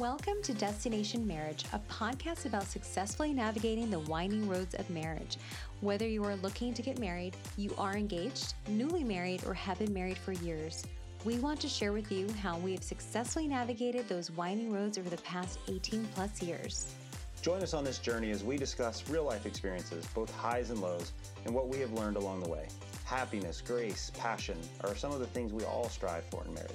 Welcome 0.00 0.40
to 0.44 0.54
Destination 0.54 1.26
Marriage, 1.26 1.66
a 1.74 1.78
podcast 1.92 2.46
about 2.46 2.64
successfully 2.64 3.34
navigating 3.34 3.90
the 3.90 3.98
winding 3.98 4.48
roads 4.48 4.74
of 4.74 4.88
marriage. 4.88 5.36
Whether 5.82 6.08
you 6.08 6.24
are 6.24 6.36
looking 6.36 6.72
to 6.72 6.80
get 6.80 6.98
married, 6.98 7.36
you 7.58 7.74
are 7.76 7.98
engaged, 7.98 8.54
newly 8.66 9.04
married, 9.04 9.44
or 9.44 9.52
have 9.52 9.78
been 9.78 9.92
married 9.92 10.16
for 10.16 10.32
years, 10.32 10.84
we 11.26 11.38
want 11.38 11.60
to 11.60 11.68
share 11.68 11.92
with 11.92 12.10
you 12.10 12.32
how 12.42 12.56
we 12.56 12.72
have 12.72 12.82
successfully 12.82 13.46
navigated 13.46 14.08
those 14.08 14.30
winding 14.30 14.72
roads 14.72 14.96
over 14.96 15.10
the 15.10 15.18
past 15.18 15.58
18 15.68 16.08
plus 16.14 16.40
years. 16.40 16.94
Join 17.42 17.62
us 17.62 17.74
on 17.74 17.84
this 17.84 17.98
journey 17.98 18.30
as 18.30 18.42
we 18.42 18.56
discuss 18.56 19.06
real 19.10 19.24
life 19.24 19.44
experiences, 19.44 20.06
both 20.14 20.34
highs 20.34 20.70
and 20.70 20.80
lows, 20.80 21.12
and 21.44 21.54
what 21.54 21.68
we 21.68 21.76
have 21.76 21.92
learned 21.92 22.16
along 22.16 22.40
the 22.40 22.48
way. 22.48 22.68
Happiness, 23.04 23.60
grace, 23.60 24.10
passion 24.16 24.56
are 24.82 24.96
some 24.96 25.12
of 25.12 25.20
the 25.20 25.26
things 25.26 25.52
we 25.52 25.64
all 25.64 25.90
strive 25.90 26.24
for 26.24 26.42
in 26.46 26.54
marriage, 26.54 26.72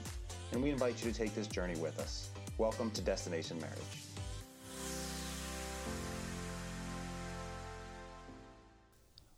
and 0.52 0.62
we 0.62 0.70
invite 0.70 1.04
you 1.04 1.12
to 1.12 1.18
take 1.18 1.34
this 1.34 1.48
journey 1.48 1.76
with 1.80 2.00
us. 2.00 2.30
Welcome 2.58 2.92
to 2.92 3.02
Destination 3.02 3.60
Marriage. 3.60 3.80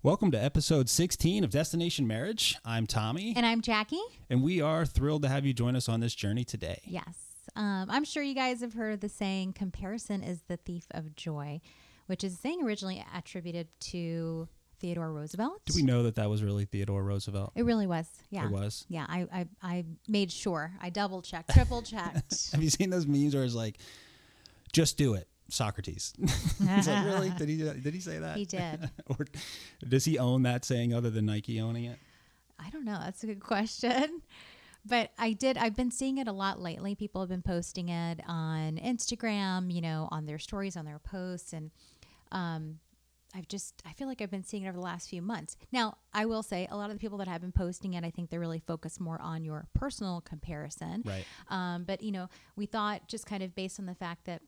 Welcome 0.03 0.31
to 0.31 0.41
episode 0.41 0.87
16 0.89 1.43
of 1.43 1.49
Destination 1.49 2.07
Marriage. 2.07 2.55
I'm 2.63 2.87
Tommy, 2.87 3.33
And 3.35 3.45
I'm 3.45 3.61
Jackie. 3.61 3.99
and 4.29 4.41
we 4.41 4.61
are 4.61 4.85
thrilled 4.85 5.23
to 5.23 5.27
have 5.29 5.45
you 5.45 5.53
join 5.53 5.75
us 5.75 5.89
on 5.89 5.99
this 5.99 6.15
journey 6.15 6.43
today. 6.45 6.81
Yes. 6.85 7.17
Um, 7.55 7.87
I'm 7.89 8.03
sure 8.05 8.23
you 8.23 8.35
guys 8.35 8.61
have 8.61 8.73
heard 8.73 9.01
the 9.01 9.09
saying, 9.09 9.53
comparison 9.53 10.23
is 10.23 10.41
the 10.47 10.57
thief 10.57 10.85
of 10.91 11.15
joy, 11.15 11.59
which 12.05 12.23
is 12.23 12.33
a 12.33 12.37
saying 12.37 12.63
originally 12.63 13.03
attributed 13.15 13.67
to 13.81 14.47
Theodore 14.79 15.11
Roosevelt. 15.11 15.61
Do 15.65 15.73
we 15.75 15.81
know 15.81 16.03
that 16.03 16.15
that 16.15 16.29
was 16.29 16.43
really 16.43 16.65
Theodore 16.65 17.03
Roosevelt? 17.03 17.53
It 17.55 17.63
really 17.63 17.87
was. 17.87 18.07
Yeah. 18.29 18.45
It 18.45 18.51
was. 18.51 18.85
Yeah. 18.89 19.05
I, 19.07 19.27
I, 19.33 19.47
I 19.61 19.85
made 20.07 20.31
sure. 20.31 20.71
I 20.81 20.89
double 20.89 21.21
checked, 21.21 21.53
triple 21.53 21.81
checked. 21.81 22.49
Have 22.51 22.63
you 22.63 22.69
seen 22.69 22.89
those 22.89 23.07
memes 23.07 23.35
where 23.35 23.43
it's 23.43 23.55
like, 23.55 23.77
just 24.71 24.97
do 24.97 25.15
it, 25.15 25.27
Socrates? 25.49 26.13
it's 26.21 26.87
like, 26.87 27.05
really? 27.05 27.29
Did 27.31 27.49
he, 27.49 27.57
did 27.57 27.93
he 27.93 27.99
say 27.99 28.19
that? 28.19 28.37
he 28.37 28.45
did. 28.45 28.89
or 29.07 29.25
does 29.87 30.05
he 30.05 30.19
own 30.19 30.43
that 30.43 30.65
saying 30.65 30.93
other 30.93 31.09
than 31.09 31.25
Nike 31.25 31.59
owning 31.59 31.85
it? 31.85 31.97
I 32.59 32.69
don't 32.69 32.85
know. 32.85 32.99
That's 33.03 33.23
a 33.23 33.27
good 33.27 33.41
question. 33.41 34.21
But 34.85 35.11
I 35.17 35.33
did, 35.33 35.57
I've 35.57 35.75
been 35.75 35.91
seeing 35.91 36.17
it 36.17 36.27
a 36.27 36.31
lot 36.31 36.61
lately. 36.61 36.95
People 36.95 37.21
have 37.21 37.29
been 37.29 37.41
posting 37.41 37.89
it 37.89 38.21
on 38.27 38.77
Instagram, 38.77 39.71
you 39.71 39.81
know, 39.81 40.07
on 40.11 40.25
their 40.25 40.39
stories, 40.39 40.77
on 40.77 40.85
their 40.85 40.99
posts. 40.99 41.51
And 41.51 41.71
um, 42.31 42.79
I've 43.37 43.47
just, 43.47 43.83
I 43.85 43.93
feel 43.93 44.07
like 44.07 44.21
I've 44.21 44.31
been 44.31 44.43
seeing 44.43 44.63
it 44.63 44.69
over 44.69 44.77
the 44.77 44.83
last 44.83 45.09
few 45.09 45.21
months. 45.21 45.55
Now, 45.71 45.97
I 46.13 46.25
will 46.25 46.41
say 46.41 46.67
a 46.71 46.75
lot 46.75 46.89
of 46.89 46.95
the 46.95 46.99
people 46.99 47.19
that 47.19 47.27
have 47.27 47.41
been 47.41 47.51
posting 47.51 47.93
it, 47.93 48.03
I 48.03 48.09
think 48.09 48.31
they're 48.31 48.39
really 48.39 48.63
focused 48.65 48.99
more 48.99 49.21
on 49.21 49.43
your 49.43 49.67
personal 49.75 50.21
comparison. 50.21 51.03
Right. 51.05 51.25
Um, 51.49 51.83
but, 51.83 52.01
you 52.01 52.11
know, 52.11 52.29
we 52.55 52.65
thought 52.65 53.07
just 53.07 53.27
kind 53.27 53.43
of 53.43 53.53
based 53.53 53.79
on 53.79 53.85
the 53.85 53.93
fact 53.93 54.25
that 54.25 54.41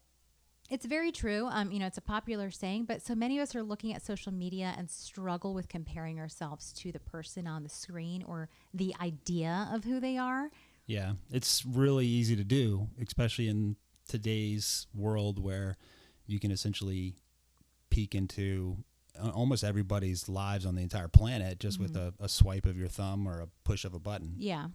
it's 0.72 0.86
very 0.86 1.12
true. 1.12 1.48
Um, 1.52 1.72
you 1.72 1.80
know, 1.80 1.86
it's 1.86 1.98
a 1.98 2.02
popular 2.02 2.50
saying, 2.50 2.86
but 2.86 3.02
so 3.02 3.14
many 3.16 3.38
of 3.38 3.44
us 3.44 3.56
are 3.56 3.64
looking 3.64 3.94
at 3.94 4.02
social 4.02 4.32
media 4.32 4.74
and 4.78 4.90
struggle 4.90 5.54
with 5.54 5.68
comparing 5.68 6.20
ourselves 6.20 6.74
to 6.74 6.92
the 6.92 7.00
person 7.00 7.48
on 7.48 7.64
the 7.64 7.70
screen 7.70 8.24
or 8.24 8.50
the 8.74 8.96
idea 9.02 9.70
of 9.72 9.84
who 9.84 10.00
they 10.00 10.18
are. 10.18 10.50
Yeah, 10.88 11.14
it's 11.32 11.64
really 11.66 12.08
easy 12.08 12.36
to 12.36 12.44
do, 12.44 12.88
especially 13.00 13.48
in 13.48 13.76
today's 14.08 14.88
world 14.94 15.38
where 15.44 15.78
you 16.26 16.40
can 16.40 16.52
essentially 16.52 17.16
peek 17.90 18.16
into 18.16 18.78
uh, 19.22 19.30
almost 19.30 19.64
everybody's 19.64 20.30
lives 20.30 20.66
on 20.66 20.76
the 20.76 20.82
entire 20.82 21.08
planet 21.08 21.60
just 21.60 21.80
with 21.80 21.96
a, 21.96 22.14
a 22.20 22.30
swipe 22.30 22.66
of 22.66 22.78
your 22.78 22.88
thumb 22.88 23.28
or 23.28 23.42
a 23.42 23.48
push 23.64 23.86
of 23.86 23.94
a 23.94 24.00
button. 24.00 24.34
Yeah. 24.38 24.68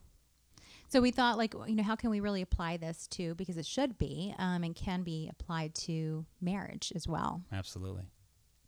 So 0.89 1.01
we 1.01 1.11
thought, 1.11 1.39
like, 1.39 1.55
you 1.67 1.75
know, 1.75 1.83
how 1.83 1.97
can 1.97 2.11
we 2.11 2.21
really 2.21 2.43
apply 2.43 2.77
this 2.77 3.07
to, 3.09 3.35
because 3.35 3.57
it 3.57 3.67
should 3.67 3.99
be 3.99 4.35
um, 4.39 4.63
and 4.63 4.75
can 4.77 5.03
be 5.03 5.29
applied 5.31 5.75
to 5.77 6.25
marriage 6.41 6.93
as 6.95 7.09
well. 7.09 7.43
Absolutely. 7.53 8.03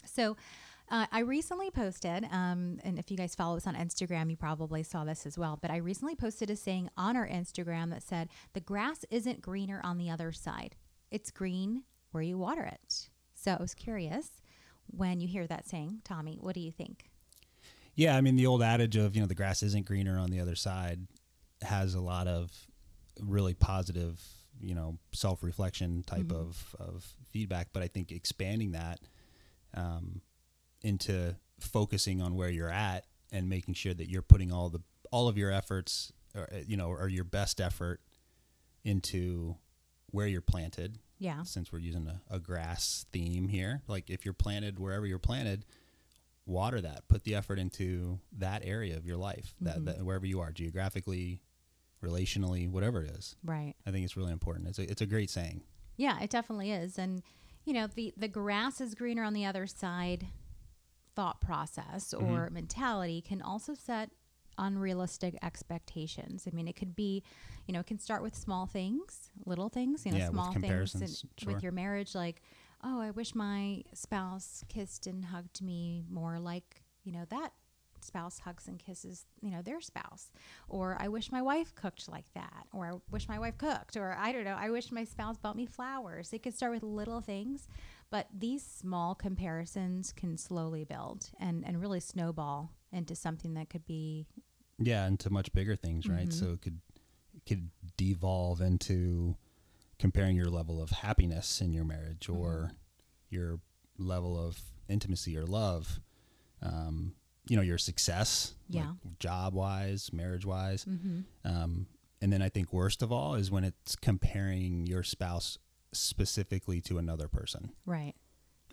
So 0.04 0.36
uh, 0.88 1.06
I 1.10 1.20
recently 1.20 1.70
posted, 1.70 2.24
um, 2.30 2.78
and 2.84 2.98
if 2.98 3.10
you 3.10 3.16
guys 3.16 3.34
follow 3.34 3.56
us 3.56 3.66
on 3.66 3.74
Instagram, 3.74 4.30
you 4.30 4.36
probably 4.36 4.82
saw 4.82 5.04
this 5.04 5.26
as 5.26 5.36
well. 5.36 5.58
But 5.60 5.70
I 5.70 5.76
recently 5.76 6.14
posted 6.14 6.48
a 6.48 6.56
saying 6.56 6.90
on 6.96 7.16
our 7.16 7.28
Instagram 7.28 7.90
that 7.90 8.02
said, 8.02 8.28
The 8.54 8.60
grass 8.60 9.04
isn't 9.10 9.40
greener 9.40 9.80
on 9.84 9.98
the 9.98 10.10
other 10.10 10.32
side, 10.32 10.76
it's 11.10 11.30
green 11.30 11.82
where 12.12 12.22
you 12.22 12.38
water 12.38 12.62
it. 12.62 13.10
So 13.46 13.52
I 13.52 13.62
was 13.62 13.74
curious 13.74 14.42
when 14.88 15.20
you 15.20 15.28
hear 15.28 15.46
that 15.46 15.68
saying, 15.68 16.00
Tommy, 16.02 16.36
what 16.40 16.56
do 16.56 16.60
you 16.60 16.72
think? 16.72 17.04
Yeah, 17.94 18.16
I 18.16 18.20
mean 18.20 18.34
the 18.34 18.48
old 18.48 18.60
adage 18.60 18.96
of 18.96 19.14
you 19.14 19.20
know 19.20 19.28
the 19.28 19.36
grass 19.36 19.62
isn't 19.62 19.86
greener 19.86 20.18
on 20.18 20.30
the 20.30 20.40
other 20.40 20.56
side 20.56 21.06
has 21.62 21.94
a 21.94 22.00
lot 22.00 22.26
of 22.26 22.50
really 23.20 23.54
positive 23.54 24.20
you 24.60 24.74
know 24.74 24.98
self 25.12 25.44
reflection 25.44 26.02
type 26.02 26.32
of 26.32 26.74
of 26.80 27.06
feedback, 27.30 27.68
but 27.72 27.84
I 27.84 27.86
think 27.86 28.10
expanding 28.10 28.72
that 28.72 28.98
um, 29.74 30.22
into 30.82 31.36
focusing 31.60 32.20
on 32.20 32.34
where 32.34 32.50
you're 32.50 32.68
at 32.68 33.04
and 33.30 33.48
making 33.48 33.74
sure 33.74 33.94
that 33.94 34.10
you're 34.10 34.22
putting 34.22 34.50
all 34.50 34.70
the 34.70 34.80
all 35.12 35.28
of 35.28 35.38
your 35.38 35.52
efforts 35.52 36.12
or 36.34 36.48
you 36.66 36.76
know 36.76 36.88
or 36.88 37.06
your 37.06 37.22
best 37.22 37.60
effort 37.60 38.00
into 38.82 39.54
where 40.10 40.26
you're 40.26 40.40
planted 40.40 40.98
Yeah. 41.18 41.44
since 41.44 41.72
we're 41.72 41.78
using 41.78 42.06
a, 42.08 42.20
a 42.34 42.38
grass 42.38 43.06
theme 43.10 43.48
here 43.48 43.80
like 43.88 44.10
if 44.10 44.24
you're 44.24 44.34
planted 44.34 44.78
wherever 44.78 45.06
you're 45.06 45.18
planted 45.18 45.64
water 46.46 46.80
that. 46.80 47.08
Put 47.08 47.24
the 47.24 47.34
effort 47.34 47.58
into 47.58 48.20
that 48.38 48.62
area 48.64 48.96
of 48.96 49.04
your 49.04 49.16
life 49.16 49.54
that, 49.60 49.76
mm-hmm. 49.76 49.84
that 49.86 50.04
wherever 50.04 50.24
you 50.24 50.40
are 50.40 50.52
geographically 50.52 51.42
relationally 52.02 52.70
whatever 52.70 53.02
it 53.02 53.10
is. 53.10 53.36
Right. 53.44 53.74
i 53.86 53.90
think 53.90 54.04
it's 54.04 54.16
really 54.16 54.32
important. 54.32 54.68
It's 54.68 54.78
a, 54.78 54.90
it's 54.90 55.02
a 55.02 55.06
great 55.06 55.28
saying. 55.28 55.62
Yeah, 55.96 56.20
it 56.20 56.30
definitely 56.30 56.70
is. 56.70 56.98
And 56.98 57.22
you 57.64 57.72
know, 57.72 57.88
the 57.88 58.14
the 58.16 58.28
grass 58.28 58.80
is 58.80 58.94
greener 58.94 59.24
on 59.24 59.34
the 59.34 59.44
other 59.44 59.66
side. 59.66 60.28
Thought 61.16 61.40
process 61.40 62.14
mm-hmm. 62.16 62.30
or 62.30 62.50
mentality 62.50 63.22
can 63.22 63.42
also 63.42 63.74
set 63.74 64.10
unrealistic 64.58 65.36
expectations. 65.42 66.46
I 66.50 66.54
mean, 66.54 66.68
it 66.68 66.76
could 66.76 66.94
be, 66.94 67.22
you 67.66 67.74
know, 67.74 67.80
it 67.80 67.86
can 67.86 67.98
start 67.98 68.22
with 68.22 68.34
small 68.34 68.66
things, 68.66 69.30
little 69.44 69.68
things, 69.68 70.04
you 70.06 70.12
know, 70.12 70.18
Yeah, 70.18 70.28
small 70.28 70.52
things 70.52 70.94
and 70.94 71.22
sure. 71.38 71.54
with 71.54 71.62
your 71.62 71.72
marriage 71.72 72.14
like, 72.14 72.42
oh, 72.82 73.00
I 73.00 73.10
wish 73.10 73.34
my 73.34 73.82
spouse 73.94 74.64
kissed 74.68 75.06
and 75.06 75.24
hugged 75.24 75.62
me 75.62 76.04
more 76.10 76.38
like, 76.38 76.82
you 77.04 77.12
know, 77.12 77.24
that 77.30 77.52
spouse 78.00 78.38
hugs 78.38 78.68
and 78.68 78.78
kisses, 78.78 79.24
you 79.40 79.50
know, 79.50 79.62
their 79.62 79.80
spouse. 79.80 80.30
Or 80.68 80.96
I 81.00 81.08
wish 81.08 81.32
my 81.32 81.42
wife 81.42 81.74
cooked 81.74 82.08
like 82.08 82.32
that. 82.34 82.66
Or 82.72 82.86
I 82.86 82.92
wish 83.10 83.28
my 83.28 83.38
wife 83.38 83.58
cooked. 83.58 83.96
Or 83.96 84.16
I 84.18 84.32
don't 84.32 84.44
know, 84.44 84.56
I 84.58 84.70
wish 84.70 84.92
my 84.92 85.04
spouse 85.04 85.36
bought 85.36 85.56
me 85.56 85.66
flowers. 85.66 86.32
It 86.32 86.42
could 86.42 86.54
start 86.54 86.72
with 86.72 86.82
little 86.82 87.20
things, 87.20 87.68
but 88.10 88.28
these 88.36 88.62
small 88.64 89.14
comparisons 89.14 90.12
can 90.12 90.36
slowly 90.38 90.84
build 90.84 91.30
and, 91.40 91.64
and 91.66 91.80
really 91.80 92.00
snowball 92.00 92.70
into 92.92 93.14
something 93.14 93.54
that 93.54 93.68
could 93.70 93.86
be 93.86 94.26
yeah 94.78 95.06
into 95.06 95.30
much 95.30 95.52
bigger 95.52 95.76
things 95.76 96.08
right? 96.08 96.32
So 96.32 96.52
it 96.52 96.62
could 96.62 96.80
it 97.34 97.46
could 97.48 97.70
devolve 97.96 98.60
into 98.60 99.36
comparing 99.98 100.36
your 100.36 100.50
level 100.50 100.82
of 100.82 100.90
happiness 100.90 101.60
in 101.60 101.72
your 101.72 101.84
marriage 101.84 102.28
or 102.28 102.72
your 103.30 103.58
level 103.98 104.38
of 104.38 104.58
intimacy 104.88 105.36
or 105.38 105.46
love 105.46 106.00
um, 106.62 107.14
you 107.48 107.56
know 107.56 107.62
your 107.62 107.78
success 107.78 108.54
Yeah. 108.68 108.92
job 109.18 109.54
wise 109.54 110.12
marriage 110.12 110.44
wise 110.44 110.84
um, 111.44 111.86
and 112.20 112.32
then 112.32 112.42
i 112.42 112.48
think 112.48 112.72
worst 112.72 113.02
of 113.02 113.10
all 113.12 113.34
is 113.34 113.50
when 113.50 113.64
it's 113.64 113.96
comparing 113.96 114.86
your 114.86 115.02
spouse 115.02 115.58
specifically 115.92 116.80
to 116.82 116.98
another 116.98 117.26
person. 117.28 117.70
Right. 117.86 118.14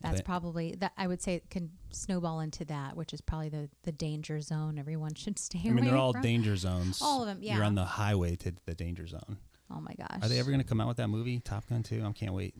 That's 0.04 0.18
But- 0.18 0.26
probably 0.26 0.76
that 0.76 0.92
I 0.98 1.08
would 1.08 1.22
say 1.22 1.34
it 1.36 1.50
can 1.50 1.72
snowball 1.92 2.42
into 2.42 2.64
that, 2.66 2.96
which 2.96 3.14
is 3.14 3.22
probably 3.22 3.50
the, 3.50 3.70
the 3.84 3.92
danger 3.92 4.40
zone 4.42 4.78
everyone 4.78 5.14
should 5.16 5.40
stay 5.40 5.62
i 5.66 5.70
mean 5.72 5.86
they're 5.86 5.96
all 5.98 6.12
from. 6.14 6.22
danger 6.22 6.56
zones 6.58 7.02
All 7.02 7.22
of 7.22 7.28
them. 7.28 7.40
Yeah, 7.42 7.56
you're 7.56 7.64
on 7.64 7.74
the 7.76 7.86
highway 7.86 8.36
to 8.36 8.54
the 8.66 8.76
danger 8.76 9.08
zone 9.08 9.38
Oh 9.72 9.80
my 9.80 9.94
gosh. 9.96 10.20
Are 10.22 10.28
they 10.30 10.38
ever 10.40 10.52
going 10.52 10.62
to 10.62 10.68
come 10.68 10.80
out 10.80 10.88
with 10.88 10.98
that 10.98 11.08
movie, 11.08 11.40
Top 11.40 11.68
Gun 11.68 11.82
2? 11.82 12.04
I 12.06 12.12
can't 12.12 12.34
wait. 12.34 12.54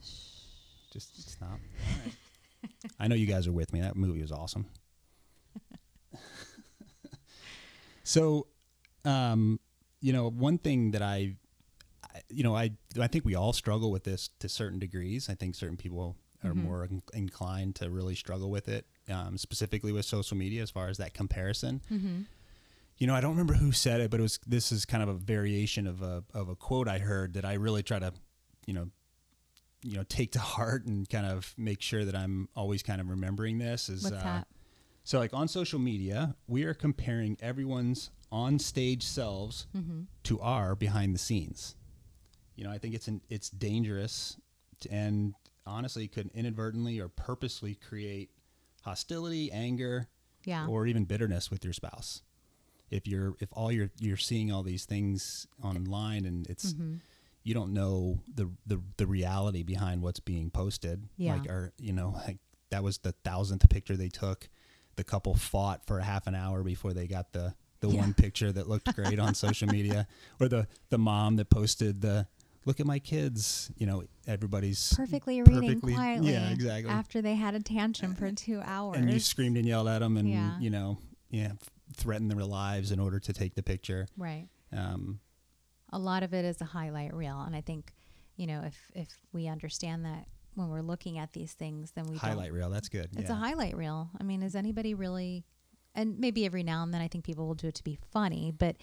Just 0.92 1.30
stop. 1.30 1.60
I 2.98 3.06
know 3.06 3.14
you 3.14 3.26
guys 3.26 3.46
are 3.46 3.52
with 3.52 3.72
me. 3.72 3.80
That 3.82 3.94
movie 3.94 4.20
was 4.20 4.32
awesome. 4.32 4.66
so, 8.02 8.46
um, 9.04 9.60
you 10.00 10.12
know, 10.12 10.28
one 10.30 10.58
thing 10.58 10.90
that 10.92 11.02
I, 11.02 11.36
I- 12.14 12.22
you 12.30 12.42
know, 12.42 12.56
I 12.56 12.70
I 13.00 13.06
think 13.06 13.24
we 13.24 13.34
all 13.34 13.52
struggle 13.52 13.90
with 13.92 14.04
this 14.04 14.30
to 14.40 14.48
certain 14.48 14.78
degrees. 14.78 15.28
I 15.28 15.34
think 15.34 15.54
certain 15.54 15.76
people 15.76 16.16
are 16.44 16.54
more 16.54 16.84
in- 16.84 17.02
inclined 17.12 17.74
to 17.76 17.88
really 17.90 18.14
struggle 18.14 18.50
with 18.50 18.68
it, 18.68 18.86
um, 19.08 19.38
specifically 19.38 19.92
with 19.92 20.04
social 20.04 20.36
media, 20.36 20.62
as 20.62 20.70
far 20.70 20.88
as 20.88 20.98
that 20.98 21.14
comparison 21.14 21.80
you 22.98 23.08
know, 23.08 23.14
I 23.16 23.20
don't 23.20 23.32
remember 23.32 23.54
who 23.54 23.72
said 23.72 24.00
it, 24.00 24.08
but 24.12 24.20
it 24.20 24.22
was 24.22 24.38
this 24.46 24.70
is 24.70 24.84
kind 24.84 25.02
of 25.02 25.08
a 25.08 25.14
variation 25.14 25.88
of 25.88 26.00
a 26.00 26.22
of 26.32 26.48
a 26.48 26.54
quote 26.54 26.86
I 26.86 26.98
heard 26.98 27.34
that 27.34 27.44
I 27.44 27.54
really 27.54 27.82
try 27.82 27.98
to, 27.98 28.12
you 28.66 28.72
know, 28.74 28.88
you 29.82 29.96
know, 29.96 30.04
take 30.08 30.30
to 30.32 30.38
heart 30.38 30.86
and 30.86 31.08
kind 31.10 31.26
of 31.26 31.54
make 31.58 31.82
sure 31.82 32.04
that 32.04 32.14
I'm 32.14 32.48
always 32.54 32.84
kind 32.84 33.00
of 33.00 33.08
remembering 33.10 33.58
this 33.58 33.88
is 33.88 34.04
What's 34.04 34.14
uh, 34.14 34.22
that? 34.22 34.46
so 35.02 35.18
like 35.18 35.34
on 35.34 35.48
social 35.48 35.80
media, 35.80 36.36
we 36.46 36.62
are 36.62 36.72
comparing 36.72 37.36
everyone's 37.42 38.10
on 38.30 38.60
stage 38.60 39.02
selves 39.02 39.66
Mm-hmm. 39.76 40.02
to 40.24 40.40
our 40.40 40.76
behind 40.76 41.14
the 41.16 41.18
scenes. 41.18 41.74
You 42.54 42.62
know, 42.62 42.70
I 42.70 42.78
think 42.78 42.94
it's 42.94 43.08
an 43.08 43.22
it's 43.28 43.50
dangerous 43.50 44.36
and 44.88 45.34
honestly 45.66 46.08
could 46.08 46.30
inadvertently 46.34 47.00
or 47.00 47.08
purposely 47.08 47.74
create 47.74 48.30
hostility, 48.82 49.50
anger, 49.52 50.08
Yeah. 50.44 50.66
or 50.66 50.86
even 50.86 51.04
bitterness 51.04 51.50
with 51.50 51.64
your 51.64 51.72
spouse. 51.72 52.22
If 52.90 53.06
you're 53.06 53.34
if 53.40 53.48
all 53.52 53.72
you're 53.72 53.90
you're 53.98 54.16
seeing 54.16 54.52
all 54.52 54.62
these 54.62 54.84
things 54.84 55.46
online 55.62 56.26
and 56.26 56.46
it's 56.48 56.72
Mm-hmm. 56.74 56.96
you 57.42 57.54
don't 57.54 57.72
know 57.72 58.20
the, 58.32 58.50
the 58.66 58.80
the 58.98 59.06
reality 59.06 59.62
behind 59.62 60.02
what's 60.02 60.20
being 60.20 60.50
posted. 60.50 61.08
Yeah. 61.16 61.36
Like 61.36 61.48
or 61.50 61.72
you 61.78 61.92
know, 61.92 62.10
like 62.26 62.38
that 62.70 62.82
was 62.84 62.98
the 62.98 63.12
thousandth 63.24 63.68
picture 63.68 63.96
they 63.96 64.08
took. 64.10 64.48
The 64.96 65.04
couple 65.04 65.34
fought 65.34 65.86
for 65.86 65.98
a 65.98 66.04
half 66.04 66.26
an 66.28 66.34
hour 66.34 66.62
before 66.62 66.92
they 66.92 67.06
got 67.06 67.32
the 67.32 67.54
the 67.80 67.88
Yeah. 67.88 68.00
one 68.00 68.14
picture 68.14 68.52
that 68.52 68.68
looked 68.68 68.94
great 68.94 69.18
on 69.18 69.34
social 69.46 69.68
media. 69.68 70.06
Or 70.38 70.48
the 70.48 70.68
the 70.90 70.98
mom 70.98 71.36
that 71.36 71.50
posted 71.50 72.00
the 72.02 72.28
look 72.66 72.80
at 72.80 72.86
my 72.86 72.98
kids, 72.98 73.70
you 73.76 73.86
know, 73.86 74.04
everybody's 74.26 74.92
perfectly 74.94 75.40
reading 75.42 75.62
perfectly- 75.62 75.94
quietly. 75.94 76.32
Yeah, 76.32 76.50
exactly. 76.50 76.90
After 76.90 77.20
they 77.22 77.34
had 77.34 77.54
a 77.54 77.60
tantrum 77.60 78.14
for 78.14 78.30
two 78.32 78.60
hours. 78.64 78.96
and 78.98 79.10
you 79.12 79.20
screamed 79.20 79.56
and 79.56 79.66
yelled 79.66 79.88
at 79.88 79.98
them 80.00 80.16
and 80.16 80.28
Yeah. 80.28 80.58
you 80.58 80.70
know, 80.70 80.98
yeah, 81.30 81.52
threatened 81.96 82.30
their 82.30 82.44
lives 82.44 82.90
in 82.92 83.00
order 83.00 83.18
to 83.20 83.32
take 83.32 83.54
the 83.54 83.62
picture. 83.62 84.06
right. 84.16 84.48
Um, 84.72 85.20
a 85.92 85.98
lot 85.98 86.24
of 86.24 86.34
it 86.34 86.44
is 86.44 86.60
a 86.60 86.64
highlight 86.64 87.14
reel 87.14 87.40
and 87.42 87.54
i 87.54 87.60
think 87.60 87.92
you 88.36 88.48
know 88.48 88.62
if 88.64 88.76
if 88.96 89.08
we 89.32 89.46
understand 89.46 90.04
that 90.04 90.26
when 90.56 90.68
we're 90.68 90.80
looking 90.82 91.18
at 91.18 91.32
these 91.32 91.52
things 91.52 91.92
then 91.92 92.04
we 92.06 92.16
highlight 92.16 92.52
reel, 92.52 92.68
that's 92.70 92.88
good. 92.88 93.08
it's 93.16 93.28
yeah. 93.28 93.36
a 93.36 93.38
highlight 93.38 93.76
reel 93.76 94.10
i 94.20 94.24
mean 94.24 94.42
is 94.42 94.56
anybody 94.56 94.92
really 94.94 95.44
and 95.94 96.18
maybe 96.18 96.44
every 96.44 96.64
now 96.64 96.82
and 96.82 96.92
then 96.92 97.00
i 97.00 97.06
think 97.06 97.22
people 97.24 97.46
will 97.46 97.54
do 97.54 97.68
it 97.68 97.74
to 97.76 97.84
be 97.84 97.96
funny 98.10 98.50
but 98.50 98.74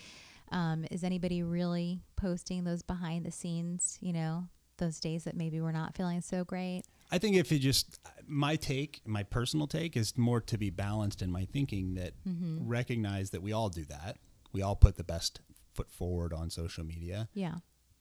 um, 0.51 0.85
is 0.91 1.03
anybody 1.03 1.43
really 1.43 2.01
posting 2.15 2.63
those 2.63 2.81
behind 2.81 3.25
the 3.25 3.31
scenes 3.31 3.97
you 4.01 4.13
know 4.13 4.47
those 4.77 4.99
days 4.99 5.23
that 5.25 5.35
maybe 5.35 5.61
we're 5.61 5.71
not 5.71 5.95
feeling 5.95 6.21
so 6.21 6.43
great 6.43 6.83
I 7.13 7.17
think 7.17 7.35
if 7.35 7.51
you 7.51 7.59
just 7.59 7.99
my 8.25 8.55
take, 8.55 9.01
my 9.05 9.23
personal 9.23 9.67
take 9.67 9.97
is 9.97 10.17
more 10.17 10.39
to 10.41 10.57
be 10.57 10.69
balanced 10.69 11.21
in 11.21 11.29
my 11.29 11.43
thinking 11.45 11.95
that 11.95 12.13
Mm-hmm. 12.27 12.65
recognize 12.67 13.31
that 13.31 13.41
we 13.41 13.51
all 13.51 13.67
do 13.67 13.83
that. 13.85 14.17
We 14.53 14.61
all 14.61 14.77
put 14.77 14.95
the 14.95 15.03
best 15.03 15.41
foot 15.73 15.91
forward 15.91 16.31
on 16.33 16.49
social 16.49 16.83
media, 16.85 17.27
yeah 17.33 17.55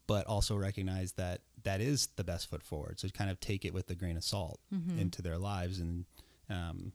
but 0.07 0.27
also 0.27 0.57
recognize 0.57 1.13
that 1.13 1.41
that 1.65 1.81
is 1.81 2.09
the 2.17 2.25
best 2.25 2.49
foot 2.51 2.63
forward. 2.65 2.99
So 2.99 3.09
kind 3.09 3.31
of 3.31 3.39
take 3.41 3.65
it 3.65 3.73
with 3.75 3.89
a 3.91 3.95
grain 3.95 4.17
of 4.17 4.25
salt 4.25 4.61
Mm-hmm. 4.73 4.99
into 4.99 5.23
their 5.23 5.39
lives 5.39 5.81
and 5.81 6.05
um 6.49 6.93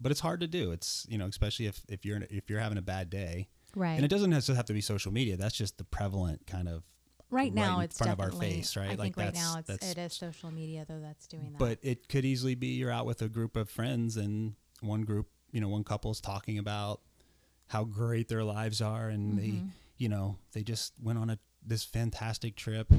but 0.00 0.10
it's 0.10 0.20
hard 0.20 0.40
to 0.40 0.48
do. 0.48 0.72
It's, 0.72 1.06
you 1.08 1.18
know, 1.18 1.26
especially 1.26 1.66
if 1.66 1.80
if 1.88 2.04
you're 2.04 2.20
if 2.30 2.50
you're 2.50 2.60
having 2.60 2.78
a 2.78 2.82
bad 2.82 3.10
day. 3.10 3.48
Right 3.76 3.94
And 3.96 4.04
it 4.04 4.08
doesn't 4.08 4.30
necessarily 4.30 4.56
have 4.58 4.66
to 4.66 4.72
be 4.74 4.80
social 4.80 5.12
media. 5.12 5.36
That's 5.36 5.54
just 5.56 5.78
the 5.78 5.84
prevalent 5.84 6.46
kind 6.46 6.68
of 6.68 6.82
right 7.30 7.52
now 7.52 7.78
in 7.78 7.84
it's 7.86 7.98
front 7.98 8.12
of 8.12 8.20
our 8.20 8.30
face, 8.30 8.76
right? 8.76 8.86
i 8.86 8.88
Like 8.90 8.98
think 9.00 9.16
right 9.16 9.24
that's- 9.26 9.42
now 9.54 9.58
it's 9.58 9.68
that's- 9.68 9.90
it 9.92 9.98
is 9.98 10.12
social 10.12 10.50
media 10.50 10.84
though 10.88 11.00
that's 11.00 11.26
doing 11.26 11.50
that 11.52 11.58
but 11.58 11.78
it 11.82 12.08
could 12.08 12.24
easily 12.24 12.54
be 12.54 12.68
you're 12.68 12.90
out 12.92 13.06
with 13.06 13.22
a 13.22 13.28
group 13.28 13.56
of 13.56 13.68
friends 13.68 14.16
and 14.16 14.54
one 14.80 15.02
group 15.02 15.28
you 15.50 15.60
know 15.60 15.68
one 15.68 15.82
couple's 15.84 16.20
talking 16.20 16.58
about 16.58 17.00
how 17.68 17.82
great 17.84 18.28
their 18.28 18.44
lives 18.44 18.80
are 18.80 19.08
and 19.08 19.38
they 19.38 19.48
Mm-hmm. 19.48 19.66
you 19.96 20.08
know 20.08 20.36
they 20.52 20.62
just 20.62 20.92
went 21.02 21.18
on 21.18 21.28
a 21.30 21.38
this 21.66 21.82
fantastic 21.84 22.54
trip 22.56 22.92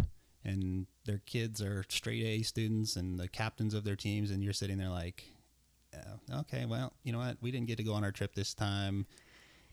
and 0.43 0.87
their 1.05 1.21
kids 1.25 1.61
are 1.61 1.85
straight 1.89 2.23
A 2.23 2.41
students 2.43 2.95
and 2.97 3.17
the 3.19 3.27
captains 3.29 3.73
of 3.73 3.83
their 3.83 3.95
teams 3.95 4.31
and 4.31 4.43
you're 4.43 4.53
sitting 4.53 4.77
there 4.79 4.89
like 4.89 5.23
oh, 5.95 6.39
okay 6.41 6.65
well 6.65 6.91
you 7.03 7.13
know 7.13 7.19
what 7.19 7.37
we 7.41 7.51
didn't 7.51 7.67
get 7.67 7.77
to 7.77 7.83
go 7.83 7.93
on 7.93 8.03
our 8.03 8.11
trip 8.11 8.33
this 8.35 8.53
time 8.53 9.05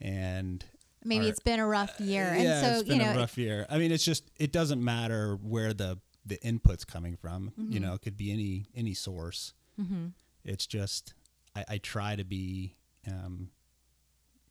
and 0.00 0.64
maybe 1.04 1.28
it's 1.28 1.40
been 1.40 1.60
a 1.60 1.66
rough 1.66 1.98
year 2.00 2.32
and 2.32 2.42
yeah, 2.44 2.60
so 2.60 2.66
it's 2.68 2.82
been 2.88 2.98
you 3.00 3.04
know 3.06 3.12
a 3.12 3.16
rough 3.16 3.36
year. 3.38 3.66
I 3.70 3.78
mean, 3.78 3.90
it's 3.92 4.04
just 4.04 4.30
it 4.38 4.52
doesn't 4.52 4.82
matter 4.82 5.36
where 5.42 5.72
the 5.74 5.98
the 6.24 6.36
input's 6.44 6.84
coming 6.84 7.16
from. 7.16 7.52
You 7.56 7.64
Mm-hmm. 7.80 7.82
know, 7.88 7.94
it 7.94 8.02
could 8.02 8.16
be 8.16 8.32
any 8.32 8.66
any 8.74 8.94
source. 8.94 9.54
hmm 9.76 10.08
It's 10.44 10.66
just 10.66 11.14
I, 11.56 11.64
I 11.68 11.78
try 11.78 12.16
to 12.16 12.24
be, 12.24 12.76
um, 13.08 13.50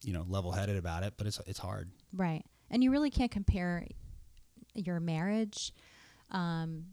you 0.04 0.14
know, 0.14 0.26
level 0.28 0.52
headed 0.52 0.78
about 0.78 1.04
it, 1.04 1.14
but 1.18 1.28
it's 1.28 1.40
it's 1.48 1.60
hard. 1.60 1.90
Right. 2.14 2.44
And 2.70 2.84
you 2.84 2.92
really 2.92 3.10
can't 3.12 3.32
compare 3.32 3.86
your 4.74 5.00
marriage 5.00 5.74
um, 6.32 6.86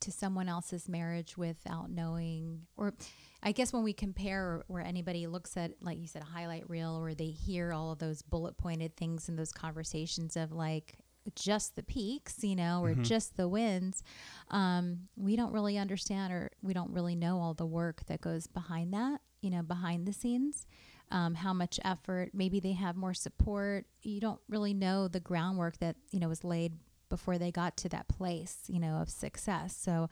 to 0.00 0.10
someone 0.10 0.48
else's 0.48 0.88
marriage 0.88 1.36
without 1.36 1.90
knowing, 1.90 2.62
or 2.76 2.94
I 3.42 3.52
guess 3.52 3.72
when 3.72 3.82
we 3.82 3.92
compare 3.92 4.62
where 4.68 4.82
anybody 4.82 5.26
looks 5.26 5.56
at, 5.56 5.72
like 5.80 5.98
you 5.98 6.06
said, 6.06 6.22
a 6.22 6.26
highlight 6.26 6.68
reel, 6.68 6.96
or 6.96 7.14
they 7.14 7.30
hear 7.30 7.72
all 7.72 7.92
of 7.92 7.98
those 7.98 8.22
bullet 8.22 8.56
pointed 8.56 8.96
things 8.96 9.28
in 9.28 9.36
those 9.36 9.52
conversations 9.52 10.36
of 10.36 10.52
like, 10.52 10.96
just 11.36 11.76
the 11.76 11.84
peaks, 11.84 12.42
you 12.42 12.56
know, 12.56 12.82
or 12.82 12.94
just 12.94 13.36
the 13.36 13.46
wins. 13.46 14.02
Um, 14.50 15.02
we 15.16 15.36
don't 15.36 15.52
really 15.52 15.78
understand 15.78 16.32
or 16.32 16.50
we 16.62 16.74
don't 16.74 16.90
really 16.90 17.14
know 17.14 17.38
all 17.38 17.54
the 17.54 17.64
work 17.64 18.04
that 18.06 18.20
goes 18.20 18.48
behind 18.48 18.92
that, 18.92 19.20
you 19.40 19.50
know, 19.50 19.62
behind 19.62 20.06
the 20.06 20.12
scenes 20.12 20.66
um, 21.12 21.34
how 21.34 21.52
much 21.52 21.78
effort. 21.84 22.30
Maybe 22.32 22.58
they 22.58 22.72
have 22.72 22.96
more 22.96 23.14
support. 23.14 23.84
You 24.02 24.20
don't 24.20 24.40
really 24.48 24.74
know 24.74 25.06
the 25.06 25.20
groundwork 25.20 25.78
that 25.78 25.96
you 26.10 26.18
know 26.18 26.28
was 26.28 26.42
laid 26.42 26.72
before 27.08 27.38
they 27.38 27.52
got 27.52 27.76
to 27.76 27.88
that 27.90 28.08
place, 28.08 28.56
you 28.66 28.80
know, 28.80 28.96
of 28.96 29.10
success. 29.10 29.76
So 29.78 30.08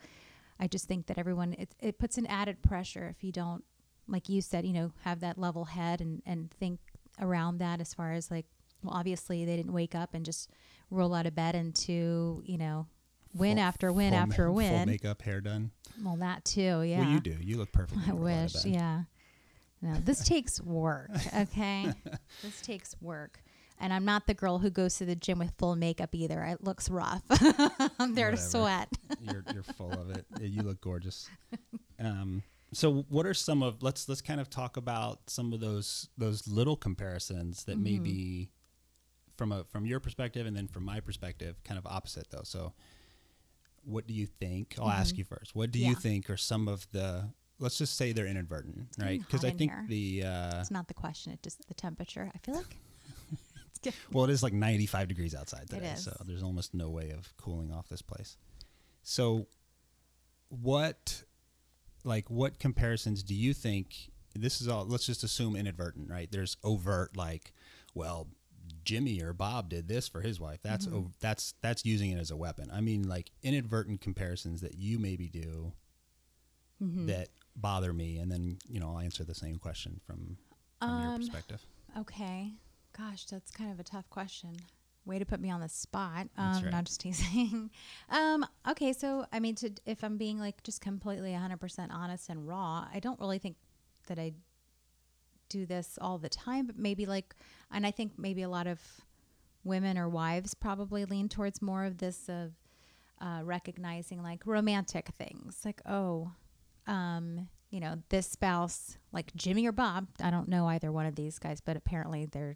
I 0.61 0.67
just 0.67 0.85
think 0.87 1.07
that 1.07 1.17
everyone 1.17 1.53
it, 1.53 1.75
it 1.81 1.97
puts 1.99 2.17
an 2.17 2.27
added 2.27 2.61
pressure 2.61 3.07
if 3.17 3.23
you 3.23 3.31
don't, 3.31 3.63
like 4.07 4.29
you 4.29 4.41
said, 4.41 4.65
you 4.65 4.73
know, 4.73 4.93
have 5.03 5.19
that 5.21 5.37
level 5.37 5.65
head 5.65 5.99
and 6.01 6.21
and 6.25 6.51
think 6.51 6.79
around 7.19 7.57
that 7.57 7.81
as 7.81 7.93
far 7.93 8.11
as 8.13 8.29
like, 8.31 8.45
well, 8.83 8.93
obviously 8.95 9.43
they 9.43 9.55
didn't 9.57 9.73
wake 9.73 9.95
up 9.95 10.13
and 10.13 10.23
just 10.23 10.49
roll 10.91 11.13
out 11.15 11.25
of 11.25 11.35
bed 11.35 11.55
into 11.55 12.43
you 12.45 12.57
know. 12.57 12.87
Win 13.33 13.55
Full- 13.57 13.63
after 13.65 13.91
win 13.93 14.13
after 14.13 14.43
ma- 14.43 14.47
Full 14.49 14.55
win. 14.55 14.85
makeup, 14.87 15.21
hair 15.21 15.39
done. 15.41 15.71
well, 16.03 16.17
that 16.17 16.43
too, 16.45 16.81
yeah. 16.83 16.99
Well, 16.99 17.09
you 17.11 17.19
do. 17.21 17.37
You 17.41 17.57
look 17.57 17.71
perfect. 17.71 18.01
I 18.05 18.11
when 18.11 18.17
you 18.17 18.23
roll 18.25 18.27
out 18.33 18.45
of 18.45 18.53
wish, 18.53 18.65
yeah. 18.65 19.01
No, 19.81 19.95
this 20.03 20.23
takes 20.23 20.61
work, 20.61 21.09
okay? 21.35 21.93
this 22.43 22.61
takes 22.61 22.95
work. 23.01 23.41
And 23.81 23.91
I'm 23.91 24.05
not 24.05 24.27
the 24.27 24.33
girl 24.33 24.59
who 24.59 24.69
goes 24.69 24.97
to 24.99 25.05
the 25.05 25.15
gym 25.15 25.39
with 25.39 25.51
full 25.57 25.75
makeup 25.75 26.13
either. 26.13 26.41
It 26.43 26.63
looks 26.63 26.89
rough. 26.89 27.23
I'm 27.99 28.13
there 28.15 28.31
to 28.31 28.37
sweat. 28.37 28.89
you're 29.19 29.43
you're 29.53 29.63
full 29.77 29.91
of 29.91 30.11
it. 30.11 30.25
You 30.39 30.61
look 30.61 30.79
gorgeous. 30.81 31.27
Um, 31.99 32.43
so 32.73 33.05
what 33.09 33.25
are 33.25 33.33
some 33.33 33.63
of 33.63 33.81
let's 33.83 34.07
let's 34.07 34.21
kind 34.21 34.39
of 34.39 34.49
talk 34.49 34.77
about 34.77 35.19
some 35.27 35.51
of 35.51 35.59
those 35.59 36.07
those 36.17 36.47
little 36.47 36.75
comparisons 36.77 37.63
that 37.65 37.77
Mm-hmm. 37.83 38.03
be 38.03 38.49
from 39.37 39.51
a 39.51 39.63
from 39.65 39.85
your 39.87 39.99
perspective 39.99 40.45
and 40.45 40.55
then 40.55 40.67
from 40.67 40.85
my 40.85 40.99
perspective 40.99 41.61
kind 41.63 41.77
of 41.79 41.85
opposite 41.87 42.27
though. 42.29 42.43
So 42.43 42.73
what 43.83 44.05
do 44.05 44.13
you 44.13 44.27
think? 44.27 44.75
I'll 44.79 44.89
ask 44.89 45.17
you 45.17 45.23
first. 45.23 45.55
What 45.55 45.71
do 45.71 45.79
you 45.79 45.93
Mm-hmm. 45.93 45.99
Think 46.01 46.29
are 46.29 46.37
some 46.37 46.67
of 46.67 46.85
the 46.91 47.29
let's 47.59 47.77
just 47.79 47.97
say 47.97 48.11
they're 48.11 48.27
inadvertent, 48.27 48.89
right? 48.99 49.19
Because 49.19 49.43
I 49.43 49.49
think 49.51 49.71
here. 49.71 49.85
the 49.87 50.23
uh, 50.25 50.59
It's 50.61 50.71
not 50.71 50.87
the 50.87 50.93
question, 50.93 51.31
it's 51.33 51.41
just 51.43 51.67
the 51.67 51.73
temperature. 51.73 52.31
I 52.33 52.37
feel 52.39 52.55
like 52.55 52.77
well, 54.11 54.25
it 54.25 54.29
is 54.31 54.43
like 54.43 54.53
95 54.53 55.07
degrees 55.07 55.33
outside 55.35 55.69
today, 55.69 55.87
is. 55.93 56.03
so 56.03 56.15
there's 56.25 56.43
almost 56.43 56.73
no 56.73 56.89
way 56.89 57.11
of 57.11 57.35
cooling 57.37 57.71
off 57.71 57.87
this 57.89 58.01
place. 58.01 58.37
So, 59.03 59.47
what, 60.49 61.23
like, 62.03 62.29
what 62.29 62.59
comparisons 62.59 63.23
do 63.23 63.33
you 63.35 63.53
think? 63.53 64.11
This 64.35 64.61
is 64.61 64.67
all. 64.67 64.85
Let's 64.85 65.05
just 65.05 65.23
assume 65.23 65.55
inadvertent, 65.55 66.09
right? 66.09 66.31
There's 66.31 66.57
overt, 66.63 67.17
like, 67.17 67.53
well, 67.93 68.27
Jimmy 68.83 69.21
or 69.21 69.33
Bob 69.33 69.69
did 69.69 69.87
this 69.87 70.07
for 70.07 70.21
his 70.21 70.39
wife. 70.39 70.59
That's 70.63 70.85
Mm-hmm. 70.85 70.95
o- 70.97 71.11
that's 71.19 71.53
that's 71.61 71.83
using 71.85 72.11
it 72.11 72.19
as 72.19 72.31
a 72.31 72.37
weapon. 72.37 72.69
I 72.71 72.81
mean, 72.81 73.07
like 73.07 73.31
inadvertent 73.43 74.01
comparisons 74.01 74.61
that 74.61 74.75
you 74.75 74.99
maybe 74.99 75.27
do 75.27 75.73
Mm-hmm. 76.81 77.05
that 77.07 77.27
bother 77.55 77.93
me, 77.93 78.17
and 78.17 78.31
then 78.31 78.57
you 78.67 78.79
know 78.79 78.89
I'll 78.89 78.99
answer 78.99 79.23
the 79.23 79.35
same 79.35 79.57
question 79.57 79.99
from 80.05 80.37
from 80.79 81.01
your 81.03 81.11
Um, 81.13 81.17
perspective. 81.19 81.63
Okay. 81.97 82.53
Gosh, 82.97 83.25
that's 83.25 83.51
kind 83.51 83.71
of 83.71 83.79
a 83.79 83.83
tough 83.83 84.09
question. 84.09 84.55
Way 85.05 85.17
to 85.19 85.25
put 85.25 85.39
me 85.39 85.49
on 85.49 85.61
the 85.61 85.69
spot. 85.69 86.27
That's 86.37 86.57
Um, 86.59 86.63
right. 86.65 86.71
Not 86.71 86.83
just 86.85 87.01
teasing. 87.01 87.71
um, 88.09 88.45
okay, 88.69 88.93
so 88.93 89.25
I 89.31 89.39
mean, 89.39 89.55
to 89.55 89.71
if 89.85 90.03
I'm 90.03 90.17
being 90.17 90.39
like 90.39 90.61
just 90.63 90.81
completely 90.81 91.31
100% 91.31 91.87
honest 91.91 92.29
and 92.29 92.47
raw, 92.47 92.87
I 92.93 92.99
don't 92.99 93.19
really 93.19 93.39
think 93.39 93.55
that 94.07 94.19
I 94.19 94.33
do 95.49 95.65
this 95.65 95.97
all 95.99 96.17
the 96.17 96.29
time, 96.29 96.65
but 96.67 96.77
maybe 96.77 97.05
like, 97.05 97.35
and 97.71 97.85
I 97.85 97.91
think 97.91 98.13
maybe 98.17 98.41
a 98.43 98.49
lot 98.49 98.67
of 98.67 98.79
women 99.63 99.97
or 99.97 100.07
wives 100.09 100.53
probably 100.53 101.05
lean 101.05 101.29
towards 101.29 101.61
more 101.61 101.83
of 101.83 101.97
this 101.97 102.29
of 102.29 102.53
uh, 103.19 103.41
recognizing 103.43 104.21
like 104.21 104.45
romantic 104.45 105.09
things, 105.09 105.61
like 105.65 105.81
oh, 105.87 106.31
um, 106.87 107.47
you 107.69 107.79
know, 107.79 107.95
this 108.09 108.27
spouse, 108.27 108.97
like 109.11 109.33
Jimmy 109.35 109.65
or 109.67 109.71
Bob, 109.71 110.07
I 110.21 110.29
don't 110.31 110.47
know 110.47 110.67
either 110.67 110.91
one 110.91 111.05
of 111.05 111.15
these 111.15 111.39
guys, 111.39 111.59
but 111.61 111.75
apparently 111.77 112.25
they're 112.25 112.55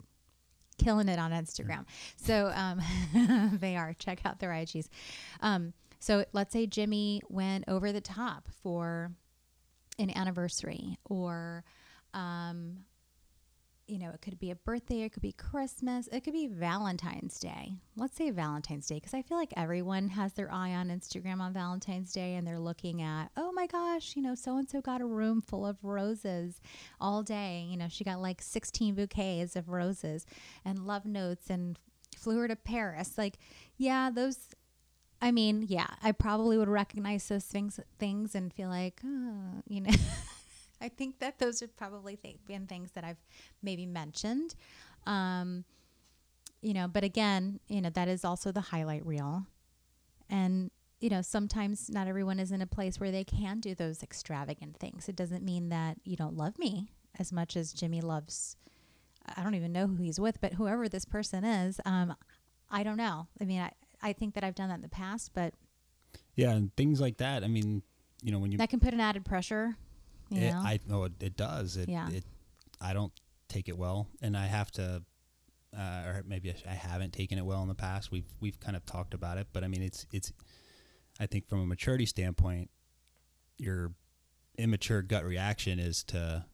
killing 0.77 1.07
it 1.07 1.19
on 1.19 1.31
Instagram. 1.31 1.85
So 2.15 2.51
um, 2.53 2.81
they 3.59 3.75
are. 3.75 3.93
Check 3.93 4.19
out 4.25 4.39
their 4.39 4.51
IGs. 4.51 4.87
Um, 5.41 5.73
so 5.99 6.25
let's 6.33 6.53
say 6.53 6.67
Jimmy 6.67 7.21
went 7.29 7.65
over 7.67 7.91
the 7.91 8.01
top 8.01 8.47
for 8.61 9.11
an 9.97 10.15
anniversary 10.15 10.97
or 11.05 11.63
um, 12.13 12.77
you 13.87 13.99
know, 13.99 14.09
it 14.09 14.21
could 14.21 14.39
be 14.39 14.51
a 14.51 14.55
birthday, 14.55 15.01
it 15.01 15.13
could 15.13 15.21
be 15.21 15.31
Christmas, 15.31 16.07
it 16.11 16.23
could 16.23 16.33
be 16.33 16.47
Valentine's 16.47 17.39
Day. 17.39 17.73
Let's 17.95 18.17
say 18.17 18.31
Valentine's 18.31 18.87
Day, 18.87 18.95
because 18.95 19.13
I 19.13 19.21
feel 19.21 19.37
like 19.37 19.53
everyone 19.55 20.09
has 20.09 20.33
their 20.33 20.51
eye 20.51 20.73
on 20.73 20.89
Instagram 20.89 21.39
on 21.39 21.53
Valentine's 21.53 22.11
Day 22.11 22.35
and 22.35 22.47
they're 22.47 22.59
looking 22.59 23.01
at, 23.01 23.29
oh 23.37 23.51
my 23.51 23.67
gosh, 23.67 24.15
you 24.15 24.21
know, 24.21 24.33
so 24.35 24.57
and 24.57 24.69
so 24.69 24.81
got 24.81 25.01
a 25.01 25.05
room 25.05 25.41
full 25.41 25.65
of 25.65 25.77
roses 25.83 26.61
all 26.99 27.21
day. 27.21 27.65
You 27.69 27.77
know, 27.77 27.87
she 27.87 28.03
got 28.03 28.21
like 28.21 28.41
16 28.41 28.95
bouquets 28.95 29.55
of 29.55 29.69
roses 29.69 30.25
and 30.63 30.87
love 30.87 31.05
notes 31.05 31.49
and 31.49 31.77
flew 32.17 32.39
her 32.39 32.47
to 32.47 32.55
Paris. 32.55 33.17
Like, 33.17 33.37
yeah, 33.77 34.09
those. 34.09 34.37
I 35.21 35.31
mean, 35.31 35.65
yeah, 35.67 35.87
I 36.03 36.11
probably 36.11 36.57
would 36.57 36.67
recognize 36.67 37.27
those 37.27 37.45
things, 37.45 37.79
things, 37.99 38.35
and 38.35 38.53
feel 38.53 38.69
like, 38.69 38.99
oh, 39.05 39.61
you 39.67 39.81
know. 39.81 39.91
I 40.85 40.89
think 40.89 41.17
that 41.19 41.39
those 41.39 41.61
have 41.61 41.75
probably 41.75 42.15
th- 42.15 42.37
been 42.45 42.67
things 42.67 42.91
that 42.91 43.03
I've 43.03 43.17
maybe 43.63 43.87
mentioned. 43.87 44.53
Um, 45.07 45.65
you 46.61 46.73
know, 46.75 46.87
but 46.87 47.03
again, 47.03 47.59
you 47.67 47.81
know, 47.81 47.89
that 47.89 48.07
is 48.07 48.23
also 48.23 48.51
the 48.51 48.61
highlight 48.61 49.03
reel. 49.03 49.47
And, 50.29 50.69
you 50.99 51.09
know, 51.09 51.23
sometimes 51.23 51.89
not 51.89 52.07
everyone 52.07 52.39
is 52.39 52.51
in 52.51 52.61
a 52.61 52.67
place 52.67 52.99
where 52.99 53.09
they 53.09 53.23
can 53.23 53.59
do 53.59 53.73
those 53.73 54.03
extravagant 54.03 54.77
things. 54.77 55.09
It 55.09 55.15
doesn't 55.15 55.43
mean 55.43 55.69
that 55.69 55.97
you 56.03 56.15
don't 56.15 56.37
love 56.37 56.59
me 56.59 56.91
as 57.17 57.33
much 57.33 57.57
as 57.57 57.73
Jimmy 57.73 58.01
loves, 58.01 58.57
I 59.35 59.41
don't 59.43 59.55
even 59.55 59.71
know 59.71 59.87
who 59.87 59.95
he's 59.95 60.19
with, 60.19 60.39
but 60.41 60.53
whoever 60.53 60.87
this 60.87 61.05
person 61.05 61.43
is, 61.43 61.79
um, 61.85 62.15
I 62.69 62.83
don't 62.83 62.97
know. 62.97 63.27
I 63.41 63.45
mean, 63.45 63.61
I, 63.61 63.71
I 64.01 64.13
think 64.13 64.35
that 64.35 64.43
I've 64.43 64.55
done 64.55 64.69
that 64.69 64.75
in 64.75 64.81
the 64.81 64.89
past, 64.89 65.31
but 65.33 65.53
Yeah, 66.35 66.51
and 66.51 66.75
things 66.75 67.01
like 67.01 67.17
that. 67.17 67.43
I 67.43 67.47
mean, 67.47 67.81
you 68.21 68.31
know, 68.31 68.39
when 68.39 68.51
you 68.51 68.57
that 68.57 68.69
can 68.69 68.79
put 68.79 68.93
an 68.93 68.99
added 68.99 69.25
pressure. 69.25 69.77
You 70.29 70.41
it, 70.41 70.51
know? 70.51 70.59
I 70.59 70.79
know 70.87 71.03
it, 71.05 71.13
it 71.21 71.37
does. 71.37 71.77
It, 71.77 71.89
Yeah. 71.89 72.09
it, 72.09 72.23
I 72.81 72.93
don't 72.93 73.13
take 73.47 73.69
it 73.69 73.77
well, 73.77 74.07
and 74.21 74.35
I 74.35 74.47
have 74.47 74.71
to, 74.71 75.03
uh, 75.77 76.03
or 76.05 76.23
maybe 76.27 76.51
I 76.51 76.71
I 76.71 76.73
haven't 76.73 77.13
taken 77.13 77.37
it 77.37 77.45
well 77.45 77.61
in 77.61 77.67
the 77.67 77.75
past. 77.75 78.11
We've 78.11 78.31
we've 78.39 78.59
kind 78.59 78.75
of 78.75 78.85
talked 78.85 79.13
about 79.13 79.37
it, 79.37 79.47
but 79.53 79.63
I 79.63 79.67
mean, 79.67 79.81
it's 79.81 80.05
it's. 80.11 80.33
I 81.17 81.27
think 81.27 81.47
from 81.47 81.61
a 81.61 81.65
maturity 81.65 82.05
standpoint, 82.05 82.69
your 83.57 83.93
immature 84.57 85.01
gut 85.01 85.23
reaction 85.23 85.79
is 85.79 86.03
to, 86.05 86.45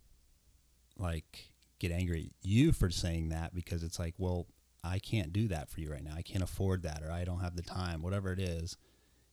like, 0.98 1.50
get 1.80 1.92
angry 1.92 2.26
at 2.26 2.48
you 2.48 2.72
for 2.72 2.92
saying 2.92 3.30
that 3.30 3.56
because 3.56 3.82
it's 3.82 3.98
like, 3.98 4.14
well, 4.20 4.46
I 4.84 5.00
can't 5.00 5.34
do 5.34 5.48
that 5.48 5.72
for 5.72 5.82
you 5.82 5.92
right 5.92 6.04
now. 6.04 6.14
I 6.16 6.22
can't 6.22 6.44
afford 6.44 6.84
that, 6.84 7.02
or 7.04 7.12
I 7.12 7.24
don't 7.24 7.40
have 7.40 7.56
the 7.56 7.64
time. 7.64 8.04
Whatever 8.04 8.32
it 8.32 8.40
is, 8.40 8.78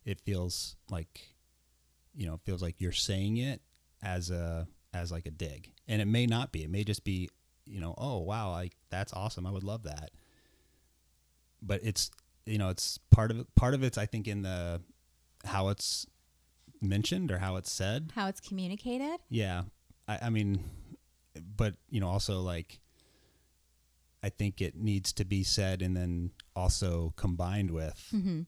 it 0.07 0.19
feels 0.21 0.77
like, 0.91 1.35
you 2.15 2.27
know, 2.27 2.35
it 2.35 2.41
feels 2.45 2.63
like 2.63 2.81
you're 2.81 2.93
saying 2.93 3.37
it 3.37 3.61
as 4.03 4.31
a 4.31 4.67
as 4.95 5.11
like 5.13 5.27
a 5.27 5.31
dig. 5.31 5.73
And 5.87 6.01
it 6.03 6.07
may 6.07 6.27
not 6.27 6.53
be. 6.53 6.63
It 6.65 6.71
may 6.71 6.85
just 6.85 7.05
be 7.05 7.29
you 7.67 7.81
know 7.81 7.95
oh 7.99 8.19
wow 8.19 8.51
like 8.53 8.73
that's 8.91 9.13
awesome. 9.13 9.47
I 9.47 9.51
would 9.51 9.65
love 9.65 9.83
that. 9.85 10.11
But 11.63 11.81
it's 11.83 12.11
you 12.47 12.59
know 12.59 12.69
it's 12.69 12.99
part 13.11 13.31
of 13.31 13.41
it 13.41 13.55
part 13.55 13.75
of 13.75 13.83
it's 13.83 13.99
i 13.99 14.07
think 14.07 14.27
in 14.27 14.41
the 14.43 14.81
how 15.45 15.69
it's 15.69 16.07
mentioned 16.81 17.31
or 17.31 17.39
how 17.39 17.57
it's 17.57 17.71
said. 17.71 18.13
How 18.15 18.29
it's 18.29 18.41
communicated. 18.41 19.19
yeah. 19.29 19.63
I, 20.07 20.19
I 20.23 20.31
mean 20.31 20.65
but 21.57 21.75
you 21.91 22.01
know 22.01 22.09
also 22.09 22.41
like 22.41 22.81
i 24.25 24.29
think 24.29 24.61
it 24.61 24.75
needs 24.77 25.13
to 25.13 25.25
be 25.25 25.45
said 25.45 25.83
and 25.83 25.97
then 25.97 26.31
also 26.57 27.13
combined 27.17 27.71
with 27.71 28.03
Mm-hmm. 28.15 28.41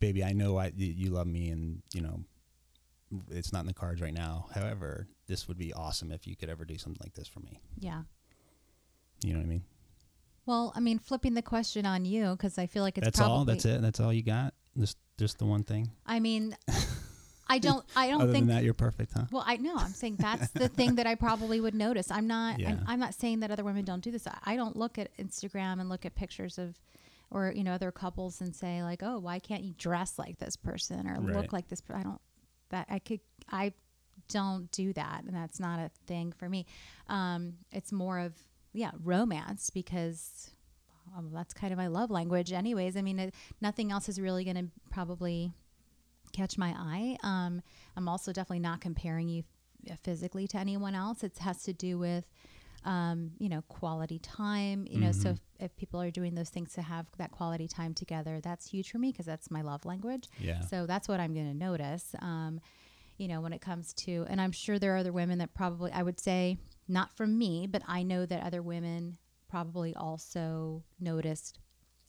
baby 0.00 0.22
i 0.24 0.32
know 0.32 0.58
I, 0.58 0.72
you 0.76 1.10
love 1.10 1.26
me 1.26 1.48
and 1.50 1.82
you 1.94 2.00
know 2.02 2.20
it's 3.30 3.52
not 3.52 3.60
in 3.60 3.66
the 3.66 3.74
cards 3.74 4.00
right 4.00 4.14
now 4.14 4.46
however 4.54 5.06
this 5.28 5.46
would 5.48 5.58
be 5.58 5.72
awesome 5.72 6.10
if 6.12 6.26
you 6.26 6.34
could 6.36 6.48
ever 6.48 6.64
do 6.64 6.76
something 6.78 7.00
like 7.04 7.14
this 7.14 7.28
for 7.28 7.40
me 7.40 7.60
Yeah. 7.78 8.02
you 9.22 9.32
know 9.32 9.38
what 9.38 9.44
i 9.46 9.48
mean 9.48 9.62
Well, 10.46 10.72
I 10.76 10.80
mean, 10.80 10.98
flipping 10.98 11.34
the 11.34 11.42
question 11.42 11.86
on 11.86 12.04
you 12.04 12.30
because 12.32 12.56
I 12.58 12.66
feel 12.66 12.82
like 12.84 12.98
it's 12.98 13.04
that's 13.06 13.18
probably. 13.18 13.34
all 13.36 13.44
that's 13.44 13.64
it 13.64 13.82
that's 13.82 13.98
all 14.00 14.12
you 14.12 14.22
got 14.22 14.54
just 14.78 14.96
just 15.18 15.38
the 15.38 15.44
one 15.46 15.62
thing 15.64 15.90
I 16.06 16.20
mean, 16.20 16.56
I 17.48 17.58
don't. 17.58 17.84
I 17.94 18.08
don't 18.08 18.22
other 18.22 18.32
think. 18.32 18.46
than 18.48 18.56
that 18.56 18.64
you're 18.64 18.74
perfect 18.74 19.12
huh 19.14 19.24
well, 19.30 19.44
I 19.46 19.56
know. 19.56 19.76
I'm 19.76 19.92
saying 19.92 20.16
that's 20.18 20.48
the 20.50 20.68
thing 20.68 20.96
that 20.96 21.06
I 21.06 21.14
probably 21.14 21.60
would 21.60 21.74
notice. 21.76 22.10
I'm 22.10 22.26
not. 22.26 22.58
Yeah. 22.58 22.70
I'm, 22.70 22.84
I'm 22.88 23.00
not 23.00 23.14
saying 23.14 23.40
that 23.40 23.50
other 23.52 23.62
women 23.64 23.84
don't 23.84 24.02
do 24.02 24.10
this. 24.10 24.26
I, 24.44 24.56
don't 24.56 24.74
look 24.76 24.98
at 24.98 25.16
Instagram 25.16 25.80
and 25.80 25.88
look 25.88 26.04
at 26.04 26.14
pictures 26.16 26.58
of, 26.58 26.76
or 27.30 27.52
you 27.54 27.62
know, 27.64 27.72
other 27.72 27.92
couples 27.92 28.40
and 28.40 28.54
say 28.54 28.82
like, 28.82 29.02
oh, 29.04 29.18
why 29.20 29.38
can't 29.38 29.62
you 29.62 29.74
dress 29.78 30.18
like 30.18 30.38
this 30.38 30.56
person 30.56 31.06
or 31.08 31.20
Right. 31.20 31.36
look 31.36 31.52
like 31.52 31.68
this? 31.68 31.80
per- 31.80 31.94
I 31.94 32.02
don't. 32.02 32.20
That 32.70 32.86
I 32.90 32.98
could. 32.98 33.20
I 33.50 33.72
don't 34.28 34.70
do 34.72 34.92
that, 34.94 35.22
and 35.24 35.34
that's 35.34 35.60
not 35.60 35.78
a 35.78 35.90
thing 36.06 36.32
for 36.32 36.48
me. 36.48 36.66
Um, 37.08 37.54
it's 37.70 37.92
more 37.92 38.18
of 38.18 38.32
yeah, 38.76 38.90
romance 39.02 39.70
because 39.70 40.50
um, 41.16 41.30
that's 41.32 41.54
kind 41.54 41.72
of 41.72 41.78
my 41.78 41.86
love 41.86 42.10
language, 42.10 42.52
anyways. 42.52 42.96
I 42.96 43.02
mean, 43.02 43.18
it, 43.18 43.34
nothing 43.60 43.90
else 43.90 44.08
is 44.08 44.20
really 44.20 44.44
going 44.44 44.56
to 44.56 44.66
probably 44.90 45.50
catch 46.32 46.58
my 46.58 46.74
eye. 46.76 47.16
Um, 47.22 47.62
I'm 47.96 48.08
also 48.08 48.32
definitely 48.32 48.60
not 48.60 48.80
comparing 48.82 49.28
you 49.28 49.44
physically 50.02 50.46
to 50.48 50.58
anyone 50.58 50.94
else. 50.94 51.24
It 51.24 51.38
has 51.38 51.62
to 51.62 51.72
do 51.72 51.98
with, 51.98 52.26
um, 52.86 53.32
you 53.38 53.48
know, 53.48 53.62
quality 53.68 54.18
time. 54.20 54.86
You 54.88 55.00
know, 55.00 55.12
so 55.12 55.30
if, 55.30 55.38
if 55.58 55.76
people 55.76 56.00
are 56.00 56.10
doing 56.10 56.34
those 56.34 56.48
things 56.48 56.72
to 56.74 56.82
have 56.82 57.06
that 57.18 57.32
quality 57.32 57.68
time 57.68 57.92
together, 57.92 58.40
that's 58.40 58.70
huge 58.70 58.90
for 58.90 58.98
me 58.98 59.10
because 59.12 59.26
that's 59.26 59.50
my 59.50 59.60
love 59.62 59.84
language. 59.84 60.28
yeah 60.38 60.60
So 60.60 60.86
that's 60.86 61.08
what 61.08 61.20
I'm 61.20 61.34
going 61.34 61.50
to 61.50 61.56
notice. 61.56 62.14
Um, 62.20 62.60
you 63.18 63.28
know, 63.28 63.40
when 63.40 63.52
it 63.52 63.60
comes 63.60 63.92
to, 63.94 64.24
and 64.28 64.40
I'm 64.40 64.52
sure 64.52 64.78
there 64.78 64.94
are 64.94 64.98
other 64.98 65.12
women 65.12 65.38
that 65.38 65.52
probably, 65.54 65.90
I 65.90 66.02
would 66.02 66.20
say, 66.20 66.58
not 66.86 67.16
from 67.16 67.36
me, 67.36 67.66
but 67.66 67.82
I 67.88 68.02
know 68.02 68.24
that 68.26 68.42
other 68.42 68.62
women 68.62 69.18
probably 69.48 69.94
also 69.94 70.84
noticed 71.00 71.58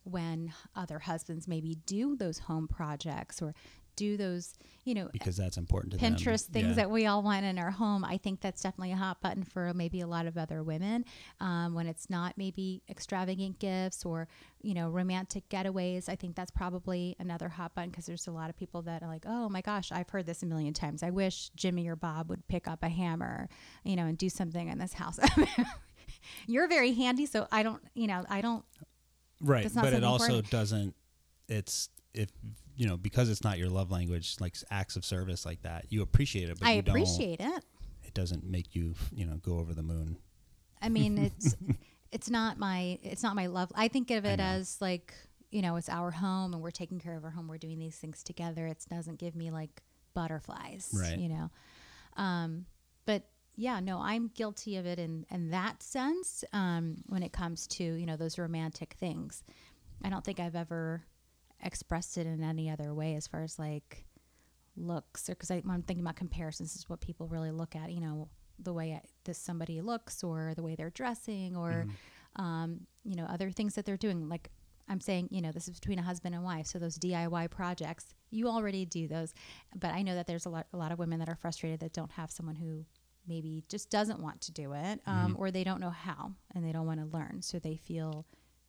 when 0.03 0.53
other 0.75 0.99
husbands 0.99 1.47
maybe 1.47 1.77
do 1.85 2.15
those 2.15 2.39
home 2.39 2.67
projects 2.67 3.41
or 3.41 3.53
do 3.97 4.15
those, 4.15 4.53
you 4.85 4.93
know, 4.93 5.09
because 5.11 5.35
that's 5.35 5.57
important 5.57 5.91
to 5.91 5.97
them. 5.99 6.15
Pinterest 6.15 6.45
things 6.45 6.69
Yeah. 6.69 6.73
that 6.75 6.89
we 6.91 7.05
all 7.05 7.21
want 7.21 7.43
in 7.45 7.59
our 7.59 7.71
home. 7.71 8.05
I 8.05 8.17
think 8.17 8.39
that's 8.39 8.61
definitely 8.61 8.93
a 8.93 8.95
hot 8.95 9.21
button 9.21 9.43
for 9.43 9.73
maybe 9.73 9.99
a 9.99 10.07
lot 10.07 10.25
of 10.27 10.37
other 10.37 10.63
women. 10.63 11.03
Um, 11.41 11.73
when 11.73 11.87
it's 11.87 12.09
not 12.09 12.37
maybe 12.37 12.81
extravagant 12.89 13.59
gifts 13.59 14.05
or 14.05 14.29
you 14.61 14.73
know 14.73 14.89
romantic 14.89 15.49
getaways, 15.49 16.07
I 16.07 16.15
think 16.15 16.35
that's 16.37 16.51
probably 16.51 17.17
another 17.19 17.49
hot 17.49 17.75
button 17.75 17.89
because 17.89 18.05
there's 18.05 18.27
a 18.27 18.31
lot 18.31 18.49
of 18.49 18.55
people 18.55 18.81
that 18.83 19.03
are 19.03 19.09
like, 19.09 19.25
oh 19.27 19.49
my 19.49 19.59
gosh, 19.61 19.91
I've 19.91 20.09
heard 20.09 20.25
this 20.25 20.41
a 20.43 20.45
million 20.45 20.73
times. 20.73 21.03
I 21.03 21.09
wish 21.09 21.49
Jimmy 21.57 21.87
or 21.89 21.97
Bob 21.97 22.29
would 22.29 22.47
pick 22.47 22.67
up 22.67 22.83
a 22.83 22.89
hammer, 22.89 23.49
you 23.83 23.97
know, 23.97 24.05
and 24.05 24.17
do 24.17 24.29
something 24.29 24.69
in 24.69 24.77
this 24.77 24.93
house. 24.93 25.19
You're 26.47 26.67
very 26.67 26.93
handy, 26.93 27.25
so 27.25 27.47
I 27.51 27.63
don't, 27.63 27.81
you 27.93 28.07
know, 28.07 28.23
I 28.29 28.41
don't. 28.41 28.63
right 29.41 29.67
but 29.73 29.93
it 29.93 30.03
also 30.03 30.41
doesn't 30.41 30.95
it's 31.47 31.89
if 32.13 32.29
you 32.77 32.87
know 32.87 32.95
because 32.95 33.29
it's 33.29 33.43
not 33.43 33.57
your 33.57 33.69
love 33.69 33.91
language 33.91 34.37
like 34.39 34.55
acts 34.71 34.95
of 34.95 35.03
service 35.03 35.45
like 35.45 35.61
that 35.63 35.85
you 35.89 36.01
appreciate 36.01 36.49
it 36.49 36.57
but 36.59 36.67
I 36.67 36.73
you 36.73 36.81
don't 36.81 36.95
appreciate 36.95 37.41
it. 37.41 37.63
it 38.03 38.13
doesn't 38.13 38.45
make 38.45 38.73
you 38.75 38.93
you 39.13 39.25
know 39.25 39.37
go 39.37 39.59
over 39.59 39.73
the 39.73 39.83
moon 39.83 40.17
I 40.81 40.89
mean, 40.89 41.17
it's 41.17 41.55
it's 42.11 42.29
not 42.29 42.57
my 42.57 42.99
it's 43.03 43.23
not 43.23 43.35
my 43.35 43.47
love. 43.47 43.71
I 43.75 43.87
think 43.87 44.11
of 44.11 44.25
it 44.25 44.39
as 44.39 44.77
like 44.81 45.13
you 45.49 45.61
know, 45.61 45.77
it's 45.77 45.89
our 45.89 46.11
home 46.11 46.53
and 46.53 46.61
we're 46.61 46.71
taking 46.71 46.99
care 46.99 47.15
of 47.15 47.23
our 47.23 47.29
home. 47.31 47.47
We're 47.47 47.57
doing 47.57 47.79
these 47.79 47.95
things 47.95 48.21
together. 48.21 48.67
It 48.67 48.85
doesn't 48.89 49.17
give 49.17 49.35
me 49.35 49.49
like 49.49 49.81
butterflies, 50.13 50.93
Right. 50.93 51.17
You 51.17 51.29
know, 51.29 51.49
um, 52.17 52.65
but 53.05 53.23
yeah, 53.55 53.79
no, 53.79 53.99
I'm 53.99 54.29
guilty 54.35 54.77
of 54.77 54.85
it 54.85 54.99
in 54.99 55.25
in 55.31 55.51
that 55.51 55.81
sense. 55.81 56.43
Um, 56.53 56.97
when 57.07 57.23
it 57.23 57.33
comes 57.33 57.67
to 57.67 57.83
you 57.83 58.05
know 58.05 58.17
those 58.17 58.37
romantic 58.37 58.95
things, 58.99 59.43
I 60.03 60.09
don't 60.09 60.23
think 60.23 60.39
I've 60.39 60.55
ever 60.55 61.03
expressed 61.63 62.17
it 62.17 62.27
in 62.27 62.43
any 62.43 62.69
other 62.69 62.93
way 62.93 63.15
as 63.15 63.27
far 63.27 63.43
as 63.43 63.57
like 63.57 64.05
looks 64.75 65.29
or 65.29 65.33
because 65.33 65.49
I'm 65.49 65.83
thinking 65.87 66.01
about 66.03 66.15
comparisons 66.15 66.75
is 66.75 66.87
what 66.87 67.01
people 67.01 67.27
really 67.27 67.51
look 67.51 67.75
at 67.75 67.91
you 67.91 67.99
know 67.99 68.29
the 68.59 68.73
way 68.73 68.93
I, 68.93 69.01
this 69.23 69.37
somebody 69.37 69.81
looks 69.81 70.23
or 70.23 70.53
the 70.55 70.63
way 70.63 70.75
they're 70.75 70.89
dressing 70.89 71.55
or 71.55 71.87
um, 72.37 72.81
you 73.03 73.15
know 73.15 73.25
other 73.25 73.51
things 73.51 73.75
that 73.75 73.85
they're 73.85 73.97
doing. 73.97 74.29
Like 74.29 74.49
i'm 74.89 75.01
saying 75.01 75.27
you 75.31 75.41
know 75.41 75.51
this 75.51 75.67
is 75.67 75.77
between 75.77 75.99
a 75.99 76.01
husband 76.01 76.33
and 76.33 76.45
wife 76.45 76.65
so 76.65 76.79
those 76.79 76.97
diy 76.97 77.49
projects 77.51 78.13
you 78.29 78.47
already 78.47 78.85
do 78.85 79.07
those. 79.07 79.33
But 79.75 79.91
i 79.93 80.01
know 80.01 80.15
that 80.15 80.27
there's 80.27 80.45
a 80.45 80.49
lot, 80.49 80.67
a 80.73 80.77
lot 80.77 80.91
of 80.91 80.99
women 80.99 81.19
that 81.19 81.29
are 81.29 81.35
frustrated 81.35 81.79
that 81.81 81.93
don't 81.93 82.11
have 82.11 82.31
someone 82.31 82.55
who 82.55 82.85
maybe 83.27 83.63
just 83.67 83.89
doesn't 83.89 84.21
want 84.21 84.39
to 84.39 84.53
do 84.53 84.71
it 84.73 85.01
um, 85.05 85.35
or 85.37 85.51
they 85.51 85.63
don't 85.65 85.81
know 85.81 85.89
how 85.89 86.31
and 86.55 86.65
they 86.65 86.71
don't 86.71 86.85
want 86.85 86.99
to 86.99 87.17
learn. 87.17 87.41
So 87.41 87.59
they 87.59 87.75
feel 87.75 88.25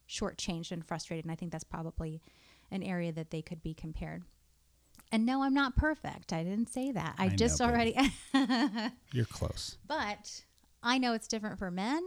shortchanged 0.09 0.73
and 0.73 0.85
frustrated 0.85 1.25
and 1.25 1.31
i 1.31 1.35
think 1.35 1.53
that's 1.53 1.65
probably 1.65 2.23
an 2.71 2.83
area 2.83 3.13
that 3.13 3.31
they 3.31 3.43
could 3.43 3.63
be 3.63 3.75
compared 3.75 4.23
and 5.13 5.25
no 5.25 5.43
i'm 5.43 5.55
not 5.55 5.75
perfect 5.77 6.33
i 6.33 6.43
didn't 6.43 6.69
say 6.69 6.91
that 6.93 7.15
i, 7.19 7.27
I 7.27 7.29
just 7.31 7.59
baby. 7.59 7.71
already 7.71 7.97
you're 9.13 9.25
close 9.25 9.79
but 9.87 10.43
I 10.81 10.99
know 10.99 11.13
it's 11.13 11.27
different 11.27 11.59
for 11.59 11.73
men. 11.73 12.07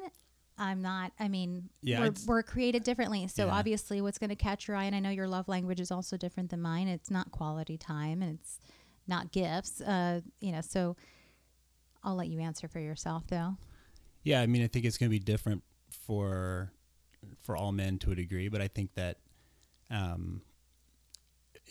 I'm 0.57 0.81
not. 0.81 1.11
I 1.19 1.27
mean, 1.27 1.67
Yeah, 1.81 1.99
we're, 1.99 2.13
we're 2.25 2.41
created 2.43 2.83
differently. 2.85 3.27
So 3.27 3.47
Yeah. 3.47 3.51
obviously, 3.53 3.99
what's 4.01 4.17
going 4.17 4.29
to 4.29 4.35
catch 4.37 4.65
your 4.65 4.77
eye, 4.77 4.85
and 4.85 4.95
I 4.95 4.99
know 4.99 5.09
your 5.09 5.27
love 5.27 5.49
language 5.49 5.81
is 5.81 5.91
also 5.91 6.15
different 6.15 6.51
than 6.51 6.61
mine. 6.61 6.87
It's 6.87 7.11
not 7.11 7.31
quality 7.31 7.77
time, 7.77 8.21
and 8.21 8.39
it's 8.39 8.59
not 9.07 9.33
gifts. 9.33 9.81
Uh, 9.81 10.21
you 10.39 10.53
know, 10.53 10.61
so 10.61 10.95
I'll 12.01 12.15
let 12.15 12.27
you 12.29 12.39
answer 12.39 12.69
for 12.69 12.79
yourself, 12.79 13.27
though. 13.27 13.57
Yeah, 14.23 14.39
I 14.39 14.47
mean, 14.47 14.63
I 14.63 14.67
think 14.67 14.85
it's 14.85 14.97
going 14.97 15.09
to 15.09 15.13
be 15.13 15.19
different 15.19 15.63
for 15.89 16.71
for 17.41 17.57
all 17.57 17.73
men 17.73 17.99
to 17.99 18.11
a 18.11 18.15
degree, 18.15 18.47
but 18.47 18.61
I 18.61 18.69
think 18.69 18.93
that 18.93 19.17
um, 19.89 20.43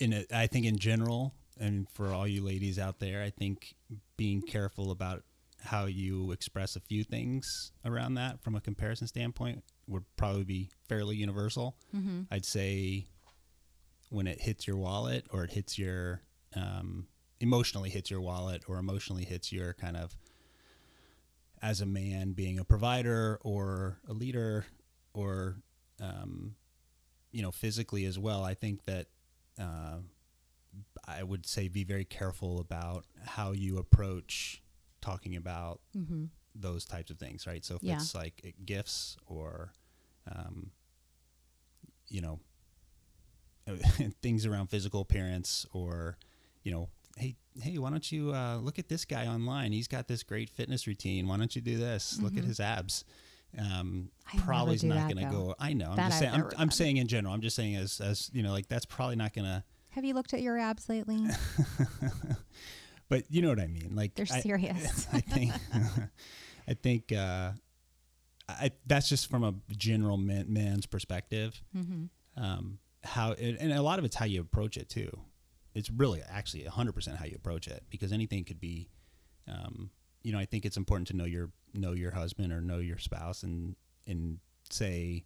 in 0.00 0.12
a, 0.12 0.24
I 0.34 0.46
think 0.46 0.66
in 0.66 0.78
general, 0.78 1.34
and 1.58 1.88
for 1.90 2.08
all 2.08 2.26
you 2.26 2.42
ladies 2.42 2.78
out 2.78 2.98
there, 2.98 3.22
I 3.22 3.30
think 3.30 3.74
being 4.16 4.42
careful 4.42 4.90
about 4.90 5.22
how 5.62 5.84
you 5.84 6.32
express 6.32 6.74
a 6.74 6.80
few 6.80 7.04
things 7.04 7.72
around 7.84 8.14
that 8.14 8.40
from 8.42 8.56
a 8.56 8.60
comparison 8.60 9.06
standpoint 9.06 9.62
would 9.86 10.04
probably 10.16 10.44
be 10.44 10.70
fairly 10.88 11.16
universal. 11.16 11.76
Mm-hmm. 11.94 12.22
I'd 12.30 12.46
say 12.46 13.06
when 14.08 14.26
it 14.26 14.40
hits 14.40 14.66
your 14.66 14.76
wallet 14.76 15.26
or 15.30 15.44
it 15.44 15.50
hits 15.50 15.78
your 15.78 16.22
um, 16.56 17.06
emotionally 17.40 17.90
hits 17.90 18.10
your 18.10 18.20
wallet 18.20 18.64
or 18.66 18.78
emotionally 18.78 19.24
hits 19.24 19.52
your 19.52 19.74
kind 19.74 19.96
of 19.96 20.16
as 21.62 21.80
a 21.80 21.86
man 21.86 22.32
being 22.32 22.58
a 22.58 22.64
provider 22.64 23.38
or 23.42 23.98
a 24.08 24.12
leader 24.12 24.66
or 25.14 25.56
um, 26.00 26.54
you 27.32 27.42
know 27.42 27.50
physically 27.50 28.04
as 28.04 28.18
well 28.18 28.42
i 28.44 28.54
think 28.54 28.84
that 28.84 29.06
uh, 29.60 29.98
i 31.06 31.22
would 31.22 31.46
say 31.46 31.68
be 31.68 31.84
very 31.84 32.04
careful 32.04 32.60
about 32.60 33.04
how 33.24 33.52
you 33.52 33.76
approach 33.78 34.62
talking 35.00 35.36
about 35.36 35.80
Mm-hmm. 35.96 36.24
those 36.54 36.84
types 36.84 37.10
of 37.10 37.18
things 37.18 37.46
right 37.46 37.64
so 37.64 37.74
if 37.76 37.82
Yeah. 37.82 37.94
it's 37.94 38.14
like 38.14 38.54
gifts 38.64 39.16
or 39.26 39.72
um, 40.30 40.70
you 42.08 42.20
know 42.20 42.40
things 44.22 44.46
around 44.46 44.68
physical 44.68 45.00
appearance 45.00 45.64
or 45.72 46.16
you 46.62 46.72
know 46.72 46.88
hey 47.16 47.36
hey 47.60 47.78
why 47.78 47.90
don't 47.90 48.10
you 48.10 48.32
uh, 48.34 48.56
look 48.56 48.78
at 48.78 48.88
this 48.88 49.04
guy 49.04 49.26
online 49.26 49.72
he's 49.72 49.88
got 49.88 50.08
this 50.08 50.22
great 50.22 50.48
fitness 50.50 50.86
routine 50.86 51.28
why 51.28 51.36
don't 51.36 51.54
you 51.54 51.62
do 51.62 51.76
this 51.78 52.18
look 52.22 52.36
at 52.36 52.44
Mhm. 52.44 52.46
his 52.48 52.60
abs 52.60 53.04
um, 53.58 54.10
I 54.32 54.38
probably 54.38 54.76
is 54.76 54.84
not 54.84 55.12
going 55.12 55.24
to 55.24 55.30
go 55.32 55.54
i 55.58 55.72
know 55.72 55.90
i'm 55.90 55.96
That 55.96 56.10
just 56.10 56.22
I've 56.22 56.30
saying 56.32 56.44
I'm, 56.44 56.50
I'm 56.58 56.70
saying 56.70 56.96
in 56.98 57.08
general 57.08 57.34
i'm 57.34 57.40
just 57.40 57.56
saying 57.56 57.76
as 57.76 58.00
as 58.00 58.30
you 58.32 58.42
know 58.42 58.52
like 58.52 58.68
that's 58.68 58.86
probably 58.86 59.16
not 59.16 59.32
going 59.32 59.44
to 59.46 59.64
Have 59.90 60.04
you 60.04 60.14
looked 60.14 60.34
at 60.34 60.40
your 60.40 60.56
abs 60.58 60.88
lately? 60.88 61.20
but 63.08 63.24
you 63.28 63.42
know 63.42 63.48
what 63.48 63.60
i 63.60 63.66
mean 63.66 63.90
like 63.94 64.14
They're 64.14 64.26
serious. 64.42 65.08
I 65.12 65.20
think 65.20 65.52
I 66.68 66.74
think 66.74 67.12
uh, 67.12 67.52
I, 68.48 68.70
that's 68.86 69.08
just 69.08 69.28
from 69.28 69.42
a 69.42 69.54
general 69.76 70.16
man, 70.16 70.46
man's 70.52 70.86
perspective. 70.86 71.60
mm-hmm. 71.76 72.04
Um, 72.42 72.78
how 73.02 73.32
and 73.32 73.58
and 73.58 73.72
a 73.72 73.82
lot 73.82 73.98
of 73.98 74.04
it's 74.04 74.14
how 74.14 74.24
you 74.24 74.40
approach 74.40 74.76
it 74.76 74.88
too. 74.88 75.10
It's 75.74 75.90
really 75.90 76.22
actually 76.30 76.64
hundred 76.64 76.92
percent 76.92 77.16
how 77.16 77.24
you 77.24 77.34
approach 77.34 77.66
it 77.66 77.82
because 77.90 78.12
anything 78.12 78.44
could 78.44 78.60
be. 78.60 78.88
Um, 79.48 79.90
you 80.22 80.32
know, 80.32 80.38
I 80.38 80.44
think 80.44 80.64
it's 80.64 80.76
important 80.76 81.08
to 81.08 81.16
know 81.16 81.24
your 81.24 81.50
know 81.74 81.92
your 81.92 82.12
husband 82.12 82.52
or 82.52 82.60
know 82.60 82.78
your 82.78 82.98
spouse 82.98 83.42
and 83.42 83.76
and 84.06 84.38
say 84.70 85.24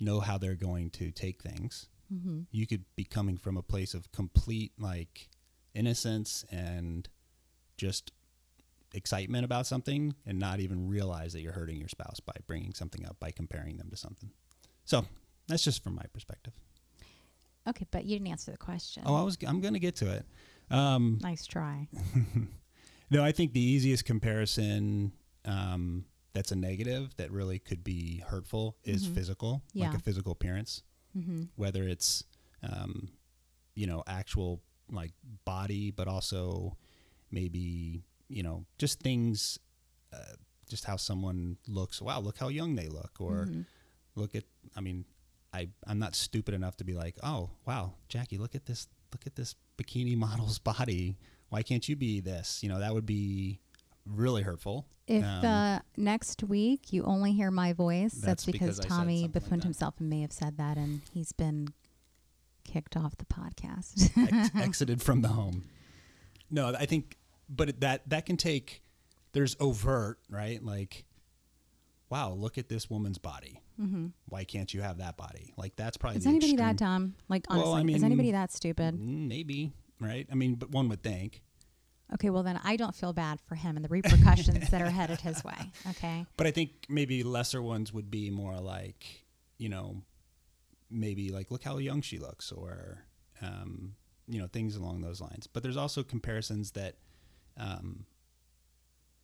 know 0.00 0.20
how 0.20 0.38
they're 0.38 0.54
going 0.54 0.90
to 0.90 1.10
take 1.10 1.42
things. 1.42 1.88
Mm-hmm. 2.12 2.40
You 2.50 2.66
could 2.66 2.84
be 2.96 3.04
coming 3.04 3.36
from 3.36 3.56
a 3.56 3.62
place 3.62 3.94
of 3.94 4.10
complete 4.12 4.72
like 4.78 5.28
innocence 5.74 6.44
and 6.50 7.08
just 7.76 8.12
excitement 8.92 9.44
about 9.44 9.66
something 9.66 10.14
and 10.26 10.38
not 10.38 10.60
even 10.60 10.88
realize 10.88 11.32
that 11.32 11.40
you're 11.40 11.52
hurting 11.52 11.78
your 11.78 11.88
spouse 11.88 12.20
by 12.20 12.34
bringing 12.46 12.72
something 12.74 13.04
up 13.06 13.18
by 13.18 13.30
comparing 13.30 13.76
them 13.76 13.90
to 13.90 13.96
something. 13.96 14.30
So 14.84 15.04
that's 15.48 15.64
just 15.64 15.82
from 15.82 15.94
my 15.94 16.04
perspective. 16.12 16.52
Okay, 17.66 17.86
but 17.90 18.04
you 18.04 18.16
didn't 18.16 18.28
answer 18.28 18.50
the 18.50 18.58
question. 18.58 19.02
Oh, 19.06 19.14
I 19.14 19.22
was 19.22 19.38
I'm 19.46 19.60
going 19.60 19.74
to 19.74 19.80
get 19.80 19.96
to 19.96 20.12
it. 20.12 20.26
Um, 20.70 21.18
nice 21.22 21.46
try. 21.46 21.88
no, 23.10 23.24
I 23.24 23.32
think 23.32 23.52
the 23.52 23.60
easiest 23.60 24.04
comparison 24.04 25.12
um, 25.44 26.04
that's 26.32 26.50
a 26.52 26.56
negative 26.56 27.14
that 27.16 27.30
really 27.30 27.58
could 27.58 27.84
be 27.84 28.18
hurtful 28.26 28.76
is 28.84 29.06
Mhm. 29.06 29.14
physical, 29.14 29.62
like 29.74 29.94
a 29.94 29.98
physical 30.02 30.32
appearance. 30.32 30.82
Mm-hmm. 31.16 31.44
whether 31.54 31.86
it's 31.86 32.24
um, 32.64 33.08
you 33.76 33.86
know 33.86 34.02
actual 34.08 34.60
like 34.90 35.12
body 35.44 35.92
but 35.92 36.08
also 36.08 36.76
maybe 37.30 38.02
you 38.28 38.42
know 38.42 38.64
just 38.78 38.98
things 39.00 39.58
uh, 40.12 40.34
just 40.68 40.84
how 40.86 40.96
someone 40.96 41.56
looks 41.68 42.02
wow 42.02 42.18
look 42.18 42.38
how 42.38 42.48
young 42.48 42.74
they 42.74 42.88
look 42.88 43.20
or 43.20 43.46
Mhm. 43.46 43.64
look 44.16 44.34
at 44.34 44.42
i 44.76 44.80
mean 44.80 45.04
i 45.52 45.68
i'm 45.86 46.00
not 46.00 46.14
stupid 46.16 46.52
enough 46.52 46.76
to 46.78 46.84
be 46.84 46.94
like 46.94 47.16
oh 47.22 47.50
wow 47.64 47.94
jackie 48.08 48.38
look 48.38 48.54
at 48.56 48.66
this 48.66 48.88
look 49.12 49.24
at 49.26 49.36
this 49.36 49.54
bikini 49.78 50.16
model's 50.26 50.58
body 50.58 51.16
why 51.48 51.62
can't 51.62 51.88
you 51.88 51.94
be 51.94 52.18
this 52.20 52.60
you 52.62 52.68
know 52.68 52.80
that 52.80 52.92
would 52.92 53.06
be 53.06 53.60
really 54.06 54.42
hurtful 54.42 54.86
If 55.06 55.24
Um, 55.24 55.44
uh, 55.44 55.78
next 55.96 56.42
week 56.42 56.92
you 56.92 57.04
only 57.04 57.32
hear 57.32 57.50
my 57.50 57.72
voice, 57.72 58.12
that's, 58.12 58.44
That's 58.44 58.46
because, 58.46 58.76
because 58.78 58.86
Tommy 58.86 59.22
something 59.22 59.50
like 59.50 59.62
himself 59.62 59.94
and 59.98 60.08
may 60.10 60.20
have 60.20 60.32
said 60.32 60.56
that, 60.58 60.76
and 60.76 61.02
he's 61.12 61.32
been 61.32 61.68
kicked 62.64 62.96
off 62.96 63.16
the 63.18 63.24
podcast. 63.26 64.10
ex- 64.16 64.50
exited 64.56 65.02
from 65.02 65.20
the 65.22 65.28
home. 65.28 65.64
No, 66.50 66.74
I 66.74 66.86
think, 66.86 67.16
but 67.48 67.80
that 67.80 68.08
that 68.08 68.26
can 68.26 68.36
take. 68.36 68.82
There's 69.32 69.56
overt, 69.58 70.18
right? 70.30 70.62
Like, 70.64 71.04
wow, 72.08 72.32
look 72.32 72.56
at 72.56 72.68
this 72.68 72.88
woman's 72.88 73.18
body. 73.18 73.60
mm-hmm. 73.80 74.06
Why 74.28 74.44
can't 74.44 74.72
you 74.72 74.80
have 74.82 74.98
that 74.98 75.16
body? 75.16 75.52
Like, 75.56 75.74
that's 75.76 75.96
probably 75.96 76.18
Is 76.18 76.24
the 76.24 76.30
anybody 76.30 76.56
that 76.56 76.72
extreme- 76.72 76.88
dumb? 76.88 77.14
Like 77.28 77.46
Well, 77.50 77.74
I 77.74 77.82
mean, 77.82 77.96
is 77.96 78.04
anybody 78.04 78.30
that 78.32 78.52
stupid? 78.52 78.98
Maybe, 78.98 79.72
right? 80.00 80.26
I 80.30 80.34
mean, 80.36 80.54
but 80.54 80.70
one 80.70 80.88
would 80.88 81.02
think. 81.02 81.42
Okay, 82.12 82.30
well 82.30 82.42
then 82.42 82.60
I 82.62 82.76
don't 82.76 82.94
feel 82.94 83.12
bad 83.12 83.40
for 83.40 83.54
him 83.54 83.76
and 83.76 83.84
the 83.84 83.88
repercussions 83.88 84.70
that 84.70 84.82
are 84.82 84.90
headed 84.90 85.20
his 85.20 85.42
way. 85.42 85.72
Okay. 85.90 86.26
But 86.36 86.46
I 86.46 86.50
think 86.50 86.70
maybe 86.88 87.22
lesser 87.22 87.62
ones 87.62 87.92
would 87.92 88.10
be 88.10 88.30
more 88.30 88.56
like, 88.58 89.24
you 89.58 89.68
know, 89.68 90.02
maybe 90.90 91.30
like 91.30 91.50
look 91.50 91.62
how 91.62 91.78
young 91.78 92.02
she 92.02 92.18
looks, 92.18 92.52
or 92.52 93.04
um, 93.42 93.94
you 94.28 94.40
know, 94.40 94.46
things 94.46 94.76
along 94.76 95.00
those 95.00 95.20
lines. 95.20 95.46
But 95.46 95.62
there's 95.62 95.76
also 95.76 96.02
comparisons 96.02 96.72
that, 96.72 96.96
um, 97.56 98.06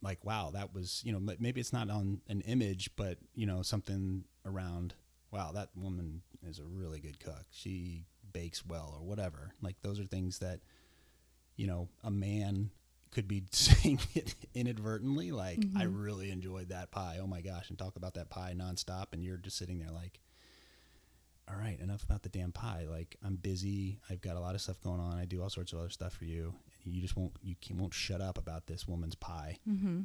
like 0.02 0.24
wow, 0.24 0.50
that 0.54 0.74
was 0.74 1.02
you 1.04 1.12
know 1.12 1.20
maybe 1.38 1.60
it's 1.60 1.72
not 1.72 1.90
on 1.90 2.20
an 2.28 2.40
image, 2.42 2.90
but 2.96 3.18
you 3.34 3.46
know 3.46 3.62
something 3.62 4.24
around 4.44 4.94
wow, 5.30 5.52
that 5.52 5.68
woman 5.76 6.22
is 6.46 6.58
a 6.58 6.64
really 6.64 7.00
good 7.00 7.20
cook. 7.20 7.44
She 7.50 8.04
bakes 8.32 8.64
well, 8.66 8.94
or 8.98 9.06
whatever. 9.06 9.52
Like 9.62 9.76
those 9.82 10.00
are 10.00 10.04
things 10.04 10.38
that 10.40 10.60
you 11.60 11.66
know 11.66 11.88
a 12.02 12.10
man 12.10 12.70
could 13.10 13.26
be 13.28 13.42
saying 13.52 13.98
it 14.14 14.34
inadvertently 14.54 15.30
like 15.32 15.58
i 15.76 15.84
Mhm. 15.84 16.02
really 16.04 16.30
enjoyed 16.30 16.68
that 16.70 16.90
pie. 16.90 17.18
Oh 17.20 17.26
my 17.26 17.40
gosh 17.42 17.68
and 17.70 17.78
talk 17.78 17.96
about 17.96 18.14
that 18.14 18.30
pie 18.30 18.54
nonstop 18.56 19.06
and 19.12 19.22
you're 19.24 19.36
just 19.36 19.56
sitting 19.58 19.78
there 19.78 19.90
like 19.90 20.20
all 21.50 21.56
right 21.56 21.80
enough 21.80 22.04
about 22.04 22.22
the 22.22 22.28
damn 22.28 22.52
pie. 22.52 22.86
Like 22.88 23.16
i'm 23.26 23.36
busy. 23.36 23.98
I've 24.08 24.20
got 24.20 24.36
a 24.36 24.40
lot 24.40 24.54
of 24.54 24.60
stuff 24.60 24.80
going 24.80 25.00
on. 25.00 25.18
I 25.18 25.24
do 25.24 25.42
all 25.42 25.50
sorts 25.50 25.72
of 25.72 25.80
other 25.80 25.90
stuff 25.90 26.14
for 26.14 26.24
you. 26.24 26.54
And 26.84 26.94
you 26.94 27.02
just 27.02 27.16
won't 27.16 27.32
you 27.42 27.56
can, 27.60 27.76
won't 27.78 27.92
shut 27.94 28.20
up 28.20 28.38
about 28.38 28.66
this 28.66 28.86
woman's 28.88 29.16
pie. 29.16 29.58
Mm-hmm. 29.68 30.00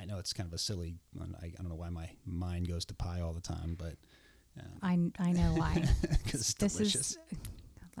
i 0.00 0.04
know 0.06 0.18
it's 0.18 0.32
kind 0.32 0.46
of 0.48 0.54
a 0.54 0.58
silly 0.58 0.94
one. 1.14 1.34
I, 1.42 1.46
I 1.46 1.50
don't 1.58 1.68
know 1.68 1.74
why 1.84 1.90
my 1.90 2.08
mind 2.24 2.68
goes 2.68 2.84
to 2.86 2.94
pie 2.94 3.20
all 3.20 3.32
the 3.34 3.40
time 3.54 3.76
but 3.78 3.96
um, 4.60 5.12
I 5.18 5.28
I 5.28 5.32
know 5.32 5.54
why. 5.54 5.74
because 6.24 6.40
it's 6.42 6.54
this 6.54 6.74
delicious. 6.76 7.10
is 7.12 7.18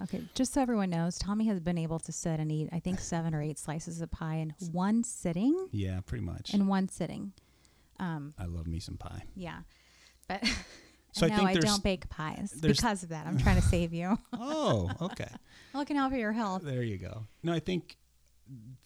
okay. 0.04 0.22
Just 0.34 0.52
so 0.54 0.60
everyone 0.60 0.90
knows, 0.90 1.18
Tommy 1.18 1.46
has 1.46 1.60
been 1.60 1.78
able 1.78 1.98
to 2.00 2.12
sit 2.12 2.40
and 2.40 2.50
eat 2.50 2.68
I 2.72 2.80
think 2.80 3.00
seven 3.12 3.34
or 3.34 3.42
eight 3.42 3.58
slices 3.58 4.00
of 4.00 4.10
pie 4.10 4.36
in 4.36 4.54
one 4.72 5.04
sitting. 5.04 5.68
yeah 5.72 6.00
pretty 6.04 6.24
much 6.24 6.54
In 6.54 6.66
one 6.66 6.88
sitting. 6.88 7.32
Um, 8.00 8.34
i 8.38 8.46
love 8.46 8.66
me 8.66 8.80
some 8.80 8.96
pie 8.96 9.22
yeah, 9.36 9.60
but 10.28 10.42
So 11.12 11.26
I 11.26 11.28
no, 11.28 11.44
I 11.44 11.54
don't 11.54 11.82
bake 11.82 12.08
pies 12.08 12.54
because 12.58 13.02
of 13.02 13.10
that. 13.10 13.26
I'm 13.26 13.36
trying 13.38 13.56
to 13.56 13.62
save 13.62 13.92
you. 13.92 14.18
oh 14.32 14.90
okay 15.02 15.28
looking 15.74 15.96
out 15.98 16.10
for 16.10 16.16
your 16.16 16.32
health. 16.32 16.62
There 16.62 16.82
you 16.82 16.96
go. 16.98 17.26
No, 17.42 17.52
I 17.52 17.58
think 17.60 17.96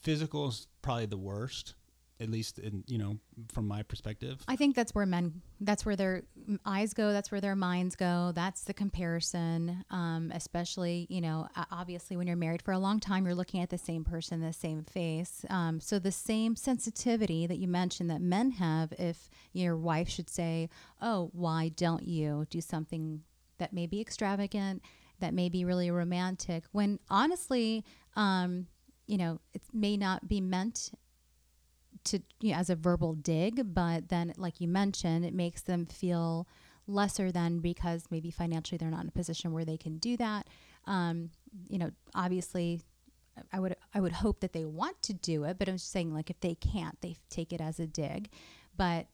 physical 0.01 0.49
is 0.49 0.67
probably 0.83 1.07
the 1.07 1.17
worst, 1.17 1.75
at 2.21 2.31
least 2.31 2.59
in 2.59 2.85
you 2.87 2.99
know 2.99 3.17
from 3.53 3.69
my 3.69 3.83
perspective. 3.83 4.43
I 4.49 4.57
think 4.57 4.75
that's 4.75 4.95
where 4.95 5.07
men, 5.07 5.43
that's 5.61 5.85
where 5.85 5.97
their 5.97 6.23
eyes 6.65 6.95
go, 6.95 7.13
that's 7.13 7.31
where 7.31 7.41
their 7.41 7.57
minds 7.57 7.97
go. 7.97 8.33
That's 8.35 8.63
the 8.63 8.75
comparison. 8.75 9.85
Um, 9.91 10.33
especially, 10.35 11.07
you 11.11 11.21
know, 11.21 11.49
obviously 11.71 12.17
when 12.17 12.27
you're 12.27 12.37
married 12.37 12.63
for 12.63 12.73
a 12.73 12.79
long 12.79 13.01
time, 13.01 13.25
you're 13.25 13.35
looking 13.35 13.61
at 13.61 13.71
the 13.71 13.79
same 13.79 14.05
person, 14.05 14.41
the 14.41 14.53
same 14.53 14.85
face. 14.85 15.45
Um, 15.51 15.81
so 15.81 15.99
the 15.99 16.13
same 16.13 16.57
sensitivity 16.57 17.47
that 17.47 17.59
you 17.59 17.69
mentioned 17.69 18.11
that 18.11 18.21
men 18.21 18.53
have, 18.53 18.93
if 18.99 19.29
your 19.53 19.77
wife 19.77 20.09
should 20.09 20.31
say, 20.31 20.69
"Oh, 21.01 21.31
why 21.33 21.69
don't 21.69 22.07
you 22.07 22.47
do 22.51 22.61
something 22.61 23.23
that 23.59 23.73
may 23.73 23.87
be 23.87 24.01
extravagant, 24.01 24.83
that 25.21 25.35
may 25.35 25.49
be 25.49 25.65
really 25.65 25.91
romantic?" 25.91 26.65
When 26.73 26.99
honestly, 27.11 27.85
um, 28.15 28.67
you 29.07 29.19
know, 29.19 29.41
it 29.55 29.63
may 29.73 29.97
not 29.97 30.27
be 30.29 30.41
meant 30.41 30.91
to 32.07 32.21
you 32.41 32.53
know, 32.53 32.59
as 32.59 32.71
a 32.71 32.77
verbal 32.77 33.15
dig, 33.15 33.75
but 33.75 34.09
then 34.09 34.33
like 34.37 34.61
you 34.61 34.69
mentioned, 34.69 35.25
it 35.25 35.35
makes 35.35 35.63
them 35.63 35.87
feel 35.87 36.47
lesser 36.87 37.33
than 37.33 37.59
because 37.59 38.05
maybe 38.11 38.31
financially 38.31 38.79
they're 38.79 38.91
not 38.91 39.03
in 39.03 39.09
a 39.09 39.13
position 39.13 39.53
where 39.53 39.65
they 39.65 39.77
can 39.77 39.99
do 39.99 40.17
that. 40.17 40.47
Um, 40.87 41.31
you 41.69 41.79
know, 41.79 41.91
obviously, 42.15 42.81
I 43.53 43.61
would 43.61 43.77
I 43.95 44.01
would 44.01 44.13
hope 44.13 44.41
that 44.41 44.53
they 44.53 44.65
want 44.65 45.03
to 45.03 45.13
do 45.13 45.45
it, 45.45 45.59
but 45.59 45.69
I'm 45.69 45.77
just 45.77 45.91
saying 45.91 46.13
like 46.13 46.31
if 46.31 46.41
they 46.41 46.55
can't, 46.55 47.01
they 47.01 47.17
take 47.29 47.53
it 47.53 47.61
as 47.61 47.79
a 47.81 47.87
dig. 47.87 48.29
But 48.77 49.07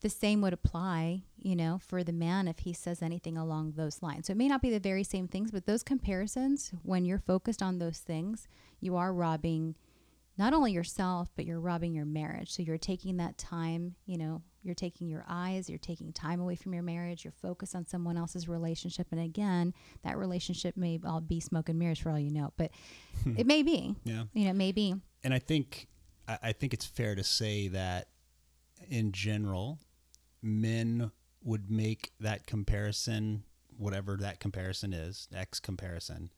the 0.00 0.10
same 0.10 0.40
would 0.40 0.52
apply, 0.52 1.22
you 1.38 1.54
know, 1.54 1.78
for 1.86 2.02
the 2.02 2.12
man 2.12 2.48
if 2.48 2.60
he 2.60 2.72
says 2.72 3.02
anything 3.02 3.36
along 3.36 3.72
those 3.72 4.02
lines. 4.02 4.26
So 4.26 4.32
it 4.32 4.36
may 4.36 4.48
not 4.48 4.60
be 4.60 4.70
the 4.70 4.80
very 4.80 5.04
same 5.04 5.28
things, 5.28 5.52
but 5.52 5.64
those 5.64 5.84
comparisons, 5.84 6.72
when 6.82 7.04
you're 7.04 7.18
focused 7.18 7.62
on 7.62 7.78
those 7.78 7.98
things, 7.98 8.48
you 8.80 8.96
are 8.96 9.12
robbing 9.12 9.76
not 10.38 10.54
only 10.54 10.72
yourself, 10.72 11.30
but 11.36 11.44
you're 11.44 11.60
robbing 11.60 11.94
your 11.94 12.04
marriage. 12.04 12.52
So 12.52 12.62
you're 12.62 12.78
taking 12.78 13.18
that 13.18 13.36
time, 13.38 13.94
you 14.06 14.16
know, 14.18 14.42
you're 14.62 14.74
taking 14.74 15.08
your 15.08 15.24
eyes, 15.28 15.68
you're 15.68 15.78
taking 15.78 16.12
time 16.12 16.40
away 16.40 16.56
from 16.56 16.72
your 16.72 16.82
marriage, 16.82 17.24
you're 17.24 17.32
focused 17.32 17.74
on 17.74 17.86
someone 17.86 18.16
else's 18.16 18.48
relationship. 18.48 19.08
And 19.10 19.20
again, 19.20 19.74
that 20.04 20.16
relationship 20.16 20.76
may 20.76 21.00
all 21.04 21.20
be 21.20 21.40
smoke 21.40 21.68
and 21.68 21.78
mirrors 21.78 21.98
for 21.98 22.10
all 22.10 22.18
you 22.18 22.30
know, 22.30 22.52
but 22.56 22.70
hmm. 23.24 23.34
it 23.36 23.46
may 23.46 23.62
be. 23.62 23.94
Yeah. 24.04 24.24
You 24.32 24.44
know, 24.44 24.50
it 24.50 24.56
may 24.56 24.72
be. 24.72 24.94
And 25.24 25.34
I 25.34 25.38
think 25.38 25.88
I 26.28 26.38
I 26.42 26.52
think 26.52 26.72
it's 26.72 26.86
fair 26.86 27.14
to 27.14 27.24
say 27.24 27.68
that 27.68 28.08
in 28.88 29.12
general, 29.12 29.78
men 30.42 31.10
would 31.42 31.70
make 31.70 32.12
that 32.20 32.46
comparison, 32.46 33.44
whatever 33.76 34.16
that 34.16 34.40
comparison 34.40 34.92
is, 34.92 35.28
X 35.34 35.60
comparison, 35.60 36.30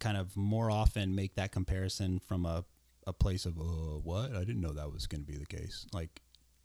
kind 0.00 0.16
of 0.16 0.36
more 0.36 0.70
often 0.70 1.14
make 1.14 1.36
that 1.36 1.52
comparison 1.52 2.18
from 2.18 2.44
a, 2.44 2.64
a 3.06 3.12
place 3.12 3.46
of, 3.46 3.58
uh, 3.58 3.62
what? 4.02 4.34
I 4.34 4.40
didn't 4.40 4.60
know 4.60 4.72
that 4.72 4.92
was 4.92 5.06
going 5.06 5.20
to 5.20 5.26
be 5.26 5.38
the 5.38 5.46
case. 5.46 5.86
Like, 5.92 6.20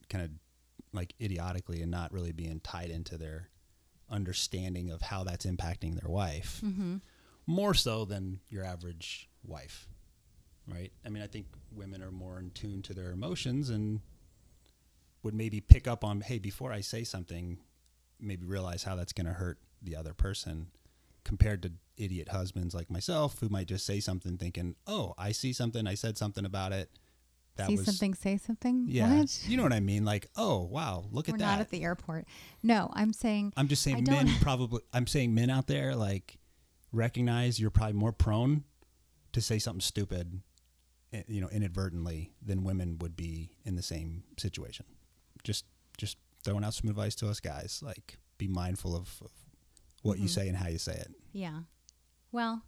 kind 0.09 0.23
of 0.23 0.31
like 0.93 1.13
idiotically 1.21 1.81
and 1.81 1.91
not 1.91 2.11
really 2.11 2.31
being 2.31 2.59
tied 2.61 2.89
into 2.89 3.17
their 3.17 3.49
understanding 4.09 4.89
of 4.91 5.01
how 5.01 5.23
that's 5.23 5.45
impacting 5.45 5.99
their 5.99 6.09
wife. 6.09 6.61
Mm-hmm. 6.63 6.97
More 7.47 7.73
so 7.73 8.05
than 8.05 8.39
your 8.49 8.63
average 8.63 9.29
wife, 9.43 9.87
right? 10.67 10.91
I 11.05 11.09
mean, 11.09 11.21
I 11.21 11.27
think 11.27 11.47
women 11.71 12.01
are 12.01 12.11
more 12.11 12.39
in 12.39 12.51
tune 12.51 12.81
to 12.83 12.93
their 12.93 13.11
emotions 13.11 13.69
and 13.69 13.99
would 15.21 15.33
maybe 15.33 15.59
pick 15.59 15.87
up 15.87 16.03
on, 16.03 16.21
hey, 16.21 16.39
before 16.39 16.71
I 16.71 16.81
say 16.81 17.03
something, 17.03 17.57
maybe 18.19 18.45
realize 18.45 18.83
how 18.83 18.95
that's 18.95 19.13
going 19.13 19.27
to 19.27 19.33
hurt 19.33 19.59
the 19.81 19.95
other 19.95 20.13
person 20.13 20.67
compared 21.23 21.61
to 21.63 21.71
idiot 21.97 22.29
husbands 22.29 22.73
like 22.75 22.89
myself 22.91 23.39
who 23.39 23.49
might 23.49 23.67
just 23.67 23.85
say 23.85 23.99
something 23.99 24.37
thinking, 24.37 24.75
oh, 24.87 25.13
I 25.17 25.31
see 25.31 25.53
something, 25.53 25.87
I 25.87 25.95
said 25.95 26.17
something 26.17 26.45
about 26.45 26.71
it. 26.73 26.89
That 27.57 27.67
See 27.67 27.77
was, 27.77 27.85
something, 27.85 28.13
say 28.15 28.35
something. 28.37 28.85
yeah. 28.89 29.19
What? 29.19 29.43
You 29.47 29.55
know 29.55 29.63
what 29.63 29.71
I 29.71 29.79
mean? 29.79 30.03
Like, 30.03 30.27
oh, 30.35 30.63
wow, 30.63 31.05
look 31.09 31.27
We're 31.29 31.35
at 31.35 31.39
not 31.39 31.55
that. 31.55 31.61
at 31.61 31.69
the 31.69 31.83
airport. 31.83 32.25
No, 32.61 32.89
I'm 32.93 33.13
saying 33.13 33.53
I'm 33.55 33.69
just 33.69 33.87
I 33.87 33.91
saying 33.91 34.03
don't- 34.03 34.25
men 34.25 34.35
probably 34.41 34.81
I'm 34.93 35.07
saying 35.07 35.33
men 35.33 35.49
out 35.49 35.67
there 35.67 35.95
like 35.95 36.37
recognize 36.91 37.59
you're 37.59 37.69
probably 37.69 37.93
more 37.93 38.11
prone 38.11 38.63
to 39.33 39.41
say 39.41 39.59
something 39.59 39.81
stupid 39.81 40.41
eh, 41.13 41.23
you 41.27 41.41
know 41.41 41.49
inadvertently 41.49 42.31
than 42.41 42.63
women 42.63 42.97
would 42.99 43.15
be 43.15 43.51
in 43.63 43.75
the 43.75 43.81
same 43.81 44.23
situation. 44.37 44.85
Just 45.43 45.65
just 45.97 46.17
throwing 46.43 46.63
out 46.65 46.73
some 46.73 46.89
advice 46.89 47.15
to 47.15 47.29
us 47.29 47.39
guys 47.39 47.79
like 47.83 48.17
be 48.37 48.47
mindful 48.49 48.95
of, 48.95 49.09
of 49.23 49.31
what 50.01 50.19
you 50.19 50.25
Mhm. 50.25 50.29
say 50.29 50.47
and 50.49 50.57
how 50.57 50.67
you 50.67 50.77
say 50.77 50.93
it. 50.93 51.11
Yeah. 51.31 51.61
Well, 52.35 52.63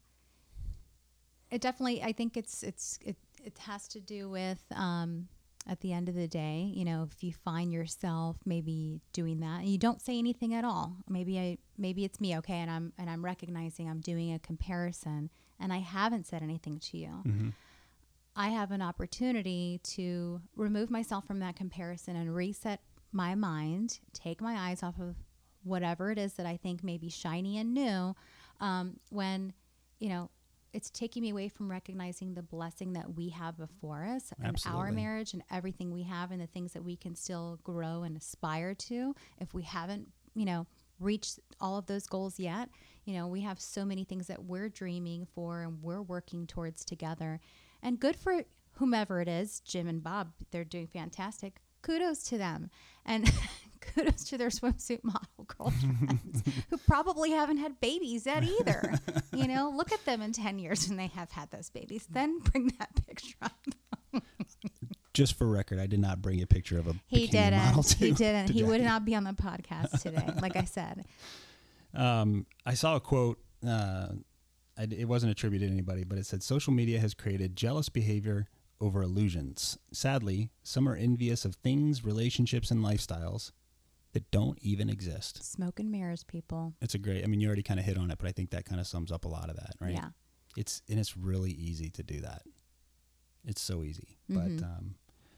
it 1.51 1.59
definitely. 1.59 2.01
I 2.01 2.13
think 2.13 2.37
it's 2.37 2.63
it's 2.63 2.97
it 3.01 3.17
it 3.43 3.57
has 3.59 3.85
to 3.89 3.99
do 3.99 4.29
with 4.29 4.63
um, 4.73 5.27
at 5.67 5.81
the 5.81 5.91
end 5.91 6.07
of 6.07 6.15
the 6.15 6.29
day, 6.29 6.71
you 6.73 6.85
know, 6.85 7.05
if 7.11 7.21
you 7.21 7.33
find 7.33 7.73
yourself 7.73 8.37
maybe 8.45 9.01
doing 9.11 9.41
that 9.41 9.59
and 9.59 9.67
you 9.67 9.77
don't 9.77 10.01
say 10.01 10.17
anything 10.17 10.53
at 10.53 10.63
all, 10.63 10.95
maybe 11.09 11.37
I 11.37 11.57
maybe 11.77 12.05
it's 12.05 12.21
me, 12.21 12.37
okay, 12.37 12.53
and 12.53 12.71
I'm 12.71 12.93
and 12.97 13.09
I'm 13.09 13.25
recognizing 13.25 13.89
I'm 13.89 13.99
doing 13.99 14.33
a 14.33 14.39
comparison 14.39 15.29
and 15.59 15.73
I 15.73 15.79
haven't 15.79 16.27
said 16.27 16.43
anything 16.43 16.79
to 16.79 16.97
you. 16.97 17.23
Mm-hmm. 17.27 17.49
I 18.37 18.47
have 18.47 18.71
an 18.71 18.81
opportunity 18.81 19.81
to 19.83 20.39
remove 20.55 20.89
myself 20.89 21.27
from 21.27 21.39
that 21.39 21.57
comparison 21.57 22.15
and 22.15 22.33
reset 22.33 22.79
my 23.11 23.35
mind, 23.35 23.99
take 24.13 24.39
my 24.39 24.69
eyes 24.69 24.81
off 24.81 24.97
of 24.97 25.15
whatever 25.63 26.09
it 26.09 26.17
is 26.17 26.33
that 26.33 26.45
I 26.45 26.55
think 26.55 26.85
may 26.85 26.97
be 26.97 27.09
shiny 27.09 27.57
and 27.57 27.73
new. 27.73 28.15
Um, 28.59 28.99
when, 29.09 29.53
you 29.99 30.09
know, 30.09 30.29
it's 30.73 30.89
taking 30.89 31.23
me 31.23 31.29
away 31.29 31.49
from 31.49 31.71
recognizing 31.71 32.33
the 32.33 32.41
blessing 32.41 32.93
that 32.93 33.15
we 33.15 33.29
have 33.29 33.57
before 33.57 34.03
us 34.05 34.31
and 34.41 34.61
our 34.65 34.91
marriage 34.91 35.33
and 35.33 35.41
everything 35.51 35.91
we 35.91 36.03
have 36.03 36.31
and 36.31 36.41
the 36.41 36.47
things 36.47 36.73
that 36.73 36.83
we 36.83 36.95
can 36.95 37.15
still 37.15 37.59
grow 37.63 38.03
and 38.03 38.17
aspire 38.17 38.73
to 38.75 39.15
if 39.39 39.53
we 39.53 39.63
haven't, 39.63 40.07
you 40.35 40.45
know, 40.45 40.67
reached 40.99 41.39
all 41.61 41.77
of 41.77 41.85
those 41.85 42.05
goals 42.05 42.39
yet. 42.39 42.69
You 43.05 43.15
know, 43.15 43.27
we 43.27 43.41
have 43.41 43.59
so 43.59 43.85
many 43.85 44.03
things 44.03 44.27
that 44.27 44.43
we're 44.43 44.69
dreaming 44.69 45.27
for 45.33 45.61
and 45.61 45.81
we're 45.81 46.01
working 46.01 46.45
towards 46.45 46.83
together. 46.83 47.39
And 47.81 47.99
good 47.99 48.15
for 48.15 48.43
whomever 48.73 49.21
it 49.21 49.27
is, 49.27 49.61
Jim 49.61 49.87
and 49.87 50.03
Bob, 50.03 50.33
they're 50.51 50.63
doing 50.63 50.87
fantastic. 50.87 51.57
Kudos 51.81 52.23
to 52.23 52.37
them. 52.37 52.69
And 53.05 53.31
kudos 53.81 54.25
to 54.25 54.37
their 54.37 54.49
swimsuit 54.49 55.03
model 55.03 55.36
girlfriends 55.47 56.43
who 56.69 56.77
probably 56.77 57.31
haven't 57.31 57.57
had 57.57 57.79
babies 57.79 58.25
yet 58.25 58.43
either. 58.43 58.93
you 59.33 59.47
know, 59.47 59.71
look 59.75 59.91
at 59.91 60.03
them 60.05 60.21
in 60.21 60.33
10 60.33 60.59
years 60.59 60.87
when 60.87 60.97
they 60.97 61.07
have 61.07 61.31
had 61.31 61.51
those 61.51 61.69
babies. 61.69 62.07
Then 62.09 62.39
bring 62.39 62.71
that 62.79 62.89
picture 63.07 63.35
up. 63.41 64.23
Just 65.13 65.37
for 65.37 65.47
record, 65.47 65.79
I 65.79 65.87
did 65.87 65.99
not 65.99 66.21
bring 66.21 66.41
a 66.41 66.47
picture 66.47 66.77
of 66.77 66.87
a 66.87 66.95
He 67.07 67.27
didn't. 67.27 67.83
to, 67.83 67.97
He 67.97 68.11
didn't. 68.11 68.49
He 68.49 68.63
would 68.63 68.81
not 68.81 69.03
be 69.03 69.15
on 69.15 69.23
the 69.23 69.31
podcast 69.31 70.01
today, 70.01 70.29
like 70.41 70.55
I 70.55 70.63
said. 70.63 71.05
Um, 71.93 72.45
I 72.65 72.75
saw 72.75 72.95
a 72.95 72.99
quote. 72.99 73.39
Uh, 73.67 74.09
it 74.77 75.07
wasn't 75.07 75.31
attributed 75.31 75.69
to 75.69 75.73
anybody, 75.73 76.03
but 76.03 76.19
it 76.19 76.27
said 76.27 76.43
social 76.43 76.71
media 76.71 76.99
has 76.99 77.15
created 77.15 77.55
jealous 77.55 77.89
behavior 77.89 78.47
over 78.79 79.01
illusions. 79.01 79.79
Sadly, 79.91 80.51
some 80.61 80.87
are 80.87 80.95
envious 80.95 81.45
of 81.45 81.55
things, 81.55 82.05
relationships, 82.05 82.69
and 82.69 82.83
lifestyles 82.85 83.51
that 84.17 84.31
don't 84.31 84.57
even 84.63 84.89
exist. 84.89 85.43
Smoke 85.43 85.79
and 85.79 85.91
mirrors, 85.91 86.23
people. 86.23 86.73
It's 86.81 86.95
a 86.95 86.97
great. 86.97 87.23
I 87.23 87.27
mean, 87.27 87.39
you 87.39 87.45
already 87.45 87.61
kind 87.61 87.79
of 87.79 87.85
hit 87.85 87.99
on 87.99 88.09
it, 88.09 88.17
but 88.17 88.27
I 88.27 88.31
think 88.31 88.49
that 88.49 88.65
kind 88.65 88.81
of 88.81 88.87
sums 88.87 89.11
up 89.11 89.25
a 89.25 89.27
lot 89.27 89.47
of 89.51 89.57
that, 89.57 89.75
right? 89.79 89.93
Yeah. 89.93 90.09
It's 90.55 90.81
and 90.89 90.99
it's 90.99 91.15
really 91.15 91.51
easy 91.51 91.91
to 91.91 92.01
do 92.01 92.21
that. 92.21 92.41
It's 93.45 93.61
so 93.61 93.83
easy. 93.83 94.17
Mhm. 94.27 94.35
But 94.59 94.65
um, 94.65 94.95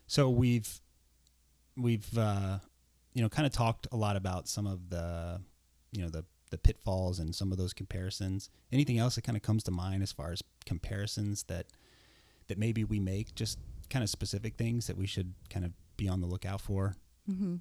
so 0.07 0.29
we've 0.29 0.79
we've 1.75 2.17
uh, 2.17 2.59
you 3.13 3.21
know 3.21 3.27
kind 3.27 3.45
of 3.45 3.51
talked 3.51 3.85
a 3.91 3.97
lot 3.97 4.15
about 4.15 4.47
some 4.47 4.65
of 4.65 4.89
the 4.89 5.41
you 5.91 6.01
know 6.01 6.09
the 6.09 6.23
the 6.49 6.57
pitfalls 6.57 7.19
and 7.19 7.35
some 7.35 7.51
of 7.51 7.57
those 7.57 7.73
comparisons. 7.73 8.49
Anything 8.71 8.97
else 8.97 9.15
that 9.15 9.23
kind 9.25 9.35
of 9.35 9.41
comes 9.41 9.61
to 9.63 9.71
mind 9.71 10.03
as 10.03 10.13
far 10.13 10.31
as 10.31 10.41
comparisons 10.65 11.43
that 11.43 11.65
that 12.47 12.57
maybe 12.57 12.85
we 12.85 12.97
make, 13.01 13.35
just 13.35 13.59
kind 13.89 14.03
of 14.03 14.09
specific 14.09 14.55
things 14.55 14.87
that 14.87 14.95
we 14.95 15.05
should 15.05 15.33
kind 15.49 15.65
of 15.65 15.73
be 15.97 16.07
on 16.07 16.21
the 16.21 16.27
lookout 16.27 16.61
for. 16.61 16.95
Mm-hmm. 17.29 17.55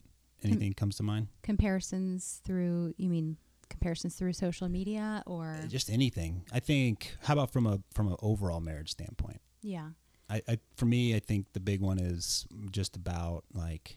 Anything 0.44 0.72
comes 0.72 0.96
to 0.96 1.02
mind? 1.02 1.28
Comparisons 1.42 2.40
through, 2.44 2.94
you 2.96 3.08
mean 3.08 3.36
comparisons 3.68 4.14
through 4.14 4.32
social 4.32 4.68
media 4.68 5.22
or? 5.26 5.58
Uh, 5.62 5.66
Just 5.66 5.90
anything. 5.90 6.42
I 6.52 6.60
think. 6.60 7.16
How 7.22 7.34
about 7.34 7.50
from 7.52 7.66
a 7.66 7.80
from 7.92 8.08
an 8.08 8.16
overall 8.22 8.60
marriage 8.60 8.90
standpoint? 8.90 9.40
yeah. 9.62 9.90
I, 10.30 10.42
I 10.46 10.58
for 10.76 10.84
me, 10.84 11.16
I 11.16 11.20
think 11.20 11.54
the 11.54 11.60
big 11.60 11.80
one 11.80 11.98
is 11.98 12.46
just 12.70 12.96
about 12.96 13.44
like 13.54 13.96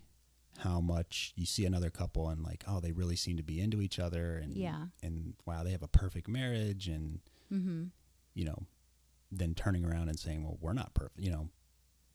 how 0.60 0.80
much 0.80 1.34
you 1.36 1.45
see 1.45 1.65
another 1.65 1.89
couple 1.89 2.30
and 2.30 2.41
like, 2.41 2.63
oh, 2.67 2.80
they 2.80 2.93
really 2.93 3.17
seem 3.17 3.36
to 3.38 3.43
be 3.43 3.60
into 3.60 3.82
each 3.82 3.99
other, 3.99 4.38
and 4.38 4.56
Yeah. 4.56 4.86
and 5.04 5.34
wow, 5.45 5.63
they 5.63 5.71
have 5.71 5.84
a 5.84 5.88
perfect 5.89 6.27
marriage, 6.30 6.88
and 6.88 7.19
Mm-hmm. 7.51 7.86
you 8.34 8.45
know, 8.45 8.63
then 9.30 9.54
turning 9.56 9.84
around 9.86 10.08
and 10.08 10.17
saying, 10.17 10.41
well, 10.43 10.58
we're 10.62 10.71
not 10.73 10.93
perfect, 10.93 11.19
you 11.19 11.30
know, 11.32 11.49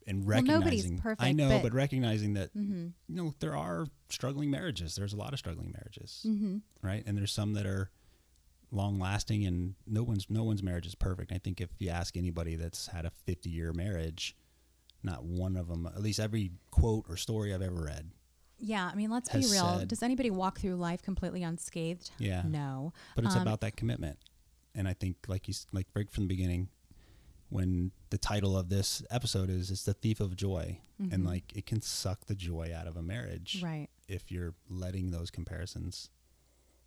and 0.06 0.24
Well, 0.24 0.42
nobody's 0.42 0.84
recognizing, 0.84 1.16
I 1.18 1.32
know, 1.32 1.48
but- 1.48 1.62
but, 1.64 1.72
recognizing 1.74 2.34
that 2.34 2.54
Mm-hmm. 2.56 2.86
you 3.08 3.14
know 3.14 3.34
there 3.40 3.56
are 3.56 3.86
struggling 4.08 4.50
marriages. 4.50 4.94
There's 4.94 5.12
a 5.12 5.16
lot 5.16 5.32
of 5.32 5.38
struggling 5.38 5.72
marriages, 5.72 6.24
Mm-hmm. 6.26 6.58
right? 6.82 7.02
And 7.06 7.16
there's 7.18 7.32
some 7.32 7.54
that 7.54 7.66
are 7.66 7.90
long 8.72 8.98
lasting 8.98 9.46
and 9.46 9.74
no 9.86 10.02
one's 10.02 10.28
no 10.28 10.42
one's 10.44 10.62
marriage 10.62 10.86
is 10.86 10.94
perfect. 10.94 11.32
I 11.32 11.38
think 11.38 11.60
if 11.60 11.70
you 11.78 11.88
ask 11.90 12.16
anybody 12.16 12.56
that's 12.56 12.86
had 12.88 13.04
a 13.06 13.10
50 13.10 13.48
year 13.50 13.72
marriage, 13.72 14.36
not 15.02 15.24
one 15.24 15.56
of 15.56 15.68
them, 15.68 15.86
at 15.86 16.00
least 16.02 16.18
every 16.20 16.52
quote 16.70 17.06
or 17.08 17.16
story 17.16 17.54
I've 17.54 17.62
ever 17.62 17.84
read. 17.84 18.10
Yeah. 18.58 18.88
I 18.90 18.94
mean, 18.94 19.10
let's 19.10 19.28
be 19.28 19.38
real. 19.40 19.78
said- 19.80 19.88
Does 19.88 20.02
anybody 20.02 20.30
walk 20.30 20.58
through 20.60 20.76
life 20.76 21.02
completely 21.02 21.42
unscathed? 21.42 22.10
Yeah. 22.18 22.42
No. 22.46 22.92
But 23.14 23.24
it's 23.24 23.36
Um, 23.36 23.42
about 23.42 23.60
that 23.60 23.76
commitment. 23.76 24.18
And 24.74 24.88
I 24.88 24.94
think 24.94 25.16
like 25.28 25.46
you 25.48 25.54
like 25.72 25.86
right 25.94 26.10
from 26.10 26.24
the 26.24 26.28
beginning 26.28 26.68
when 27.48 27.92
the 28.10 28.18
title 28.18 28.56
of 28.56 28.68
this 28.68 29.02
episode 29.10 29.48
is 29.50 29.70
it's 29.70 29.84
the 29.84 29.94
thief 29.94 30.20
of 30.20 30.36
joy 30.36 30.78
Mhm. 31.00 31.12
and 31.12 31.24
like 31.26 31.52
it 31.56 31.66
can 31.66 31.80
suck 31.80 32.24
the 32.26 32.34
joy 32.34 32.72
out 32.74 32.86
of 32.86 32.96
a 32.96 33.02
marriage 33.02 33.60
Right. 33.62 33.88
if 34.08 34.30
you're 34.32 34.54
letting 34.68 35.10
those 35.10 35.30
comparisons 35.30 36.10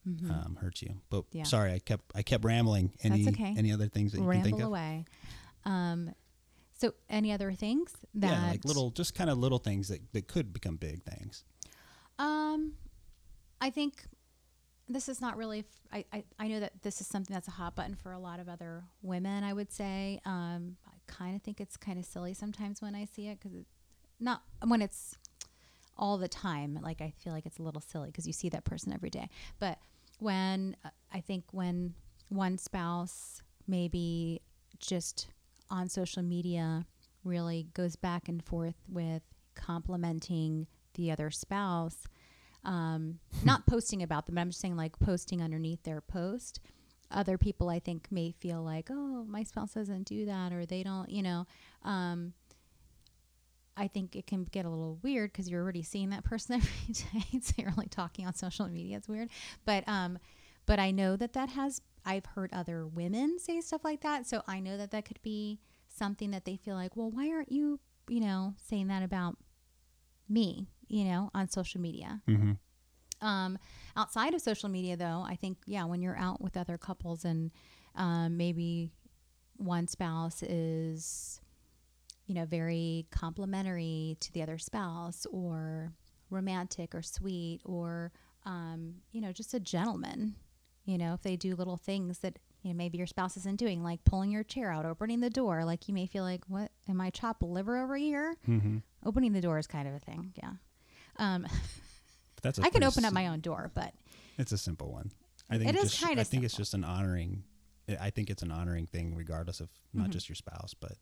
Mm-hmm. 0.08 0.32
um, 0.32 0.56
hurt 0.62 0.82
you. 0.82 1.02
But 1.10 1.26
Yeah. 1.34 1.43
sorry, 1.43 1.74
I 1.74 1.80
kept 1.80 2.12
I 2.15 2.24
kept 2.24 2.43
rambling. 2.45 2.93
Any 3.04 3.28
okay. 3.30 3.54
any 3.58 3.72
other 3.72 3.88
things 3.89 4.12
that 4.13 4.17
you 4.19 4.22
can 4.24 4.30
Ramble 4.30 4.50
think 4.50 4.62
of? 4.62 4.67
away. 4.67 5.06
Um, 5.65 6.13
so, 6.78 6.93
any 7.10 7.34
other 7.34 7.52
things 7.52 7.91
that 8.15 8.32
yeah, 8.32 8.48
like 8.50 8.63
little, 8.63 8.89
just 8.91 9.13
kind 9.13 9.30
of 9.30 9.38
little 9.38 9.60
things 9.60 9.89
that, 9.89 10.00
that 10.13 10.28
could 10.30 10.54
become 10.54 10.78
big 10.78 11.04
things. 11.04 11.43
Um, 12.17 12.76
I 13.60 13.69
think 13.69 14.08
this 14.89 15.08
is 15.08 15.21
not 15.21 15.38
really. 15.38 15.65
I 15.93 16.04
I 16.39 16.47
know 16.47 16.60
that 16.60 16.82
this 16.82 16.99
is 16.99 17.08
something 17.08 17.34
that's 17.34 17.47
a 17.47 17.52
hot 17.52 17.75
button 17.75 17.95
for 17.95 18.12
a 18.12 18.19
lot 18.19 18.39
of 18.39 18.49
other 18.49 18.84
women. 19.02 19.43
I 19.43 19.54
would 19.54 19.71
say. 19.71 20.19
Um, 20.25 20.78
I 20.88 20.97
kind 21.08 21.36
of 21.36 21.41
think 21.41 21.62
it's 21.62 21.78
kind 21.78 21.99
of 21.99 22.06
silly 22.06 22.34
sometimes 22.34 22.82
when 22.82 22.95
I 22.95 23.06
see 23.06 23.28
it 23.28 23.39
because 23.39 23.56
it, 23.56 23.65
not 24.19 24.41
when 24.65 24.82
it's 24.82 25.15
all 25.97 26.17
the 26.17 26.28
time. 26.28 26.80
Like 26.82 27.02
I 27.02 27.13
feel 27.17 27.34
like 27.34 27.45
it's 27.45 27.60
a 27.60 27.63
little 27.63 27.82
silly 27.82 28.08
because 28.08 28.25
you 28.25 28.34
see 28.34 28.49
that 28.49 28.65
person 28.65 28.91
every 28.91 29.10
day. 29.10 29.30
But 29.60 29.78
when 30.17 30.75
uh, 30.84 30.89
I 31.13 31.21
think 31.21 31.45
when 31.52 31.93
one 32.30 32.58
spouse 32.58 33.41
maybe 33.67 34.41
just 34.80 35.28
on 35.69 35.88
social 35.88 36.23
media 36.23 36.86
really 37.23 37.67
goes 37.73 37.95
back 37.95 38.28
and 38.28 38.43
forth 38.43 38.75
with 38.88 39.21
complimenting 39.56 40.67
the 40.95 41.12
other 41.12 41.30
spouse, 41.30 42.06
um, 42.63 43.19
not 43.43 43.65
posting 43.65 44.04
about 44.04 44.26
them, 44.26 44.36
but 44.36 44.41
I'm 44.41 44.50
just 44.50 44.62
saying 44.62 44.76
like 44.76 44.98
posting 45.00 45.41
underneath 45.41 45.84
their 45.84 46.02
post. 46.02 46.60
Other 47.12 47.38
people, 47.39 47.69
I 47.69 47.80
think, 47.80 48.08
may 48.12 48.32
feel 48.32 48.62
like, 48.62 48.89
oh, 48.91 49.26
my 49.28 49.41
spouse 49.43 49.74
doesn't 49.74 50.04
do 50.04 50.26
that, 50.28 50.54
or 50.54 50.65
they 50.65 50.84
don't, 50.84 51.10
you 51.10 51.24
know. 51.24 51.48
Um, 51.84 52.34
I 53.76 53.88
think 53.88 54.15
it 54.15 54.28
can 54.28 54.43
get 54.43 54.65
a 54.65 54.69
little 54.69 55.00
weird 55.02 55.32
because 55.32 55.50
you're 55.50 55.63
already 55.63 55.82
seeing 55.82 56.10
that 56.10 56.24
person 56.24 56.56
every 56.62 56.93
day. 56.93 57.39
so 57.41 57.54
you're 57.58 57.72
only 57.72 57.88
talking 57.88 58.28
on 58.28 58.34
social 58.36 58.67
media. 58.67 58.98
It's 58.98 59.08
weird, 59.08 59.30
but 59.65 59.88
um, 59.88 60.19
but 60.65 60.80
I 60.80 60.91
know 60.91 61.15
that 61.15 61.34
that 61.34 61.50
has. 61.50 61.82
I've 62.06 62.26
heard 62.26 62.50
other 62.54 62.88
women 62.88 63.39
say 63.39 63.60
stuff 63.62 63.84
like 63.84 64.02
that, 64.02 64.26
so 64.26 64.41
I 64.48 64.60
know 64.60 64.78
that 64.78 64.91
that 64.91 65.06
could 65.06 65.22
be 65.22 65.60
something 65.88 66.32
that 66.32 66.45
they 66.45 66.56
feel 66.56 66.76
like, 66.76 66.95
well, 66.95 67.12
why 67.12 67.30
aren't 67.30 67.52
you, 67.52 67.80
you 68.08 68.22
know, 68.22 68.54
saying 68.58 68.88
that 68.88 69.04
about 69.04 69.38
me, 70.30 70.67
you 70.89 71.06
know, 71.06 71.32
on 71.34 71.47
social 71.47 71.80
media? 71.80 72.21
Mm-hmm. 72.28 72.54
Um, 73.25 73.58
outside 73.95 74.34
of 74.34 74.41
social 74.41 74.69
media, 74.69 74.97
though, 74.97 75.25
I 75.25 75.36
think, 75.36 75.58
yeah, 75.65 75.86
when 75.86 76.02
you're 76.02 76.17
out 76.17 76.41
with 76.41 76.58
other 76.58 76.78
couples 76.78 77.25
and 77.25 77.52
um, 77.95 78.38
maybe 78.38 78.91
one 79.58 79.88
spouse 79.88 80.41
is, 80.41 81.41
you 82.28 82.36
know, 82.36 82.45
very 82.45 83.08
complimentary 83.12 84.17
to 84.21 84.32
the 84.32 84.41
other 84.41 84.58
spouse 84.58 85.25
or 85.32 85.91
romantic 86.30 86.95
or 86.95 87.02
sweet 87.02 87.60
or, 87.65 88.12
um, 88.45 88.95
you 89.12 89.19
know, 89.19 89.32
just 89.32 89.54
a 89.54 89.60
gentleman, 89.60 90.36
you 90.86 90.97
know, 90.97 91.13
if 91.13 91.21
they 91.21 91.36
do 91.36 91.56
little 91.56 91.78
things 91.78 92.19
that, 92.19 92.39
you 92.62 92.71
know, 92.71 92.78
maybe 92.78 92.97
your 92.97 93.08
spouse 93.08 93.36
isn't 93.36 93.58
doing, 93.58 93.84
like 93.84 94.04
pulling 94.06 94.32
your 94.32 94.43
chair 94.43 94.71
out, 94.71 94.86
opening 94.86 95.19
the 95.19 95.30
door, 95.30 95.65
like 95.65 95.88
you 95.88 95.93
may 95.93 96.06
feel 96.06 96.23
like, 96.23 96.43
what, 96.47 96.71
am 96.88 97.02
I 97.02 97.10
chopped 97.10 97.43
liver 97.43 97.82
over 97.82 97.97
here? 97.97 98.36
Mm-hmm. 98.47 98.78
Opening 99.06 99.34
the 99.34 99.41
door 99.41 99.60
is 99.60 99.67
kind 99.67 99.88
of 99.88 99.93
a 99.93 99.99
thing. 99.99 100.34
Yeah. 100.36 100.54
Um, 101.19 101.45
that's 102.41 102.58
I 102.63 102.69
can 102.69 102.84
open 102.84 103.05
up 103.05 103.13
my 103.13 103.27
own 103.27 103.41
door, 103.41 103.69
but 103.75 103.93
It's 104.38 104.51
a 104.51 104.58
simple 104.58 104.91
one. 104.91 105.12
I 105.49 105.58
think 105.58 105.69
It 105.69 105.75
is 105.75 105.91
just, 105.91 106.03
kinda 106.03 106.21
I 106.21 106.23
think 106.23 106.43
it's 106.43 106.55
just 106.55 106.73
an 106.73 106.84
honoring. 106.84 107.43
I- 107.88 107.97
I 108.08 108.10
think 108.10 108.29
it's 108.29 108.41
an 108.43 108.51
honoring 108.51 108.86
thing, 108.88 109.13
regardless 109.15 109.60
of 109.60 109.69
not 109.93 110.08
Mhm. 110.10 110.12
just 110.13 110.29
your 110.29 110.36
spouse, 110.36 110.73
but 110.73 110.93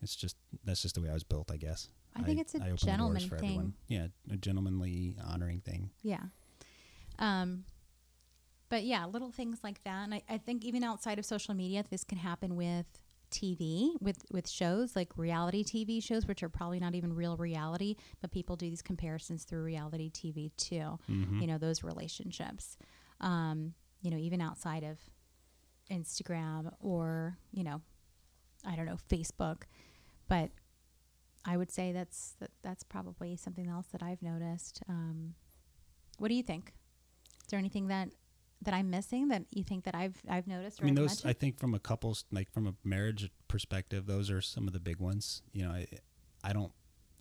it's 0.00 0.14
just 0.16 0.36
that's 0.64 0.80
just 0.82 0.94
the 0.94 1.00
way 1.02 1.10
I 1.10 1.14
was 1.14 1.24
built, 1.24 1.50
I 1.50 1.56
guess. 1.56 1.88
I 2.14 2.22
think 2.22 2.40
it's 2.40 2.54
a 2.54 2.58
gentleman 2.76 3.20
thing. 3.28 3.32
everyone. 3.32 3.74
Yeah, 3.88 4.08
a 4.30 4.36
gentlemanly 4.36 5.16
honoring 5.22 5.60
thing. 5.60 5.90
Yeah. 6.02 6.24
Um, 7.18 7.64
but 8.68 8.84
yeah, 8.84 9.06
little 9.06 9.30
things 9.30 9.60
like 9.62 9.82
that. 9.84 10.04
And 10.04 10.14
I, 10.14 10.22
I 10.28 10.38
think 10.38 10.64
even 10.64 10.82
outside 10.84 11.18
of 11.18 11.24
social 11.24 11.54
media, 11.54 11.84
this 11.88 12.04
can 12.04 12.18
happen 12.18 12.54
with 12.56 12.86
TV, 13.30 13.90
with, 14.00 14.24
with 14.30 14.48
shows 14.48 14.96
like 14.96 15.16
reality 15.16 15.64
TV 15.64 16.02
shows, 16.02 16.26
which 16.26 16.42
are 16.42 16.48
probably 16.48 16.80
not 16.80 16.94
even 16.94 17.14
real 17.14 17.36
reality, 17.36 17.96
but 18.20 18.30
people 18.30 18.56
do 18.56 18.68
these 18.68 18.82
comparisons 18.82 19.44
through 19.44 19.62
reality 19.62 20.10
TV 20.10 20.50
too. 20.56 20.98
Mm-hmm. 21.10 21.40
You 21.40 21.46
know, 21.46 21.58
those 21.58 21.82
relationships. 21.82 22.76
Um, 23.20 23.74
you 24.00 24.10
know, 24.10 24.16
even 24.16 24.40
outside 24.40 24.84
of 24.84 24.98
Instagram 25.90 26.72
or, 26.80 27.36
you 27.52 27.64
know, 27.64 27.80
I 28.66 28.76
don't 28.76 28.86
know, 28.86 28.98
Facebook. 29.10 29.62
But 30.28 30.50
I 31.44 31.56
would 31.56 31.70
say 31.70 31.92
that's 31.92 32.34
that, 32.40 32.50
that's 32.62 32.82
probably 32.82 33.36
something 33.36 33.68
else 33.68 33.86
that 33.92 34.02
I've 34.02 34.22
noticed. 34.22 34.82
Um, 34.88 35.34
what 36.18 36.28
do 36.28 36.34
you 36.34 36.42
think? 36.42 36.72
Is 37.40 37.50
there 37.50 37.58
anything 37.58 37.88
that 37.88 38.10
that 38.62 38.74
I'm 38.74 38.90
missing 38.90 39.28
that 39.28 39.44
you 39.50 39.62
think 39.62 39.84
that 39.84 39.94
I've 39.94 40.16
I've 40.28 40.46
noticed? 40.46 40.80
Or 40.80 40.84
I 40.84 40.86
mean, 40.86 40.94
those. 40.94 41.24
I 41.24 41.32
think 41.32 41.58
from 41.58 41.74
a 41.74 41.78
couple's 41.78 42.24
like 42.32 42.50
from 42.50 42.66
a 42.66 42.74
marriage 42.84 43.30
perspective, 43.46 44.06
those 44.06 44.30
are 44.30 44.40
some 44.40 44.66
of 44.66 44.72
the 44.72 44.80
big 44.80 44.98
ones. 44.98 45.42
You 45.52 45.64
know, 45.64 45.70
I, 45.70 45.86
I 46.42 46.52
don't. 46.52 46.72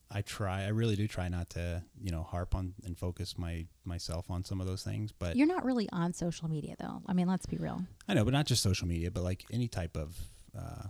I 0.09 0.21
try. 0.21 0.63
I 0.63 0.69
really 0.69 0.95
do 0.95 1.05
try 1.05 1.27
not 1.27 1.49
to, 1.51 1.83
you 2.01 2.11
know, 2.11 2.23
harp 2.23 2.55
on 2.55 2.73
and 2.85 2.97
focus 2.97 3.37
my 3.37 3.65
myself 3.83 4.31
on 4.31 4.45
some 4.45 4.61
of 4.61 4.67
those 4.67 4.81
things. 4.81 5.11
But 5.11 5.35
You're 5.35 5.47
not 5.47 5.65
really 5.65 5.89
on 5.91 6.13
social 6.13 6.47
media 6.49 6.75
though. 6.79 7.01
I 7.07 7.13
mean, 7.13 7.27
let's 7.27 7.45
be 7.45 7.57
real. 7.57 7.83
I 8.07 8.13
know, 8.13 8.23
but 8.23 8.31
not 8.33 8.45
just 8.45 8.63
social 8.63 8.87
media, 8.87 9.11
but 9.11 9.23
like 9.23 9.43
any 9.51 9.67
type 9.67 9.97
of 9.97 10.17
uh, 10.57 10.83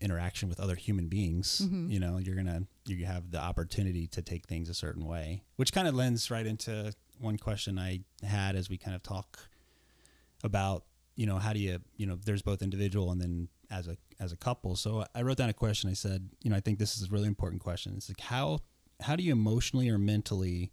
interaction 0.00 0.48
with 0.48 0.60
other 0.60 0.74
human 0.74 1.08
beings. 1.08 1.60
Mhm. 1.64 1.90
You 1.90 2.00
know, 2.00 2.18
you're 2.18 2.36
gonna 2.36 2.62
you 2.86 3.04
have 3.06 3.30
the 3.30 3.38
opportunity 3.40 4.06
to 4.08 4.22
take 4.22 4.46
things 4.46 4.68
a 4.68 4.74
certain 4.74 5.04
way, 5.06 5.42
which 5.56 5.72
kind 5.72 5.86
of 5.86 5.94
lends 5.94 6.30
right 6.30 6.46
into 6.46 6.94
one 7.20 7.36
question 7.36 7.78
I 7.78 8.00
had 8.22 8.56
as 8.56 8.68
we 8.68 8.78
kind 8.78 8.94
of 8.94 9.02
talk 9.02 9.38
about, 10.44 10.84
you 11.14 11.26
know, 11.26 11.38
how 11.38 11.52
do 11.52 11.58
you, 11.58 11.78
you 11.96 12.06
know, 12.06 12.16
there's 12.24 12.42
both 12.42 12.62
individual 12.62 13.10
and 13.10 13.20
then 13.20 13.48
as 13.70 13.88
a 13.88 13.96
as 14.20 14.32
a 14.32 14.36
couple. 14.36 14.76
So 14.76 15.04
I 15.14 15.22
wrote 15.22 15.38
down 15.38 15.48
a 15.48 15.54
question. 15.54 15.90
I 15.90 15.94
said, 15.94 16.28
you 16.42 16.50
know, 16.50 16.56
I 16.56 16.60
think 16.60 16.78
this 16.78 16.96
is 16.96 17.08
a 17.08 17.10
really 17.10 17.26
important 17.26 17.62
question. 17.62 17.94
It's 17.96 18.08
like 18.08 18.20
how 18.20 18.60
how 19.00 19.16
do 19.16 19.22
you 19.22 19.32
emotionally 19.32 19.90
or 19.90 19.98
mentally 19.98 20.72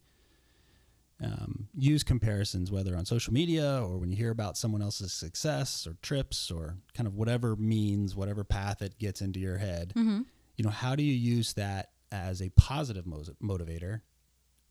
um, 1.24 1.68
use 1.74 2.04
comparisons, 2.04 2.72
whether 2.72 2.96
on 2.96 3.06
social 3.06 3.34
media 3.34 3.82
or 3.82 3.98
when 3.98 4.10
you 4.10 4.18
hear 4.18 4.32
about 4.32 4.58
someone 4.58 4.82
else's 4.82 5.14
success 5.14 5.88
or 5.88 5.96
trips 6.02 6.52
or 6.52 6.78
kind 6.94 7.08
of 7.08 7.16
whatever 7.16 7.56
means, 7.56 8.16
whatever 8.16 8.44
path 8.44 8.82
it 8.82 8.98
gets 9.00 9.22
into 9.22 9.40
your 9.40 9.58
head. 9.58 9.94
Mm-hmm. 9.96 10.22
You 10.58 10.64
know, 10.64 10.72
how 10.72 10.96
do 10.96 11.04
you 11.04 11.14
use 11.14 11.54
that 11.54 11.92
as 12.12 12.42
a 12.42 12.50
positive 12.50 13.06
mo- 13.06 13.24
motivator 13.42 14.02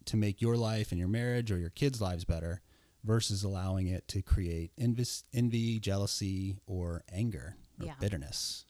to 0.06 0.16
make 0.16 0.40
your 0.40 0.56
life 0.56 0.90
and 0.92 0.98
your 0.98 1.08
marriage 1.08 1.50
or 1.50 1.58
your 1.58 1.70
kids' 1.70 2.00
lives 2.00 2.24
better 2.24 2.60
versus 3.04 3.42
allowing 3.42 3.88
it 3.88 4.06
to 4.08 4.22
create 4.22 4.70
envy, 4.78 5.04
envy 5.32 5.78
jealousy, 5.80 6.56
or 6.66 7.02
anger 7.12 7.56
or 7.80 7.86
Yeah. 7.86 7.94
bitterness? 8.00 8.64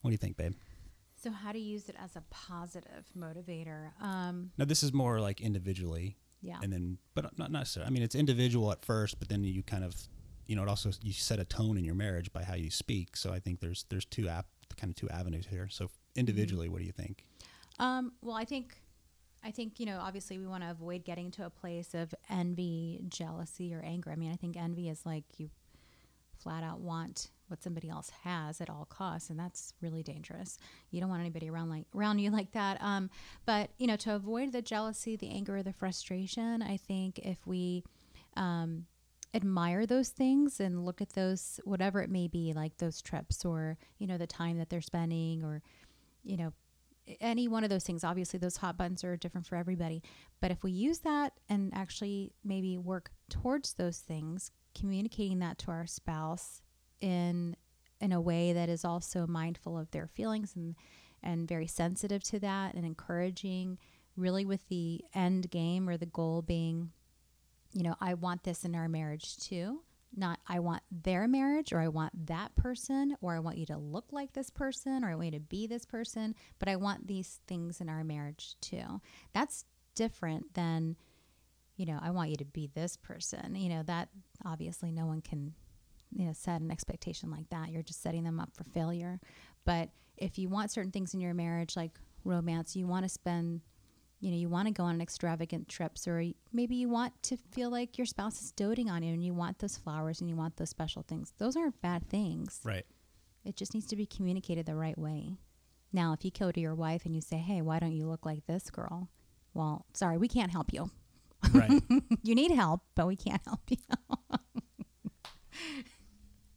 What 0.00 0.10
do 0.10 0.12
you 0.12 0.18
think, 0.18 0.36
babe? 0.36 0.54
So 1.16 1.30
how 1.30 1.52
do 1.52 1.58
you 1.58 1.66
use 1.72 1.88
it 1.88 1.96
as 1.98 2.14
a 2.16 2.22
positive 2.30 3.06
motivator? 3.16 3.90
Um, 4.00 4.52
Now, 4.56 4.64
this 4.64 4.82
is 4.82 4.92
more 4.92 5.20
like 5.20 5.40
individually 5.40 6.16
yeah. 6.40 6.60
and 6.62 6.72
then 6.72 6.98
but 7.14 7.36
not 7.36 7.50
necessarily 7.50 7.88
i 7.88 7.90
mean 7.92 8.02
it's 8.04 8.14
individual 8.14 8.70
at 8.70 8.84
first 8.84 9.18
but 9.18 9.28
then 9.28 9.42
you 9.42 9.60
kind 9.64 9.82
of 9.82 9.96
you 10.46 10.54
know 10.54 10.62
it 10.62 10.68
also 10.68 10.92
you 11.02 11.12
set 11.12 11.40
a 11.40 11.44
tone 11.44 11.76
in 11.76 11.84
your 11.84 11.96
marriage 11.96 12.32
by 12.32 12.44
how 12.44 12.54
you 12.54 12.70
speak 12.70 13.16
so 13.16 13.32
i 13.32 13.40
think 13.40 13.58
there's 13.58 13.84
there's 13.88 14.04
two 14.04 14.28
app 14.28 14.46
kind 14.76 14.88
of 14.88 14.94
two 14.94 15.10
avenues 15.10 15.46
here 15.50 15.68
so 15.68 15.90
individually 16.14 16.68
what 16.68 16.78
do 16.78 16.84
you 16.84 16.92
think 16.92 17.24
Um, 17.80 18.12
well, 18.22 18.36
I 18.36 18.44
think, 18.44 18.80
I 19.44 19.50
think 19.50 19.78
you 19.78 19.86
know, 19.86 19.98
obviously, 20.00 20.38
we 20.38 20.46
want 20.46 20.64
to 20.64 20.70
avoid 20.70 21.04
getting 21.04 21.30
to 21.32 21.46
a 21.46 21.50
place 21.50 21.94
of 21.94 22.14
envy, 22.28 23.04
jealousy, 23.08 23.74
or 23.74 23.80
anger. 23.80 24.10
I 24.10 24.16
mean, 24.16 24.32
I 24.32 24.36
think 24.36 24.56
envy 24.56 24.88
is 24.88 25.06
like 25.06 25.24
you 25.38 25.50
flat 26.38 26.62
out 26.62 26.80
want 26.80 27.30
what 27.48 27.62
somebody 27.62 27.88
else 27.88 28.10
has 28.24 28.60
at 28.60 28.70
all 28.70 28.86
costs, 28.88 29.30
and 29.30 29.38
that's 29.38 29.72
really 29.80 30.02
dangerous. 30.02 30.58
You 30.90 31.00
don't 31.00 31.10
want 31.10 31.20
anybody 31.20 31.50
around 31.50 31.70
like 31.70 31.86
around 31.94 32.18
you 32.18 32.30
like 32.32 32.52
that. 32.52 32.82
Um, 32.82 33.10
but 33.46 33.70
you 33.78 33.86
know, 33.86 33.96
to 33.96 34.14
avoid 34.14 34.52
the 34.52 34.62
jealousy, 34.62 35.16
the 35.16 35.30
anger, 35.30 35.62
the 35.62 35.72
frustration, 35.72 36.62
I 36.62 36.76
think 36.76 37.18
if 37.20 37.46
we 37.46 37.84
um, 38.36 38.86
admire 39.34 39.86
those 39.86 40.08
things 40.10 40.60
and 40.60 40.84
look 40.84 41.00
at 41.00 41.10
those, 41.10 41.60
whatever 41.64 42.00
it 42.00 42.10
may 42.10 42.28
be, 42.28 42.52
like 42.54 42.76
those 42.78 43.02
trips 43.02 43.44
or 43.44 43.78
you 43.98 44.06
know 44.06 44.18
the 44.18 44.26
time 44.26 44.58
that 44.58 44.70
they're 44.70 44.80
spending, 44.80 45.44
or 45.44 45.62
you 46.24 46.36
know 46.36 46.52
any 47.20 47.48
one 47.48 47.64
of 47.64 47.70
those 47.70 47.84
things. 47.84 48.04
Obviously 48.04 48.38
those 48.38 48.56
hot 48.56 48.76
buttons 48.76 49.04
are 49.04 49.16
different 49.16 49.46
for 49.46 49.56
everybody. 49.56 50.02
But 50.40 50.50
if 50.50 50.62
we 50.62 50.72
use 50.72 51.00
that 51.00 51.32
and 51.48 51.72
actually 51.74 52.32
maybe 52.44 52.78
work 52.78 53.10
towards 53.28 53.74
those 53.74 53.98
things 53.98 54.50
communicating 54.74 55.40
that 55.40 55.58
to 55.58 55.70
our 55.70 55.86
spouse 55.86 56.62
in 57.00 57.56
in 58.00 58.12
a 58.12 58.20
way 58.20 58.52
that 58.52 58.68
is 58.68 58.84
also 58.84 59.26
mindful 59.26 59.76
of 59.76 59.90
their 59.90 60.06
feelings 60.06 60.54
and 60.54 60.76
and 61.22 61.48
very 61.48 61.66
sensitive 61.66 62.22
to 62.22 62.38
that 62.38 62.74
and 62.74 62.84
encouraging 62.84 63.78
really 64.16 64.44
with 64.44 64.66
the 64.68 65.04
end 65.14 65.50
game 65.50 65.88
or 65.88 65.96
the 65.96 66.06
goal 66.06 66.42
being 66.42 66.90
you 67.72 67.82
know 67.82 67.96
I 68.00 68.14
want 68.14 68.44
this 68.44 68.64
in 68.64 68.74
our 68.74 68.88
marriage 68.88 69.36
too 69.36 69.80
not 70.18 70.40
I 70.46 70.58
want 70.58 70.82
their 70.90 71.28
marriage 71.28 71.72
or 71.72 71.80
I 71.80 71.88
want 71.88 72.26
that 72.26 72.54
person 72.56 73.16
or 73.20 73.34
I 73.34 73.38
want 73.40 73.58
you 73.58 73.66
to 73.66 73.76
look 73.76 74.06
like 74.12 74.32
this 74.32 74.50
person 74.50 75.04
or 75.04 75.10
I 75.10 75.14
want 75.14 75.26
you 75.26 75.38
to 75.38 75.40
be 75.40 75.66
this 75.66 75.86
person, 75.86 76.34
but 76.58 76.68
I 76.68 76.76
want 76.76 77.06
these 77.06 77.40
things 77.46 77.80
in 77.80 77.88
our 77.88 78.04
marriage 78.04 78.56
too. 78.60 79.00
That's 79.32 79.64
different 79.94 80.54
than, 80.54 80.96
you 81.76 81.86
know, 81.86 81.98
I 82.02 82.10
want 82.10 82.30
you 82.30 82.36
to 82.36 82.44
be 82.44 82.70
this 82.74 82.96
person. 82.96 83.54
You 83.54 83.68
know, 83.68 83.82
that 83.84 84.08
obviously 84.44 84.90
no 84.92 85.06
one 85.06 85.20
can, 85.20 85.54
you 86.14 86.26
know, 86.26 86.32
set 86.32 86.60
an 86.60 86.70
expectation 86.70 87.30
like 87.30 87.48
that. 87.50 87.70
You're 87.70 87.82
just 87.82 88.02
setting 88.02 88.24
them 88.24 88.40
up 88.40 88.50
for 88.54 88.64
failure. 88.64 89.20
But 89.64 89.90
if 90.16 90.38
you 90.38 90.48
want 90.48 90.70
certain 90.70 90.90
things 90.90 91.14
in 91.14 91.20
your 91.20 91.34
marriage, 91.34 91.76
like 91.76 91.98
romance, 92.24 92.76
you 92.76 92.86
want 92.86 93.04
to 93.04 93.08
spend 93.08 93.60
you 94.20 94.30
know, 94.30 94.36
you 94.36 94.48
want 94.48 94.66
to 94.66 94.74
go 94.74 94.84
on 94.84 95.00
extravagant 95.00 95.68
trips, 95.68 96.08
or 96.08 96.24
maybe 96.52 96.76
you 96.76 96.88
want 96.88 97.12
to 97.24 97.36
feel 97.36 97.70
like 97.70 97.98
your 97.98 98.06
spouse 98.06 98.42
is 98.42 98.52
doting 98.52 98.90
on 98.90 99.02
you 99.02 99.12
and 99.12 99.24
you 99.24 99.32
want 99.32 99.58
those 99.58 99.76
flowers 99.76 100.20
and 100.20 100.28
you 100.28 100.36
want 100.36 100.56
those 100.56 100.70
special 100.70 101.02
things. 101.02 101.32
Those 101.38 101.56
aren't 101.56 101.80
bad 101.80 102.08
things. 102.08 102.60
right 102.64 102.86
It 103.44 103.56
just 103.56 103.74
needs 103.74 103.86
to 103.86 103.96
be 103.96 104.06
communicated 104.06 104.66
the 104.66 104.74
right 104.74 104.98
way. 104.98 105.36
Now, 105.92 106.12
if 106.12 106.24
you 106.24 106.30
go 106.30 106.50
to 106.50 106.60
your 106.60 106.74
wife 106.74 107.06
and 107.06 107.14
you 107.14 107.20
say, 107.20 107.38
hey, 107.38 107.62
why 107.62 107.78
don't 107.78 107.94
you 107.94 108.06
look 108.06 108.26
like 108.26 108.46
this 108.46 108.70
girl? 108.70 109.08
well, 109.58 109.84
sorry, 109.92 110.16
we 110.18 110.28
can't 110.28 110.52
help 110.52 110.72
you. 110.72 110.90
Right. 111.52 111.82
you 112.22 112.34
need 112.34 112.52
help, 112.52 112.82
but 112.94 113.06
we 113.06 113.16
can't 113.16 113.42
help 113.44 113.60
you. 113.68 113.76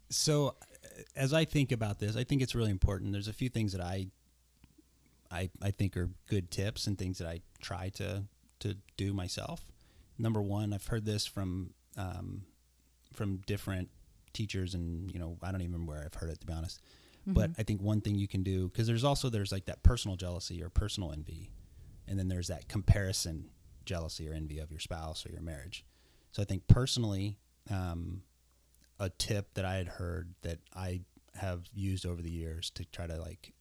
so 0.09 0.55
as 1.15 1.33
I 1.33 1.45
think 1.45 1.71
about 1.71 1.99
this, 1.99 2.15
I 2.15 2.23
think 2.23 2.41
it's 2.41 2.55
really 2.55 2.71
important. 2.71 3.11
There's 3.11 3.27
a 3.27 3.33
few 3.33 3.49
things 3.49 3.71
that 3.73 3.81
I 3.81 4.07
I 5.31 5.49
I 5.61 5.71
think 5.71 5.95
are 5.97 6.09
good 6.27 6.51
tips 6.51 6.87
and 6.87 6.97
things 6.97 7.17
that 7.19 7.27
I 7.27 7.41
try 7.61 7.89
to 7.95 8.23
to 8.59 8.77
do 8.97 9.13
myself. 9.13 9.65
Number 10.17 10.41
one, 10.41 10.73
I've 10.73 10.87
heard 10.87 11.05
this 11.05 11.25
from 11.25 11.73
um, 11.97 12.43
from 13.13 13.37
different 13.47 13.89
teachers, 14.33 14.73
and 14.73 15.11
you 15.11 15.19
know 15.19 15.37
I 15.41 15.51
don't 15.51 15.61
even 15.61 15.73
remember 15.73 15.93
where 15.93 16.03
I've 16.03 16.13
heard 16.13 16.29
it 16.29 16.39
to 16.41 16.45
be 16.45 16.53
honest. 16.53 16.81
But 17.27 17.51
I 17.59 17.63
think 17.63 17.81
one 17.81 18.01
thing 18.01 18.15
you 18.15 18.27
can 18.27 18.41
do 18.41 18.67
because 18.67 18.87
there's 18.87 19.03
also 19.03 19.29
there's 19.29 19.51
like 19.51 19.65
that 19.65 19.83
personal 19.83 20.17
jealousy 20.17 20.63
or 20.63 20.69
personal 20.69 21.11
envy, 21.11 21.51
and 22.07 22.17
then 22.17 22.27
there's 22.29 22.47
that 22.47 22.67
comparison 22.67 23.49
jealousy 23.85 24.27
or 24.27 24.33
envy 24.33 24.59
of 24.59 24.71
your 24.71 24.79
spouse 24.79 25.25
or 25.25 25.31
your 25.31 25.41
marriage. 25.41 25.85
So 26.31 26.41
I 26.41 26.45
think 26.45 26.67
personally, 26.67 27.37
um, 27.69 28.23
a 28.99 29.09
tip 29.09 29.53
that 29.55 29.65
I 29.65 29.75
had 29.75 29.87
heard 29.87 30.33
that 30.41 30.59
I 30.75 31.01
have 31.35 31.61
used 31.73 32.05
over 32.05 32.21
the 32.21 32.31
years 32.31 32.69
to 32.71 32.85
try 32.85 33.07
to 33.07 33.17
like, 33.19 33.53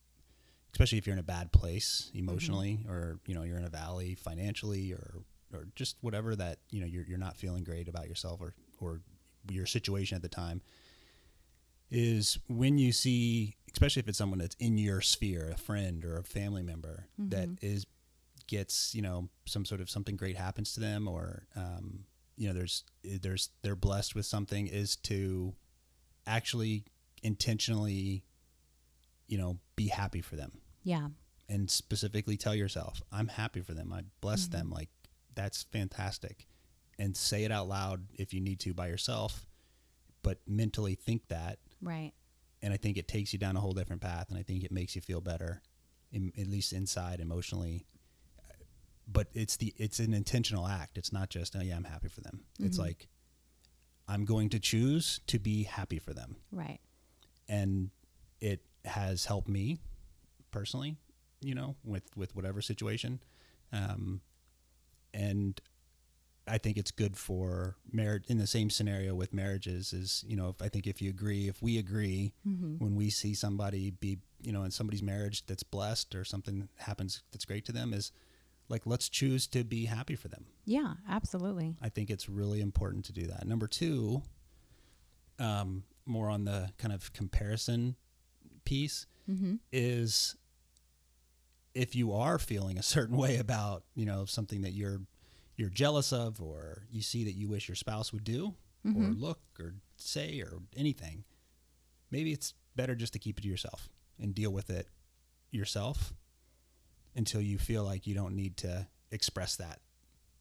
especially 0.72 0.98
if 0.98 1.06
you're 1.06 1.14
in 1.14 1.20
a 1.20 1.24
bad 1.24 1.52
place 1.52 2.10
emotionally, 2.14 2.80
or 2.88 3.18
you 3.26 3.34
know 3.34 3.42
you're 3.42 3.58
in 3.58 3.64
a 3.64 3.70
valley 3.70 4.14
financially, 4.14 4.92
or 4.92 5.22
or 5.52 5.66
just 5.74 5.96
whatever 6.00 6.36
that 6.36 6.58
you 6.70 6.80
know 6.80 6.86
you're 6.86 7.04
you're 7.04 7.18
not 7.18 7.36
feeling 7.36 7.64
great 7.64 7.88
about 7.88 8.08
yourself 8.08 8.40
or 8.40 8.54
or 8.80 9.00
your 9.48 9.66
situation 9.66 10.16
at 10.16 10.22
the 10.22 10.28
time, 10.28 10.60
is 11.90 12.38
when 12.48 12.78
you 12.78 12.92
see, 12.92 13.56
especially 13.72 14.00
if 14.00 14.08
it's 14.08 14.18
someone 14.18 14.38
that's 14.38 14.56
in 14.60 14.78
your 14.78 15.00
sphere, 15.00 15.50
a 15.52 15.58
friend 15.58 16.04
or 16.04 16.16
a 16.16 16.24
family 16.24 16.62
member 16.62 17.06
that 17.30 17.48
is 17.62 17.86
gets 18.46 18.94
you 18.96 19.00
know 19.02 19.28
some 19.46 19.64
sort 19.64 19.80
of 19.80 19.88
something 19.88 20.16
great 20.16 20.36
happens 20.36 20.74
to 20.74 20.80
them 20.80 21.06
or 21.06 21.46
um, 21.56 22.00
you 22.36 22.48
know 22.48 22.54
there's 22.54 22.84
there's 23.04 23.50
they're 23.62 23.76
blessed 23.76 24.14
with 24.14 24.26
something 24.26 24.66
is 24.66 24.96
to 24.96 25.54
actually 26.26 26.84
intentionally 27.22 28.24
you 29.30 29.38
know 29.38 29.58
be 29.76 29.88
happy 29.88 30.20
for 30.20 30.36
them 30.36 30.52
yeah. 30.82 31.08
and 31.48 31.70
specifically 31.70 32.36
tell 32.36 32.54
yourself 32.54 33.02
i'm 33.12 33.28
happy 33.28 33.60
for 33.60 33.72
them 33.72 33.92
i 33.92 34.02
bless 34.20 34.44
mm-hmm. 34.46 34.58
them 34.58 34.70
like 34.70 34.88
that's 35.34 35.62
fantastic 35.64 36.46
and 36.98 37.16
say 37.16 37.44
it 37.44 37.52
out 37.52 37.68
loud 37.68 38.04
if 38.14 38.34
you 38.34 38.40
need 38.40 38.60
to 38.60 38.74
by 38.74 38.88
yourself 38.88 39.46
but 40.22 40.38
mentally 40.46 40.94
think 40.94 41.28
that 41.28 41.58
Right. 41.82 42.12
and 42.62 42.74
I 42.74 42.76
think 42.76 42.96
it 42.96 43.08
takes 43.08 43.32
you 43.32 43.38
down 43.38 43.56
a 43.56 43.60
whole 43.60 43.72
different 43.72 44.02
path, 44.02 44.28
and 44.28 44.38
I 44.38 44.42
think 44.42 44.64
it 44.64 44.72
makes 44.72 44.94
you 44.94 45.00
feel 45.00 45.20
better, 45.20 45.62
in, 46.12 46.32
at 46.38 46.46
least 46.46 46.72
inside 46.72 47.20
emotionally. 47.20 47.86
But 49.10 49.28
it's 49.32 49.56
the 49.56 49.72
it's 49.76 49.98
an 49.98 50.14
intentional 50.14 50.66
act. 50.66 50.98
It's 50.98 51.12
not 51.12 51.30
just 51.30 51.56
oh 51.56 51.62
yeah 51.62 51.76
I'm 51.76 51.84
happy 51.84 52.08
for 52.08 52.20
them. 52.20 52.44
It's 52.60 52.76
mm-hmm. 52.76 52.86
like 52.86 53.08
I'm 54.06 54.24
going 54.24 54.50
to 54.50 54.60
choose 54.60 55.20
to 55.28 55.38
be 55.38 55.64
happy 55.64 55.98
for 55.98 56.12
them, 56.12 56.36
Right. 56.52 56.80
and 57.48 57.90
it 58.40 58.60
has 58.84 59.26
helped 59.26 59.48
me 59.48 59.78
personally, 60.50 60.96
you 61.40 61.54
know, 61.54 61.76
with 61.84 62.04
with 62.16 62.34
whatever 62.34 62.60
situation, 62.60 63.20
um, 63.72 64.20
and 65.12 65.60
I 66.50 66.58
think 66.58 66.76
it's 66.76 66.90
good 66.90 67.16
for 67.16 67.76
marriage 67.92 68.24
in 68.26 68.38
the 68.38 68.46
same 68.46 68.70
scenario 68.70 69.14
with 69.14 69.32
marriages 69.32 69.92
is, 69.92 70.24
you 70.26 70.36
know, 70.36 70.48
if 70.48 70.60
I 70.60 70.68
think 70.68 70.86
if 70.86 71.00
you 71.00 71.08
agree, 71.08 71.48
if 71.48 71.62
we 71.62 71.78
agree 71.78 72.32
when 72.78 72.96
we 72.96 73.08
see 73.08 73.34
somebody 73.34 73.90
be, 73.90 74.18
you 74.42 74.52
know, 74.52 74.64
in 74.64 74.70
somebody's 74.72 75.02
marriage 75.02 75.46
that's 75.46 75.62
blessed 75.62 76.14
or 76.14 76.24
something 76.24 76.68
happens 76.76 77.22
that's 77.30 77.44
great 77.44 77.64
to 77.66 77.72
them 77.72 77.92
is 77.92 78.10
like, 78.68 78.82
let's 78.84 79.08
choose 79.08 79.46
to 79.48 79.62
be 79.62 79.84
happy 79.84 80.16
for 80.16 80.28
them. 80.28 80.46
Yeah, 80.64 80.94
absolutely. 81.08 81.76
I 81.80 81.88
think 81.88 82.10
it's 82.10 82.28
really 82.28 82.60
important 82.60 83.04
to 83.06 83.12
do 83.12 83.26
that. 83.26 83.46
Number 83.46 83.68
two, 83.68 84.22
um, 85.38 85.84
more 86.04 86.28
on 86.28 86.44
the 86.44 86.70
kind 86.78 86.92
of 86.92 87.12
comparison 87.12 87.96
piece 88.70 89.06
mm-hmm. 89.28 89.56
is 89.72 90.36
if 91.74 91.96
you 91.96 92.12
are 92.12 92.38
feeling 92.38 92.78
a 92.78 92.82
certain 92.84 93.16
way 93.16 93.36
about, 93.36 93.82
you 93.96 94.06
know, 94.06 94.24
something 94.24 94.62
that 94.62 94.72
you're 94.72 95.00
you're 95.56 95.68
jealous 95.68 96.12
of 96.12 96.40
or 96.40 96.84
you 96.90 97.02
see 97.02 97.24
that 97.24 97.34
you 97.34 97.48
wish 97.48 97.68
your 97.68 97.74
spouse 97.74 98.12
would 98.12 98.24
do 98.24 98.54
or 98.82 98.90
mm-hmm. 98.90 99.20
look 99.20 99.40
or 99.58 99.74
say 99.96 100.40
or 100.40 100.60
anything, 100.74 101.24
maybe 102.10 102.32
it's 102.32 102.54
better 102.76 102.94
just 102.94 103.12
to 103.12 103.18
keep 103.18 103.38
it 103.38 103.42
to 103.42 103.48
yourself 103.48 103.90
and 104.18 104.34
deal 104.34 104.50
with 104.50 104.70
it 104.70 104.86
yourself 105.50 106.14
until 107.14 107.40
you 107.40 107.58
feel 107.58 107.82
like 107.82 108.06
you 108.06 108.14
don't 108.14 108.36
need 108.36 108.56
to 108.56 108.86
express 109.10 109.56
that 109.56 109.80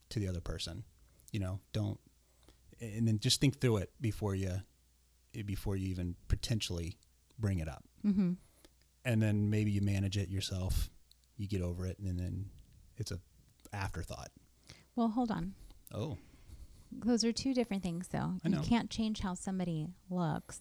to 0.09 0.19
the 0.19 0.27
other 0.27 0.39
person. 0.39 0.83
You 1.31 1.39
know, 1.39 1.59
don't 1.73 1.99
and 2.79 3.07
then 3.07 3.19
just 3.19 3.41
think 3.41 3.59
through 3.59 3.77
it 3.77 3.91
before 3.99 4.35
you 4.35 4.61
before 5.45 5.75
you 5.75 5.89
even 5.89 6.15
potentially 6.27 6.95
bring 7.39 7.59
it 7.59 7.67
up. 7.67 7.83
Mm-hmm. 8.05 8.33
And 9.05 9.21
then 9.21 9.49
maybe 9.49 9.71
you 9.71 9.81
manage 9.81 10.17
it 10.17 10.29
yourself. 10.29 10.89
You 11.37 11.47
get 11.47 11.61
over 11.61 11.85
it 11.85 11.97
and 11.99 12.19
then 12.19 12.49
it's 12.97 13.11
a 13.11 13.19
afterthought. 13.73 14.29
Well, 14.95 15.09
hold 15.09 15.31
on. 15.31 15.53
Oh, 15.93 16.17
Those 16.91 17.23
are 17.23 17.31
two 17.31 17.53
different 17.53 17.83
things, 17.83 18.07
though. 18.09 18.33
I 18.43 18.49
You 18.49 18.59
can't 18.59 18.89
change 18.89 19.21
how 19.21 19.33
somebody 19.35 19.87
looks, 20.09 20.59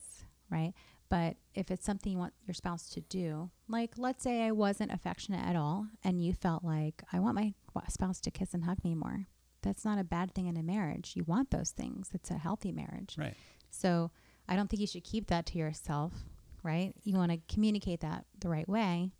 right? 0.50 0.72
But 1.10 1.36
if 1.54 1.70
it's 1.70 1.86
something 1.86 2.12
you 2.12 2.18
want 2.18 2.34
your 2.46 2.54
spouse 2.54 2.88
to 2.90 3.00
do, 3.00 3.50
like 3.66 3.92
let's 3.96 4.22
say 4.22 4.42
I 4.42 4.52
wasn't 4.52 4.92
affectionate 4.92 5.44
at 5.46 5.56
all 5.56 5.86
and 6.04 6.22
you 6.22 6.34
felt 6.34 6.62
like 6.62 7.02
I 7.12 7.18
want 7.18 7.34
my 7.34 7.54
spouse 7.88 8.20
to 8.20 8.30
kiss 8.30 8.52
and 8.54 8.64
hug 8.64 8.84
me 8.84 8.94
more, 8.94 9.26
that's 9.62 9.84
not 9.84 9.98
a 9.98 10.04
bad 10.04 10.34
thing 10.34 10.46
in 10.46 10.56
a 10.58 10.62
marriage. 10.62 11.12
You 11.16 11.24
want 11.24 11.50
those 11.50 11.70
things, 11.70 12.10
it's 12.12 12.30
a 12.30 12.36
healthy 12.38 12.72
marriage. 12.72 13.16
right. 13.18 13.34
So 13.70 14.10
I 14.48 14.54
don't 14.54 14.68
think 14.68 14.80
you 14.80 14.86
should 14.86 15.04
keep 15.04 15.26
that 15.28 15.46
to 15.46 15.58
yourself, 15.58 16.12
right? 16.62 16.92
You 17.04 17.16
want 17.16 17.32
to 17.32 17.38
communicate 17.52 18.00
that 18.00 18.24
the 18.40 18.48
right 18.48 18.68
way. 18.68 19.12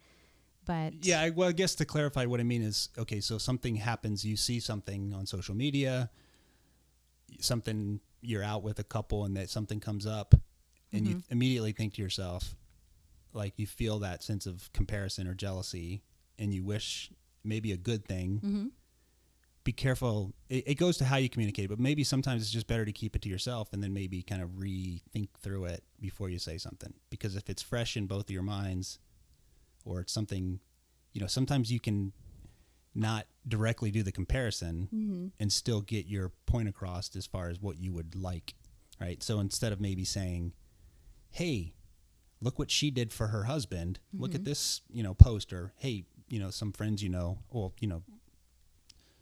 But 0.64 1.05
Yeah, 1.05 1.22
I, 1.22 1.31
well, 1.31 1.48
I 1.48 1.53
guess 1.53 1.74
to 1.77 1.85
clarify 1.85 2.27
what 2.27 2.40
I 2.40 2.42
mean 2.42 2.62
is 2.62 2.90
okay, 2.98 3.20
so 3.20 3.38
something 3.38 3.77
happens, 3.77 4.24
you 4.24 4.37
see 4.37 4.61
something 4.61 5.14
on 5.14 5.27
social 5.27 5.55
media, 5.55 6.11
something 7.40 8.01
you're 8.20 8.42
out 8.42 8.62
with 8.62 8.79
a 8.79 8.85
couple 8.85 9.24
and 9.24 9.37
that 9.37 9.48
something 9.48 9.81
comes 9.81 10.07
up 10.07 10.35
and 10.92 11.07
you 11.07 11.16
mm-hmm. 11.16 11.33
immediately 11.33 11.72
think 11.72 11.94
to 11.94 12.03
yourself 12.03 12.57
like 13.33 13.55
you 13.57 13.66
feel 13.66 14.01
that 14.01 14.22
sense 14.22 14.46
of 14.46 14.70
comparison 14.72 15.29
or 15.29 15.35
jealousy 15.35 16.03
and 16.38 16.53
you 16.53 16.64
wish 16.64 17.11
maybe 17.44 17.72
a 17.72 17.77
good 17.77 18.05
thing. 18.05 18.40
Mm-hmm. 18.44 18.66
Be 19.64 19.73
careful. 19.73 20.33
It, 20.49 20.68
it 20.68 20.75
goes 20.77 20.97
to 20.99 21.05
how 21.05 21.16
you 21.16 21.29
communicate, 21.29 21.68
but 21.68 21.79
maybe 21.79 22.05
sometimes 22.05 22.42
it's 22.42 22.51
just 22.51 22.66
better 22.66 22.85
to 22.85 22.92
keep 22.92 23.14
it 23.14 23.23
to 23.23 23.29
yourself 23.29 23.73
and 23.73 23.83
then 23.83 23.92
maybe 23.92 24.23
kind 24.23 24.40
of 24.40 24.51
rethink 24.51 25.29
through 25.40 25.66
it 25.66 25.85
before 26.01 26.31
you 26.31 26.38
say 26.38 26.57
something. 26.57 26.94
Because 27.11 27.37
if 27.37 27.51
it's 27.51 27.62
fresh 27.62 27.97
in 27.97 28.07
both 28.07 28.25
of 28.25 28.31
your 28.31 28.42
minds, 28.42 28.99
or 29.88 30.01
it's 30.01 30.12
something 30.12 30.61
you 31.12 31.21
know 31.21 31.27
sometimes 31.27 31.73
you 31.73 31.81
can 31.81 32.12
not 32.94 33.27
directly 33.47 33.90
do 33.90 34.03
the 34.03 34.12
comparison 34.12 34.88
mm-hmm. 34.94 35.27
and 35.38 35.53
still 35.53 35.81
get 35.81 36.07
your 36.07 36.33
point 36.47 36.68
across 36.68 37.14
as 37.16 37.27
far 37.27 37.49
as 37.49 37.61
what 37.61 37.79
you 37.79 37.92
would 37.92 38.14
like 38.14 38.55
right? 39.01 39.23
So 39.23 39.38
instead 39.38 39.73
of 39.73 39.81
maybe 39.81 40.05
saying 40.05 40.53
hey 41.31 41.75
look 42.40 42.59
what 42.59 42.71
she 42.71 42.90
did 42.90 43.12
for 43.12 43.29
her 43.29 43.44
husband. 43.44 43.99
Look 44.12 44.35
at 44.35 44.40
mm-hmm. 44.40 44.51
this 44.51 44.83
you 44.90 45.03
know 45.03 45.14
post 45.14 45.53
or 45.53 45.73
hey 45.77 46.05
you 46.29 46.38
know 46.38 46.51
some 46.51 46.73
friends 46.73 47.03
you 47.03 47.09
know. 47.09 47.38
Well 47.51 47.73
you 47.81 47.88
know 47.88 48.03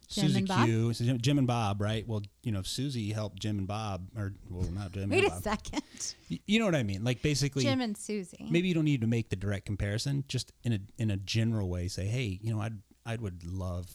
Jim 0.09 0.29
Susie 0.29 0.43
Bob? 0.45 0.65
Q, 0.67 0.93
Jim 0.93 1.39
and 1.39 1.47
Bob, 1.47 1.81
right? 1.81 2.07
Well, 2.07 2.23
you 2.43 2.53
know, 2.53 2.61
if 2.61 2.67
Susie 2.69 3.13
helped 3.13 3.41
Jim 3.41 3.59
and 3.59 3.67
Bob, 3.67 4.07
or 4.17 4.35
well, 4.51 4.71
not 4.71 4.93
Jim 4.93 5.11
wait 5.11 5.25
and 5.25 5.33
a 5.33 5.41
second. 5.43 5.83
You 6.29 6.59
know 6.61 6.65
what 6.65 6.75
I 6.77 6.83
mean? 6.85 7.03
Like 7.05 7.23
basically, 7.23 7.65
Jim 7.65 7.81
and 7.81 7.97
Susie. 7.97 8.47
maybe 8.51 8.69
you 8.69 8.75
don't 8.75 8.85
need 8.85 9.01
to 9.01 9.07
make 9.07 9.31
the 9.31 9.37
direct 9.37 9.67
comparison 9.67 10.25
just 10.29 10.53
in 10.63 10.73
a 10.73 10.79
in 10.99 11.11
a 11.11 11.17
general 11.17 11.69
way 11.69 11.89
say 11.89 12.07
hey 12.07 12.39
you 12.43 12.53
know 12.55 12.61
i'd 12.61 12.79
i 13.05 13.17
would 13.17 13.45
love 13.45 13.89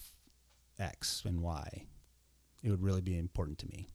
x 0.80 1.24
and 1.26 1.42
y 1.42 1.86
it 2.64 2.70
would 2.70 2.82
really 2.82 3.02
be 3.02 3.18
important 3.18 3.58
to 3.60 3.68
me 3.68 3.90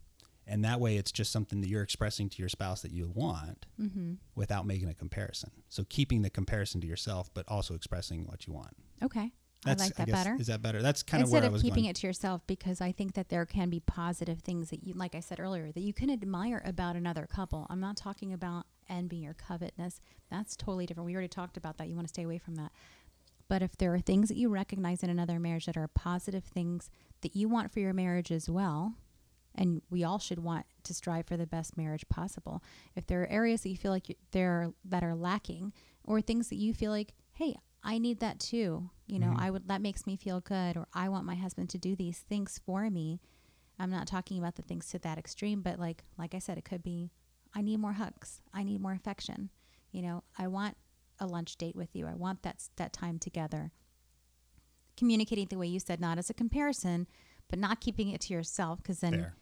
and 0.47 0.65
that 0.65 0.79
way 0.81 0.97
it's 0.97 1.11
just 1.13 1.33
something 1.33 1.61
that 1.61 1.69
you're 1.69 1.83
expressing 1.83 2.29
to 2.29 2.39
your 2.39 2.49
spouse 2.49 2.83
that 2.83 2.93
you 2.93 3.11
want 3.15 3.67
Mm-hmm. 3.81 4.15
without 4.35 4.67
making 4.67 4.89
a 4.89 4.95
comparison 4.95 5.51
so 5.69 5.85
keeping 5.89 6.23
the 6.23 6.31
comparison 6.31 6.81
to 6.81 6.87
yourself 6.87 7.29
but 7.35 7.45
also 7.49 7.75
expressing 7.75 8.25
what 8.27 8.47
you 8.47 8.53
want 8.53 8.77
Okay. 9.03 9.33
That's 9.67 9.83
I 9.83 9.87
like 9.87 9.95
that 9.97 10.07
guess- 10.07 10.25
better. 10.25 10.37
is 10.41 10.47
that 10.47 10.63
better 10.63 10.81
that's 10.83 11.03
kind 11.03 11.23
of 11.23 11.27
Instead 11.27 11.35
where 11.35 11.43
i 11.45 11.47
of 11.47 11.53
was 11.53 11.63
keeping 11.63 11.85
going 11.85 11.91
it 11.91 11.97
to 11.97 12.07
yourself, 12.07 12.43
because 12.47 12.81
I 12.81 12.93
think 12.93 13.15
that 13.15 13.29
there 13.29 13.45
can 13.47 13.69
be 13.71 13.81
positive 13.81 14.41
things 14.41 14.71
that 14.71 14.85
you, 14.85 14.95
like 14.95 15.15
I 15.15 15.21
said 15.21 15.39
earlier, 15.41 15.73
that 15.73 15.81
you 15.81 15.93
can 15.93 16.11
admire 16.11 16.63
about 16.65 16.97
another 16.97 17.27
couple. 17.27 17.67
I'm 17.69 17.81
not 17.81 17.97
talking 17.97 18.33
about 18.33 18.67
envy 18.89 19.27
or 19.27 19.35
covetousness. 19.35 20.01
That's 20.31 20.57
totally 20.57 20.87
different. 20.87 21.07
We 21.07 21.15
already 21.15 21.29
talked 21.29 21.57
about 21.57 21.77
that. 21.79 21.89
You 21.89 21.95
want 21.97 22.07
to 22.07 22.13
stay 22.15 22.23
away 22.23 22.39
from 22.39 22.55
that. 22.57 22.73
But 23.49 23.63
if 23.63 23.77
there 23.77 23.95
are 23.95 24.01
things 24.01 24.29
that 24.29 24.37
you 24.37 24.49
recognize 24.49 25.03
in 25.03 25.11
another 25.11 25.39
marriage 25.39 25.67
that 25.67 25.77
are 25.77 25.89
positive 25.89 26.45
things 26.45 26.91
that 27.21 27.37
you 27.37 27.49
want 27.49 27.71
for 27.71 27.81
your 27.81 27.93
marriage 27.93 28.33
as 28.33 28.51
well, 28.51 28.95
and 29.55 29.83
we 29.89 30.05
all 30.05 30.19
should 30.19 30.41
want 30.41 30.67
to 30.83 30.93
strive 30.93 31.27
for 31.27 31.37
the 31.37 31.47
best 31.47 31.77
marriage 31.77 32.09
possible. 32.09 32.63
If 32.95 33.07
there 33.07 33.23
are 33.23 33.29
areas 33.29 33.63
that 33.63 33.71
you 33.71 33.77
feel 33.77 33.93
like 33.93 34.09
you, 34.09 34.17
there 34.33 34.51
are, 34.51 34.73
that 34.85 35.03
are 35.05 35.15
lacking, 35.15 35.73
or 36.05 36.21
things 36.21 36.49
that 36.49 36.57
you 36.57 36.75
feel 36.75 36.91
like, 36.91 37.15
hey, 37.33 37.57
I 37.89 37.99
need 37.99 38.19
that 38.21 38.41
too. 38.41 38.91
You 39.07 39.19
know, 39.21 39.29
Mhm. 39.29 39.39
I 39.41 39.51
would 39.51 39.69
that 39.69 39.81
makes 39.81 40.07
me 40.07 40.17
feel 40.17 40.41
good 40.41 40.77
or 40.77 40.89
I 40.93 41.09
want 41.09 41.25
my 41.25 41.37
husband 41.37 41.71
to 41.71 41.79
do 41.79 41.95
these 41.97 42.19
things 42.19 42.59
for 42.59 42.91
me. 42.91 43.21
I'm 43.79 43.91
not 43.91 44.07
talking 44.09 44.39
about 44.39 44.57
the 44.57 44.63
things 44.63 44.89
to 44.89 44.99
that 44.99 45.19
extreme, 45.19 45.63
but 45.63 45.79
like 45.79 46.05
like 46.19 46.35
I 46.35 46.41
said, 46.41 46.59
it 46.59 46.65
could 46.65 46.83
be 46.83 47.11
I 47.55 47.63
need 47.63 47.79
more 47.79 47.93
hugs. 47.95 48.43
I 48.53 48.65
need 48.65 48.81
more 48.81 48.93
affection. 48.93 49.51
You 49.93 50.03
know, 50.03 50.25
I 50.37 50.49
want 50.49 50.77
a 51.21 51.27
lunch 51.27 51.57
date 51.57 51.77
with 51.77 51.95
you. 51.95 52.07
I 52.07 52.15
want 52.15 52.43
that 52.43 52.69
that 52.77 52.93
time 52.93 53.19
together. 53.19 53.71
Communicating 54.97 55.47
the 55.47 55.59
way 55.59 55.67
you 55.67 55.79
said, 55.79 56.01
not 56.01 56.19
as 56.19 56.29
a 56.31 56.35
comparison, 56.35 57.07
but 57.49 57.59
not 57.59 57.81
keeping 57.81 58.09
it 58.09 58.21
to 58.23 58.33
yourself 58.35 58.83
because 58.83 59.01
then 59.01 59.13
Fair. 59.13 59.37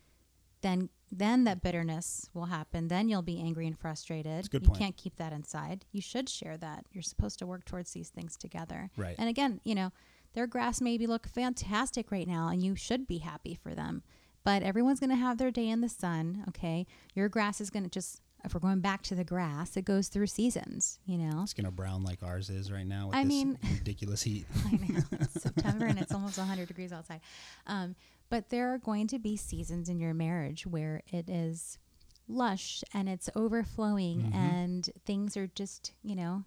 Then 0.65 0.89
then 1.13 1.45
that 1.45 1.63
bitterness 1.63 2.29
will 2.35 2.47
happen. 2.47 2.89
Then 2.89 3.09
you'll 3.09 3.23
be 3.23 3.39
angry 3.39 3.69
and 3.69 3.79
frustrated. 3.79 4.49
you 4.53 4.59
point. 4.59 4.79
can't 4.79 4.97
keep 4.97 5.15
that 5.17 5.33
inside. 5.33 5.85
You 5.93 6.01
should 6.01 6.29
share 6.29 6.57
that. 6.57 6.87
You're 6.93 7.03
supposed 7.03 7.39
to 7.39 7.47
work 7.47 7.65
towards 7.65 7.93
these 7.93 8.09
things 8.09 8.37
together. 8.37 8.91
Right. 8.97 9.15
And 9.17 9.29
again, 9.29 9.61
you 9.63 9.77
know, 9.77 9.93
their 10.33 10.49
grass 10.49 10.81
maybe 10.81 11.07
look 11.07 11.29
fantastic 11.29 12.11
right 12.11 12.27
now 12.27 12.49
and 12.49 12.65
you 12.65 12.75
should 12.75 13.07
be 13.07 13.19
happy 13.19 13.55
for 13.55 13.77
them. 13.77 14.03
But 14.43 14.65
everyone's 14.65 14.99
going 14.99 15.11
to 15.11 15.17
have 15.17 15.39
their 15.39 15.53
day 15.53 15.69
in 15.69 15.83
the 15.83 15.89
sun, 15.89 16.45
okay? 16.49 16.85
Your 17.15 17.29
grass 17.29 17.61
is 17.61 17.71
going 17.71 17.85
to 17.85 17.91
just 17.91 18.21
if 18.45 18.53
we're 18.53 18.61
going 18.61 18.81
back 18.81 19.03
to 19.05 19.15
the 19.15 19.25
grass, 19.25 19.77
it 19.77 19.87
goes 19.87 20.09
through 20.09 20.27
seasons, 20.27 20.99
you 21.07 21.17
know. 21.17 21.43
It's 21.43 21.55
gonna 21.55 21.71
brown 21.71 22.05
like 22.05 22.23
ours 22.23 22.51
is 22.51 22.71
right 22.71 22.87
now. 22.87 23.07
With 23.07 23.17
I 23.17 23.23
this 23.23 23.29
mean- 23.29 23.59
ridiculous 23.73 24.23
heat. 24.23 24.45
I 24.67 24.73
know 24.73 25.01
it's 25.13 25.43
September 25.43 25.87
and 25.87 25.99
it's 25.99 26.13
almost 26.13 26.37
100 26.37 26.69
degrees 26.69 26.93
outside. 26.93 27.21
Um, 27.67 27.97
but 28.29 28.51
there 28.51 28.73
are 28.73 28.79
going 28.79 29.07
to 29.09 29.19
be 29.19 29.37
seasons 29.37 29.89
in 29.89 29.99
your 30.01 30.15
marriage 30.15 30.67
where 30.67 31.03
it 31.13 31.29
is 31.29 31.79
lush 32.27 32.83
and 32.95 33.09
it's 33.09 33.29
overflowing 33.37 34.23
Mhm. 34.23 34.35
and 34.35 34.91
things 35.05 35.37
are 35.37 35.47
just, 35.49 35.93
you 36.03 36.17
know, 36.17 36.45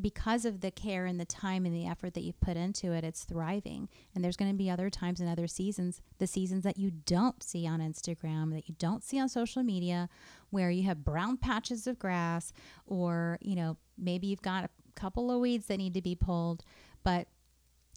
because 0.00 0.44
of 0.44 0.60
the 0.60 0.70
care 0.70 1.04
and 1.04 1.18
the 1.18 1.24
time 1.24 1.66
and 1.66 1.74
the 1.74 1.84
effort 1.84 2.14
that 2.14 2.22
you 2.22 2.32
put 2.32 2.56
into 2.56 2.92
it, 2.92 3.02
it's 3.02 3.24
thriving. 3.24 3.88
And 4.14 4.22
there's 4.22 4.36
going 4.36 4.50
to 4.52 4.56
be 4.56 4.70
other 4.70 4.88
times 4.88 5.18
and 5.20 5.28
other 5.28 5.48
seasons, 5.48 6.00
the 6.18 6.28
seasons 6.28 6.62
that 6.62 6.78
you 6.78 6.92
don't 6.92 7.42
see 7.42 7.66
on 7.66 7.80
Instagram, 7.80 8.52
that 8.52 8.68
you 8.68 8.76
don't 8.78 9.02
see 9.02 9.18
on 9.18 9.28
social 9.28 9.64
media, 9.64 10.08
where 10.50 10.70
you 10.70 10.84
have 10.84 11.04
brown 11.04 11.36
patches 11.38 11.88
of 11.88 11.98
grass, 11.98 12.52
or, 12.86 13.36
you 13.40 13.56
know, 13.56 13.76
maybe 13.98 14.28
you've 14.28 14.42
got 14.42 14.64
a 14.64 14.70
couple 14.94 15.28
of 15.32 15.40
weeds 15.40 15.66
that 15.66 15.78
need 15.78 15.94
to 15.94 16.02
be 16.02 16.14
pulled. 16.14 16.62
But 17.02 17.26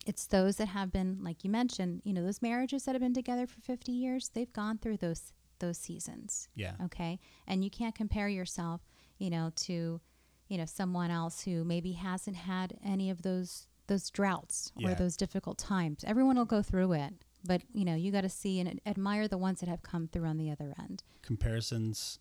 it's 0.06 0.28
those 0.28 0.58
that 0.58 0.68
have 0.68 0.92
been, 0.92 1.20
like 1.22 1.44
you 1.44 1.50
mentioned, 1.50 2.02
you 2.04 2.14
know, 2.14 2.24
those 2.24 2.42
marriages 2.42 2.84
that 2.86 2.94
have 2.94 3.02
been 3.02 3.14
together 3.14 3.48
for 3.48 3.62
50 3.62 3.92
years, 3.92 4.30
they've 4.34 4.52
gone 4.54 4.78
through 4.78 4.98
those 4.98 5.34
those 5.60 5.78
seasons. 5.78 6.50
Yeah. 6.56 6.74
okay? 6.86 7.20
And 7.48 7.64
you 7.64 7.70
can't 7.70 7.96
compare 7.96 8.28
yourself 8.28 8.82
you 9.20 9.30
know 9.30 9.52
to 9.56 10.02
you 10.50 10.58
know 10.58 10.66
someone 10.66 11.12
else 11.12 11.42
who 11.42 11.64
maybe 11.64 11.94
hasn't 11.94 12.36
had 12.36 12.78
any 12.84 13.10
of 13.10 13.22
those 13.22 13.68
those 13.88 14.10
droughts 14.10 14.72
or 14.84 14.94
those 14.94 15.18
difficult 15.18 15.58
times. 15.58 16.04
Everyone 16.06 16.38
will 16.38 16.46
go 16.46 16.62
through 16.62 16.94
it 16.94 17.14
but 17.46 17.62
you 17.74 17.86
know 17.86 17.96
you 17.96 18.12
got 18.12 18.22
to 18.22 18.30
see 18.30 18.60
and 18.60 18.80
admire 18.86 19.28
the 19.28 19.38
ones 19.38 19.60
that 19.60 19.70
have 19.70 19.82
come 19.82 20.08
through 20.08 20.26
on 20.26 20.38
the 20.38 20.50
other 20.50 20.74
end. 20.80 21.04
Comparisons, 21.22 22.20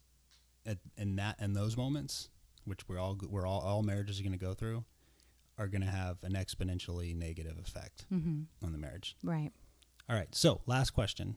at 0.67 0.79
in 0.97 1.17
that 1.17 1.41
in 1.41 1.53
those 1.53 1.77
moments, 1.77 2.29
which 2.65 2.89
we're 2.89 2.99
all 2.99 3.19
we're 3.29 3.47
all 3.47 3.61
all 3.61 3.83
marriages 3.83 4.21
are 4.21 4.25
gonna 4.25 4.37
go 4.37 4.55
through, 4.55 4.85
are 5.59 5.69
gonna 5.69 5.91
have 5.91 6.19
an 6.23 6.33
exponentially 6.33 7.15
negative 7.17 7.59
effect 7.59 8.07
mm-hmm. 8.13 8.43
on 8.65 8.73
the 8.73 8.79
marriage. 8.79 9.17
right 9.23 9.51
All 10.09 10.17
right. 10.17 10.35
So 10.35 10.61
last 10.67 10.91
question. 10.91 11.37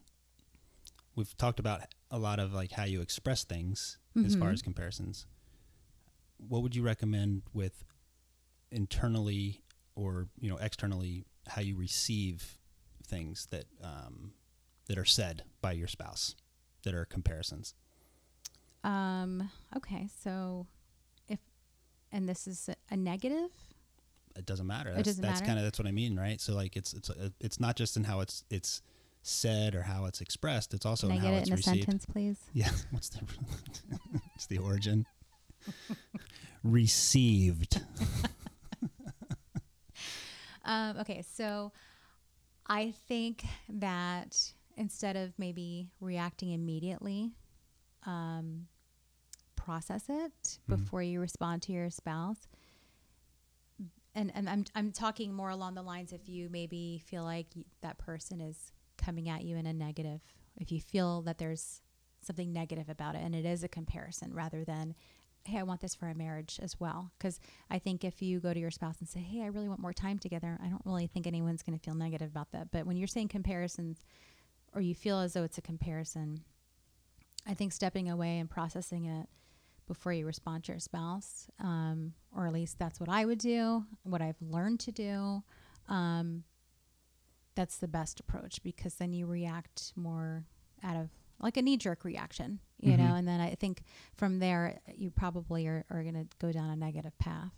We've 1.15 1.35
talked 1.37 1.59
about 1.59 1.81
a 2.11 2.19
lot 2.19 2.39
of 2.39 2.53
like 2.53 2.71
how 2.71 2.83
you 2.83 3.01
express 3.01 3.43
things 3.43 3.97
as 4.25 4.35
far 4.35 4.49
as 4.49 4.61
comparisons. 4.61 5.25
What 6.37 6.61
would 6.61 6.75
you 6.75 6.83
recommend 6.83 7.43
with 7.53 7.85
internally 8.71 9.61
or 9.95 10.27
you 10.39 10.49
know 10.49 10.57
externally 10.57 11.25
how 11.47 11.61
you 11.61 11.77
receive 11.77 12.57
things 13.07 13.47
that 13.51 13.65
um, 13.81 14.33
that 14.87 14.97
are 14.97 15.05
said 15.05 15.43
by 15.61 15.71
your 15.71 15.87
spouse 15.87 16.35
that 16.83 16.93
are 16.93 17.05
comparisons? 17.05 17.75
um 18.85 19.49
okay 19.75 20.07
so 20.23 20.67
if 21.27 21.39
and 22.11 22.29
this 22.29 22.45
is 22.47 22.69
a 22.91 22.95
negative 22.95 23.49
It 24.35 24.45
doesn't 24.45 24.67
matter. 24.67 24.91
That's, 24.93 25.03
doesn't 25.07 25.21
that's 25.21 25.41
kind 25.41 25.57
of 25.57 25.63
that's 25.63 25.79
what 25.79 25.87
I 25.87 25.91
mean, 25.91 26.17
right? 26.17 26.39
So 26.41 26.53
like 26.53 26.75
it's 26.75 26.93
it's 26.93 27.09
it's 27.39 27.59
not 27.59 27.75
just 27.75 27.97
in 27.97 28.03
how 28.03 28.19
it's 28.19 28.43
it's 28.49 28.81
said 29.21 29.73
or 29.75 29.81
how 29.81 30.05
it's 30.05 30.21
expressed. 30.21 30.73
It's 30.73 30.85
also 30.85 31.07
can 31.07 31.17
i 31.17 31.19
get 31.19 31.27
how 31.27 31.33
it 31.33 31.37
it's 31.39 31.47
in 31.49 31.53
a 31.53 31.57
received. 31.57 31.77
sentence 31.85 32.05
please 32.05 32.37
Yeah. 32.53 32.69
What's 32.91 33.09
the 33.09 33.21
It's 34.35 34.47
the 34.47 34.57
origin. 34.59 35.05
Received. 36.63 37.81
Um, 40.65 40.97
okay, 40.97 41.23
so 41.35 41.71
I 42.65 42.93
think 43.07 43.45
that 43.69 44.51
instead 44.75 45.15
of 45.15 45.37
maybe 45.37 45.89
reacting 46.01 46.51
immediately, 46.51 47.31
um, 48.05 48.67
process 49.55 50.05
it 50.09 50.59
before 50.67 51.01
you 51.01 51.19
respond 51.19 51.61
to 51.63 51.71
your 51.71 51.89
spouse. 51.89 52.47
And, 54.15 54.31
and 54.33 54.49
I'm, 54.49 54.65
I'm 54.73 54.91
talking 54.91 55.33
more 55.33 55.49
along 55.49 55.75
the 55.75 55.81
lines 55.81 56.13
if 56.13 56.29
you 56.29 56.49
maybe 56.49 57.03
feel 57.05 57.23
like 57.23 57.47
that 57.81 57.97
person 57.97 58.39
is 58.39 58.71
coming 58.97 59.27
at 59.27 59.43
you 59.43 59.57
in 59.57 59.65
a 59.65 59.73
negative, 59.73 60.21
if 60.55 60.71
you 60.71 60.79
feel 60.79 61.21
that 61.23 61.37
there's 61.37 61.81
something 62.21 62.53
negative 62.53 62.89
about 62.89 63.15
it 63.15 63.21
and 63.21 63.35
it 63.35 63.45
is 63.45 63.63
a 63.63 63.67
comparison 63.67 64.33
rather 64.33 64.63
than, 64.63 64.95
hey, 65.43 65.59
I 65.59 65.63
want 65.63 65.81
this 65.81 65.93
for 65.93 66.07
a 66.07 66.15
marriage 66.15 66.59
as 66.63 66.79
well. 66.79 67.11
Because 67.17 67.39
I 67.69 67.77
think 67.77 68.03
if 68.03 68.21
you 68.21 68.39
go 68.39 68.53
to 68.53 68.59
your 68.59 68.71
spouse 68.71 68.99
and 68.99 69.07
say, 69.07 69.19
hey, 69.19 69.43
I 69.43 69.47
really 69.47 69.67
want 69.67 69.81
more 69.81 69.93
time 69.93 70.17
together, 70.17 70.57
I 70.63 70.67
don't 70.67 70.81
really 70.85 71.07
think 71.07 71.27
anyone's 71.27 71.61
going 71.61 71.77
to 71.77 71.83
feel 71.83 71.93
negative 71.93 72.31
about 72.31 72.51
that. 72.53 72.71
But 72.71 72.85
when 72.85 72.97
you're 72.97 73.07
saying 73.07 73.27
comparisons 73.27 74.03
or 74.73 74.81
you 74.81 74.95
feel 74.95 75.19
as 75.19 75.33
though 75.33 75.43
it's 75.43 75.57
a 75.57 75.61
comparison, 75.61 76.41
I 77.45 77.53
think 77.53 77.73
stepping 77.73 78.09
away 78.09 78.39
and 78.39 78.49
processing 78.49 79.05
it 79.05 79.27
before 79.87 80.13
you 80.13 80.25
respond 80.25 80.63
to 80.65 80.71
your 80.73 80.79
spouse, 80.79 81.47
um, 81.59 82.13
or 82.35 82.47
at 82.47 82.53
least 82.53 82.79
that's 82.79 82.99
what 82.99 83.09
I 83.09 83.25
would 83.25 83.39
do, 83.39 83.85
what 84.03 84.21
I've 84.21 84.41
learned 84.41 84.79
to 84.81 84.91
do. 84.91 85.43
Um, 85.87 86.43
that's 87.55 87.77
the 87.77 87.87
best 87.87 88.19
approach 88.19 88.61
because 88.63 88.95
then 88.95 89.13
you 89.13 89.25
react 89.25 89.93
more 89.95 90.43
out 90.83 90.97
of 90.97 91.09
like 91.39 91.57
a 91.57 91.61
knee 91.61 91.77
jerk 91.77 92.03
reaction, 92.03 92.59
you 92.79 92.93
Mhm. 92.93 92.97
know, 92.97 93.15
and 93.15 93.27
then 93.27 93.39
I 93.39 93.55
think 93.55 93.83
from 94.15 94.39
there 94.39 94.79
you 94.93 95.09
probably 95.11 95.67
are, 95.67 95.85
are 95.89 96.01
going 96.03 96.15
to 96.15 96.27
go 96.39 96.51
down 96.51 96.69
a 96.69 96.75
negative 96.75 97.17
path. 97.17 97.51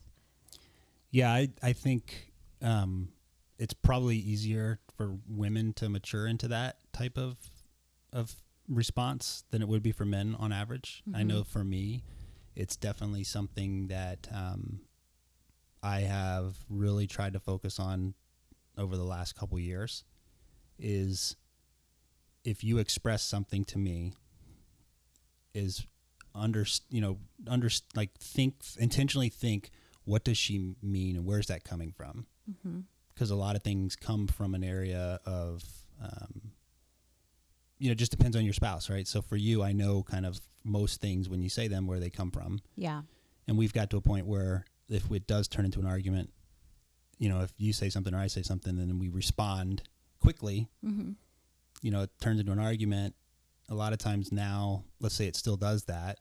Yeah, 1.12 1.32
I 1.32 1.50
I 1.64 1.74
think 1.74 2.34
um, 2.62 3.10
it's 3.58 3.74
probably 3.74 4.18
easier 4.18 4.80
for 4.98 5.18
women 5.28 5.74
to 5.74 5.90
mature 5.90 6.28
into 6.28 6.48
that 6.50 6.80
type 6.92 7.18
of 7.18 7.38
of 8.12 8.36
response 8.68 9.46
than 9.52 9.62
it 9.62 9.68
would 9.68 9.82
be 9.84 9.92
for 9.94 10.06
men 10.06 10.36
on 10.38 10.52
average. 10.52 11.04
I 11.14 11.22
Mhm. 11.22 11.28
know 11.28 11.44
for 11.44 11.64
me, 11.64 12.04
it's 12.58 12.76
definitely 12.76 13.24
something 13.24 13.88
that 13.88 14.28
um, 14.34 14.82
I 15.84 16.00
have 16.02 16.58
really 16.70 17.06
tried 17.06 17.34
to 17.34 17.40
focus 17.40 17.80
on 17.80 18.16
over 18.78 18.98
the 18.98 19.04
last 19.04 19.36
couple 19.36 19.60
years. 19.60 20.04
Is 20.80 21.36
if 22.44 22.64
you 22.64 22.80
express 22.80 23.24
something 23.24 23.64
to 23.66 23.78
me, 23.78 24.14
is 25.54 25.86
under 26.36 26.66
you 26.90 27.02
know 27.02 27.18
under 27.48 27.70
like 27.96 28.14
think 28.20 28.56
intentionally 28.80 29.30
think 29.30 29.72
what 30.06 30.24
does 30.24 30.38
she 30.38 30.76
mean 30.82 31.16
and 31.16 31.26
where's 31.26 31.48
that 31.48 31.64
coming 31.64 31.92
from 31.92 32.26
Mm-hmm. 32.50 32.80
because 33.14 33.30
a 33.30 33.36
lot 33.36 33.58
of 33.58 33.64
things 33.64 33.98
come 33.98 34.26
from 34.28 34.56
an 34.56 34.64
area 34.64 35.20
of 35.26 35.64
um, 36.02 36.47
you 37.80 37.90
know 37.90 37.96
just 37.96 38.12
depends 38.12 38.36
on 38.36 38.44
your 38.44 38.54
spouse 38.54 38.90
right 38.90 39.08
so 39.08 39.22
for 39.22 39.36
you 39.36 39.62
i 39.64 39.72
know 39.72 40.04
kind 40.04 40.26
of 40.26 40.40
most 40.64 41.00
things 41.02 41.30
when 41.30 41.42
you 41.42 41.50
say 41.50 41.68
them 41.68 41.86
where 41.88 42.00
they 42.00 42.10
come 42.10 42.32
from 42.32 42.60
Yeah. 42.76 43.02
and 43.48 43.58
we've 43.58 43.74
got 43.74 43.90
to 43.92 43.98
a 43.98 44.02
point 44.02 44.26
where 44.28 44.66
if 44.90 45.10
it 45.12 45.28
does 45.28 45.48
turn 45.48 45.66
into 45.66 45.80
an 45.80 45.86
argument 45.86 46.32
you 47.18 47.30
know 47.30 47.42
if 47.42 47.52
you 47.58 47.74
say 47.74 47.90
something 47.90 48.14
or 48.14 48.20
i 48.20 48.28
say 48.28 48.42
something 48.42 48.78
and 48.78 48.90
then 48.90 49.00
we 49.00 49.10
respond 49.10 49.84
quickly 50.20 50.68
Mm-hmm. 50.86 51.12
you 51.82 51.92
know, 51.92 52.02
it 52.02 52.10
turns 52.20 52.40
into 52.40 52.52
an 52.52 52.60
argument. 52.60 53.14
A 53.70 53.76
lot 53.76 53.94
of 53.94 54.00
times 54.00 54.32
now, 54.32 54.84
let's 55.00 55.14
say 55.14 55.28
it 55.28 55.36
still 55.36 55.58
does 55.58 55.84
that, 55.84 56.18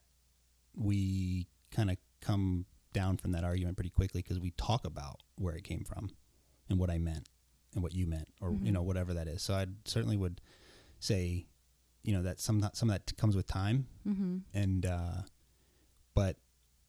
we 0.75 1.47
kind 1.71 1.91
of 1.91 1.97
come 2.21 2.67
down 2.93 3.17
from 3.17 3.33
that 3.33 3.45
argument 3.45 3.77
pretty 3.77 3.91
quickly 3.91 4.21
because 4.23 4.39
we 4.41 4.51
talk 4.53 4.85
about 4.85 5.23
where 5.39 5.55
it 5.55 5.65
came 5.65 5.85
from 5.85 6.11
and 6.69 6.79
what 6.79 6.91
I 6.91 6.99
meant 6.99 7.29
and 7.75 7.83
what 7.83 7.95
you 7.95 8.07
meant 8.07 8.29
or, 8.41 8.51
you 8.53 8.59
Mhm. 8.59 8.73
know, 8.73 8.83
whatever 8.83 9.15
that 9.15 9.29
is. 9.29 9.43
So 9.43 9.55
I 9.55 9.67
certainly 9.85 10.17
would 10.17 10.41
say, 10.99 11.47
you 12.03 12.13
know, 12.13 12.23
that 12.23 12.41
some, 12.41 12.69
some 12.73 12.91
of 12.91 12.95
that 12.95 13.17
comes 13.17 13.35
with 13.37 13.47
time 13.47 13.87
Mm-hmm. 14.07 14.37
and, 14.55 14.87
uh, 14.87 15.23
but 16.15 16.37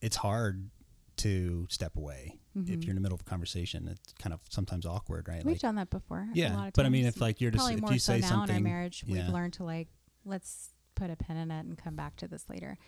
it's 0.02 0.16
hard 0.16 0.70
to 1.18 1.66
step 1.70 1.96
away 1.98 2.38
Mm-hmm. 2.58 2.74
if 2.74 2.84
you're 2.84 2.90
in 2.92 2.96
the 2.96 3.02
middle 3.02 3.14
of 3.16 3.22
a 3.22 3.24
conversation. 3.30 3.88
It's 3.88 4.14
kind 4.14 4.34
of 4.34 4.40
sometimes 4.50 4.86
awkward, 4.88 5.28
right? 5.28 5.46
We've 5.46 5.60
done 5.60 5.76
that 5.76 5.92
before. 5.92 6.22
a 6.22 6.26
lot 6.26 6.36
yeah, 6.36 6.70
but 6.74 6.88
I 6.88 6.90
mean, 6.90 7.06
if 7.06 7.22
like 7.22 7.40
you're 7.40 7.52
just 7.52 7.70
if 7.72 7.82
you 7.92 8.00
so 8.00 8.14
say 8.14 8.20
now 8.22 8.30
something, 8.30 8.56
in 8.56 8.64
our 8.66 8.70
marriage, 8.70 9.04
yeah. 9.06 9.14
we've 9.26 9.32
learned 9.34 9.54
to 9.54 9.64
like 9.64 9.90
let's 10.26 10.70
put 10.96 11.12
a 11.12 11.16
pin 11.16 11.38
in 11.38 11.52
it 11.52 11.66
and 11.68 11.78
come 11.78 11.96
back 11.96 12.16
to 12.16 12.28
this 12.28 12.50
later, 12.50 12.80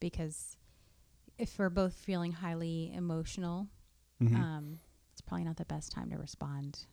because 0.00 0.58
if 1.38 1.58
we're 1.58 1.70
both 1.70 1.94
feeling 1.94 2.32
highly 2.32 2.92
emotional, 2.94 3.68
Mhm. 4.22 4.34
um, 4.38 4.78
it's 5.12 5.22
probably 5.22 5.44
not 5.44 5.56
the 5.56 5.64
best 5.64 5.92
time 5.92 6.10
to 6.10 6.18
respond. 6.18 6.84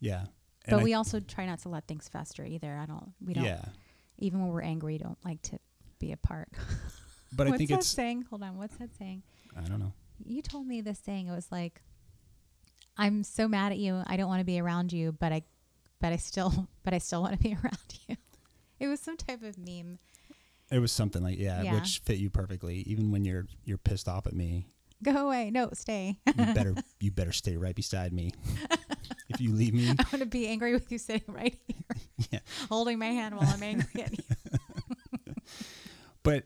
Yeah. 0.00 0.26
And 0.68 0.76
but 0.76 0.80
I- 0.80 0.84
we 0.84 0.94
also 0.94 1.18
try 1.20 1.46
not 1.46 1.58
to 1.60 1.68
let 1.68 1.86
things 1.86 2.08
fester 2.08 2.44
either. 2.44 2.76
I 2.76 2.86
don't. 2.86 3.12
We 3.24 3.34
don't. 3.34 3.44
Yeah. 3.44 3.64
Even 4.18 4.40
when 4.40 4.48
we're 4.50 4.62
angry, 4.62 4.98
don't 4.98 5.18
like 5.24 5.40
to 5.42 5.58
be 5.98 6.12
apart. 6.12 6.48
But 7.30 7.46
I 7.46 7.50
what's 7.50 7.58
think 7.58 7.70
that 7.70 7.78
it's 7.80 7.88
saying? 7.88 8.22
Hold 8.30 8.42
on. 8.42 8.56
What's 8.56 8.74
that 8.78 8.88
saying? 8.98 9.22
I 9.54 9.60
don't 9.68 9.80
know. 9.80 9.92
You 10.24 10.40
told 10.40 10.66
me 10.66 10.80
this 10.80 10.98
saying. 10.98 11.26
It 11.26 11.30
was 11.34 11.52
like, 11.52 11.82
"I'm 12.96 13.22
so 13.22 13.46
mad 13.46 13.70
at 13.72 13.76
you. 13.78 14.02
I 14.06 14.16
don't 14.16 14.28
want 14.28 14.40
to 14.40 14.46
be 14.46 14.58
around 14.58 14.94
you, 14.94 15.12
but 15.12 15.30
I, 15.30 15.42
but 16.00 16.12
I 16.14 16.16
still, 16.16 16.68
but 16.84 16.94
I 16.94 16.98
still 16.98 17.20
want 17.20 17.34
to 17.34 17.38
be 17.38 17.52
around 17.62 17.78
you." 18.08 18.16
It 18.80 18.86
was 18.86 18.98
some 19.00 19.18
type 19.18 19.42
of 19.42 19.58
meme. 19.58 19.98
It 20.70 20.78
was 20.78 20.90
something 20.90 21.22
like 21.22 21.38
yeah, 21.38 21.60
Yeah. 21.62 21.74
which 21.74 21.98
fit 22.04 22.16
you 22.18 22.30
perfectly. 22.30 22.76
Even 22.86 23.10
when 23.10 23.26
you're 23.26 23.46
you're 23.64 23.76
pissed 23.76 24.08
off 24.08 24.26
at 24.26 24.32
me, 24.34 24.66
Go 25.02 25.26
away. 25.26 25.50
No, 25.50 25.68
stay. 25.74 26.18
you 26.26 26.32
better 26.54 26.74
you 26.98 27.10
better 27.10 27.32
stay 27.32 27.58
right 27.58 27.74
beside 27.74 28.12
me. 28.14 28.32
if 29.28 29.40
you 29.40 29.52
leave 29.54 29.74
me, 29.74 29.88
I'm 29.90 29.96
going 30.10 30.20
to 30.20 30.26
be 30.26 30.46
angry 30.48 30.72
with 30.72 30.90
you 30.92 30.98
sitting 30.98 31.32
right 31.34 31.56
here, 31.66 31.96
Yeah. 32.32 32.38
holding 32.68 32.98
my 32.98 33.06
hand 33.06 33.36
while 33.36 33.48
I'm 33.48 33.62
angry 33.62 34.02
at 34.02 34.12
you. 34.16 34.24
but 36.22 36.44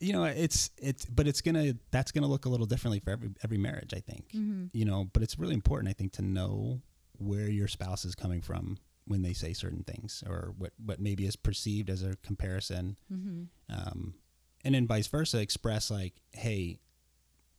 you 0.00 0.12
know 0.12 0.24
it's 0.24 0.70
it's 0.78 1.04
but 1.04 1.26
it's 1.26 1.40
gonna 1.40 1.74
that's 1.90 2.10
gonna 2.12 2.26
look 2.26 2.44
a 2.46 2.48
little 2.48 2.66
differently 2.66 2.98
for 3.00 3.10
every 3.10 3.30
every 3.42 3.58
marriage 3.58 3.94
i 3.94 4.00
think 4.00 4.28
Mm-hmm. 4.34 4.66
you 4.72 4.84
know 4.84 5.08
but 5.12 5.22
it's 5.22 5.38
really 5.38 5.54
important 5.54 5.88
i 5.88 5.92
think 5.92 6.12
to 6.14 6.22
know 6.22 6.80
where 7.18 7.48
your 7.48 7.68
spouse 7.68 8.04
is 8.04 8.14
coming 8.14 8.40
from 8.42 8.78
when 9.06 9.22
they 9.22 9.32
say 9.32 9.52
certain 9.52 9.84
things 9.84 10.22
or 10.26 10.52
what 10.58 10.72
what 10.84 11.00
maybe 11.00 11.26
is 11.26 11.36
perceived 11.36 11.90
as 11.90 12.02
a 12.02 12.16
comparison 12.22 12.96
Mm-hmm. 13.12 13.44
um, 13.74 14.14
and 14.64 14.74
then 14.74 14.86
vice 14.86 15.06
versa 15.06 15.38
express 15.40 15.90
like 15.90 16.14
hey 16.32 16.80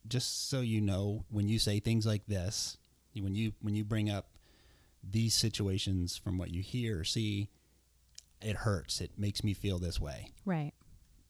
just 0.08 0.50
so 0.50 0.60
you 0.62 0.82
know 0.82 1.24
when 1.30 1.48
you 1.48 1.58
say 1.58 1.80
things 1.80 2.06
like 2.06 2.26
this 2.28 2.78
when 3.22 3.36
you 3.36 3.54
when 3.62 3.76
you 3.76 3.84
bring 3.84 4.10
up 4.10 4.30
these 5.04 5.34
situations 5.36 6.18
from 6.18 6.38
what 6.38 6.52
you 6.52 6.62
hear 6.62 7.00
or 7.00 7.04
see 7.04 7.50
it 8.42 8.56
hurts 8.58 9.02
it 9.02 9.12
makes 9.18 9.44
me 9.44 9.54
feel 9.54 9.78
this 9.80 10.00
way 10.00 10.32
Right. 10.46 10.74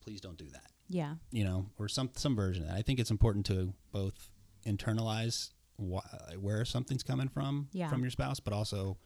please 0.00 0.20
don't 0.20 0.38
do 0.38 0.48
that 0.50 0.70
Yeah. 0.88 1.16
you 1.30 1.44
know, 1.44 1.70
or 1.78 1.88
some 1.88 2.10
some 2.16 2.34
version 2.36 2.62
of 2.64 2.68
that. 2.70 2.76
I 2.76 2.82
think 2.82 3.00
it's 3.00 3.10
important 3.10 3.44
to 3.46 3.74
both 3.92 4.30
internalize 4.64 5.50
wh- 5.78 6.42
where 6.42 6.64
something's 6.64 7.02
coming 7.02 7.28
from 7.28 7.68
Yeah. 7.72 7.88
from 7.88 8.02
your 8.02 8.10
spouse, 8.10 8.40
but 8.40 8.52
also 8.52 8.96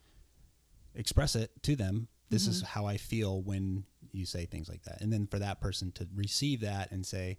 express 0.95 1.37
it 1.37 1.51
to 1.63 1.77
them. 1.77 2.09
This 2.29 2.47
is 2.47 2.59
Mm-hmm. 2.59 2.67
how 2.67 2.87
I 2.87 2.97
feel 2.97 3.43
when 3.43 3.85
you 4.13 4.25
say 4.27 4.47
things 4.47 4.69
like 4.69 4.83
that, 4.85 5.01
and 5.01 5.13
then 5.13 5.27
for 5.27 5.39
that 5.39 5.61
person 5.61 5.91
to 5.93 6.07
receive 6.15 6.61
that 6.61 6.91
and 6.93 7.05
say, 7.07 7.39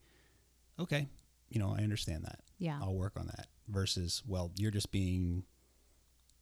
"Okay, 0.79 1.07
you 1.49 1.59
know, 1.59 1.69
I 1.73 1.79
understand 1.83 2.23
that. 2.25 2.39
Yeah. 2.59 2.79
I'll 2.81 2.95
work 2.95 3.17
on 3.19 3.27
that." 3.27 3.47
Versus, 3.71 4.21
"Well, 4.27 4.51
you're 4.57 4.71
just 4.71 4.91
being, 4.91 5.43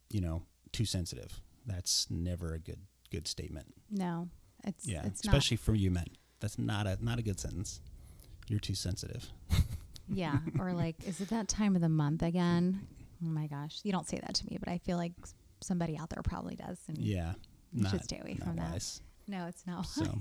you 0.10 0.20
know, 0.22 0.42
too 0.72 0.86
sensitive." 0.86 1.40
That's 1.66 2.10
never 2.10 2.54
a 2.54 2.60
good 2.60 2.80
good 3.12 3.28
statement. 3.28 3.74
No. 3.90 4.30
It's 4.64 4.86
Yeah, 4.88 5.06
It's 5.06 5.22
especially 5.22 5.58
for 5.58 5.74
you 5.76 5.92
men. 5.92 6.08
That's 6.40 6.58
not 6.58 6.88
a 6.88 6.98
not 7.04 7.20
a 7.20 7.22
good 7.22 7.40
sentence. 7.40 7.80
You're 8.48 8.60
too 8.60 8.76
sensitive. 8.76 9.32
Yeah. 10.12 10.40
Or 10.58 10.74
like, 10.74 10.96
is 11.08 11.22
it 11.22 11.30
that 11.30 11.48
time 11.48 11.76
of 11.76 11.84
the 11.84 11.88
month 11.90 12.24
again? 12.24 12.82
Oh 13.24 13.28
my 13.30 13.46
gosh. 13.46 13.80
You 13.84 13.92
don't 13.92 14.08
say 14.08 14.18
that 14.20 14.34
to 14.34 14.46
me, 14.48 14.58
but 14.60 14.68
I 14.68 14.80
feel 14.80 14.98
like 14.98 15.12
somebody 15.62 15.96
out 16.00 16.10
there 16.10 16.24
probably 16.24 16.56
does. 16.56 16.80
And 16.88 16.98
Yeah, 16.98 17.34
You 17.72 17.88
should 17.88 18.04
stay 18.06 18.18
away 18.20 18.34
not 18.40 18.48
from 18.48 18.56
that. 18.56 18.72
wise. 18.72 19.04
No, 19.28 19.46
it's 19.46 19.68
not 19.68 19.86
So- 19.86 20.18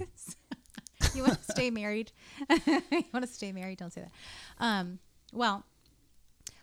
you 1.15 1.23
want 1.23 1.39
to 1.43 1.53
stay 1.53 1.71
married? 1.71 2.13
you 2.67 3.05
want 3.15 3.25
to 3.25 3.33
stay 3.33 3.51
married? 3.51 3.79
Don't 3.79 3.91
say 3.91 4.03
that. 4.03 4.13
Um, 4.59 4.99
well, 5.33 5.65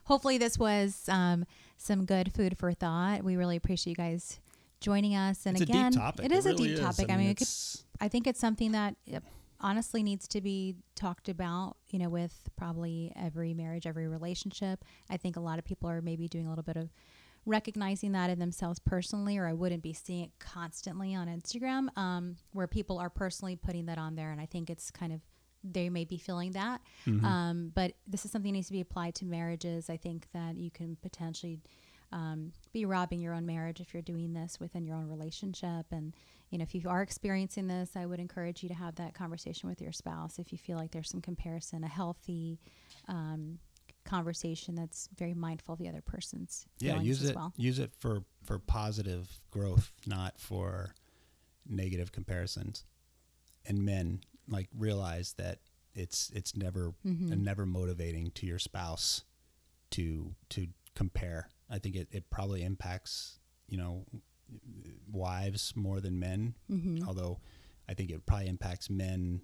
hopefully 0.05 0.37
this 0.37 0.57
was 0.57 1.07
um, 1.09 1.45
some 1.77 2.05
good 2.05 2.33
food 2.33 2.57
for 2.57 2.71
thought. 2.73 3.23
We 3.23 3.35
really 3.35 3.57
appreciate 3.57 3.91
you 3.91 3.95
guys 3.95 4.39
joining 4.79 5.15
us. 5.15 5.45
And 5.45 5.55
it's 5.55 5.69
again, 5.69 5.87
a 5.87 5.91
deep 5.91 5.99
topic. 5.99 6.25
it 6.25 6.31
is 6.31 6.45
really 6.45 6.73
a 6.73 6.75
deep 6.75 6.83
topic. 6.83 7.11
I 7.11 7.17
mean, 7.17 7.29
it 7.29 7.37
could, 7.37 7.47
I 7.99 8.07
think 8.07 8.27
it's 8.27 8.39
something 8.39 8.71
that 8.71 8.95
honestly 9.59 10.03
needs 10.03 10.27
to 10.29 10.41
be 10.41 10.75
talked 10.95 11.29
about. 11.29 11.77
You 11.89 11.99
know, 11.99 12.09
with 12.09 12.49
probably 12.55 13.11
every 13.15 13.53
marriage, 13.53 13.85
every 13.85 14.07
relationship. 14.07 14.83
I 15.09 15.17
think 15.17 15.35
a 15.35 15.41
lot 15.41 15.59
of 15.59 15.65
people 15.65 15.89
are 15.89 16.01
maybe 16.01 16.27
doing 16.27 16.45
a 16.45 16.49
little 16.49 16.63
bit 16.63 16.77
of 16.77 16.89
recognizing 17.47 18.11
that 18.13 18.29
in 18.29 18.39
themselves 18.39 18.79
personally, 18.79 19.37
or 19.37 19.45
I 19.47 19.53
wouldn't 19.53 19.83
be 19.83 19.93
seeing 19.93 20.25
it 20.25 20.31
constantly 20.39 21.13
on 21.13 21.27
Instagram, 21.27 21.95
um, 21.95 22.37
where 22.53 22.67
people 22.67 22.97
are 22.97 23.09
personally 23.09 23.55
putting 23.55 23.85
that 23.85 23.99
on 23.99 24.15
there. 24.15 24.31
And 24.31 24.41
I 24.41 24.47
think 24.47 24.69
it's 24.69 24.89
kind 24.89 25.13
of 25.13 25.21
they 25.73 25.89
may 25.89 26.05
be 26.05 26.17
feeling 26.17 26.51
that, 26.51 26.81
Mm-hmm. 27.07 27.25
um, 27.25 27.71
but 27.73 27.93
this 28.07 28.23
is 28.25 28.31
something 28.31 28.51
that 28.51 28.57
needs 28.57 28.67
to 28.67 28.73
be 28.73 28.81
applied 28.81 29.15
to 29.15 29.25
marriages. 29.25 29.89
I 29.89 29.97
think 29.97 30.27
that 30.33 30.55
you 30.57 30.69
can 30.71 30.95
potentially 31.01 31.59
um, 32.11 32.51
be 32.71 32.85
robbing 32.85 33.19
your 33.19 33.33
own 33.33 33.45
marriage 33.45 33.81
if 33.81 33.93
you're 33.93 34.03
doing 34.03 34.33
this 34.33 34.59
within 34.59 34.85
your 34.85 34.95
own 34.95 35.07
relationship. 35.09 35.87
And 35.91 36.13
you 36.51 36.59
know, 36.59 36.63
if 36.63 36.75
you 36.75 36.87
are 36.87 37.01
experiencing 37.01 37.67
this, 37.67 37.91
I 37.95 38.05
would 38.05 38.19
encourage 38.19 38.61
you 38.63 38.69
to 38.69 38.75
have 38.75 38.95
that 38.95 39.13
conversation 39.15 39.67
with 39.67 39.81
your 39.81 39.91
spouse. 39.91 40.37
If 40.39 40.51
you 40.51 40.57
feel 40.57 40.77
like 40.77 40.91
there's 40.91 41.09
some 41.09 41.21
comparison, 41.21 41.83
a 41.83 41.87
healthy 41.87 42.59
um, 43.07 43.57
conversation 44.05 44.75
that's 44.75 45.09
very 45.17 45.33
mindful 45.33 45.73
of 45.73 45.79
the 45.79 45.89
other 45.89 46.01
person's 46.01 46.67
yeah, 46.79 47.01
use 47.01 47.23
as 47.23 47.29
it 47.31 47.35
well. 47.35 47.51
use 47.57 47.79
it 47.79 47.91
for 47.99 48.23
for 48.43 48.59
positive 48.59 49.39
growth, 49.49 49.91
not 50.05 50.39
for 50.39 50.93
negative 51.67 52.11
comparisons. 52.11 52.83
And 53.65 53.83
men 53.83 54.21
like 54.47 54.69
realize 54.77 55.33
that 55.33 55.59
it's 55.93 56.29
it's 56.33 56.55
never 56.55 56.93
Mm-hmm. 57.05 57.43
never 57.43 57.65
motivating 57.65 58.31
to 58.31 58.45
your 58.45 58.59
spouse 58.59 59.23
to 59.91 60.35
to 60.49 60.67
compare. 60.95 61.49
I 61.69 61.79
think 61.79 61.95
it, 61.95 62.07
it 62.11 62.29
probably 62.29 62.63
impacts 62.63 63.39
you 63.67 63.77
know 63.77 64.05
wives 65.11 65.73
more 65.75 65.99
than 65.99 66.19
men. 66.19 66.55
Mm-hmm. 66.71 67.07
Although 67.07 67.39
I 67.89 67.93
think 67.93 68.09
it 68.11 68.25
probably 68.25 68.47
impacts 68.47 68.89
men. 68.89 69.41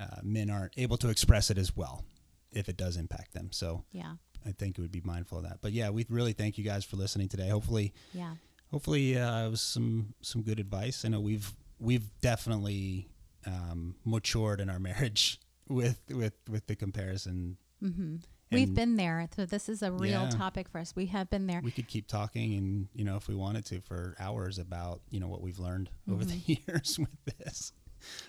Uh, 0.00 0.20
men 0.22 0.48
aren't 0.48 0.72
able 0.78 0.96
to 0.96 1.10
express 1.10 1.50
it 1.50 1.58
as 1.58 1.76
well 1.76 2.04
if 2.52 2.68
it 2.70 2.76
does 2.76 2.96
impact 2.96 3.34
them. 3.34 3.48
So 3.52 3.84
Yeah, 3.92 4.14
I 4.46 4.52
think 4.52 4.78
it 4.78 4.80
would 4.80 4.92
be 4.92 5.02
mindful 5.04 5.38
of 5.38 5.44
that. 5.44 5.58
But 5.60 5.72
yeah, 5.72 5.90
we 5.90 6.06
really 6.08 6.32
thank 6.32 6.56
you 6.56 6.64
guys 6.64 6.84
for 6.86 6.96
listening 6.96 7.28
today. 7.28 7.48
Hopefully, 7.48 7.92
yeah, 8.14 8.34
hopefully 8.70 9.18
uh, 9.18 9.46
it 9.46 9.50
was 9.50 9.60
some 9.60 10.14
some 10.22 10.42
good 10.42 10.58
advice. 10.58 11.04
I 11.04 11.08
know 11.08 11.20
we've 11.20 11.52
we've 11.78 12.08
definitely 12.22 13.08
um, 13.46 13.94
matured 14.04 14.60
in 14.60 14.68
our 14.70 14.78
marriage 14.78 15.38
with 15.68 16.00
with 16.10 16.34
with 16.48 16.66
the 16.66 16.76
comparison. 16.76 17.56
mm-hmm. 17.82 18.16
We've 18.52 18.74
been 18.74 18.96
there. 18.96 19.28
So 19.36 19.46
this 19.46 19.68
is 19.68 19.80
a 19.80 19.92
real 19.92 20.22
Yeah. 20.24 20.30
topic 20.30 20.68
for 20.68 20.78
us. 20.80 20.92
We 20.96 21.06
have 21.06 21.30
been 21.30 21.46
there. 21.46 21.60
We 21.62 21.70
could 21.70 21.86
keep 21.86 22.08
talking, 22.08 22.54
and 22.54 22.88
you 22.96 23.04
know, 23.04 23.14
if 23.16 23.28
we 23.28 23.34
wanted 23.36 23.64
to, 23.66 23.80
for 23.80 24.16
hours 24.18 24.58
about 24.58 25.02
you 25.10 25.20
know 25.20 25.28
what 25.28 25.40
we've 25.40 25.60
learned 25.60 25.88
over 26.10 26.24
the 26.24 26.34
Mm-hmm. 26.34 26.52
years 26.68 26.98
with 26.98 27.38
this. 27.38 27.72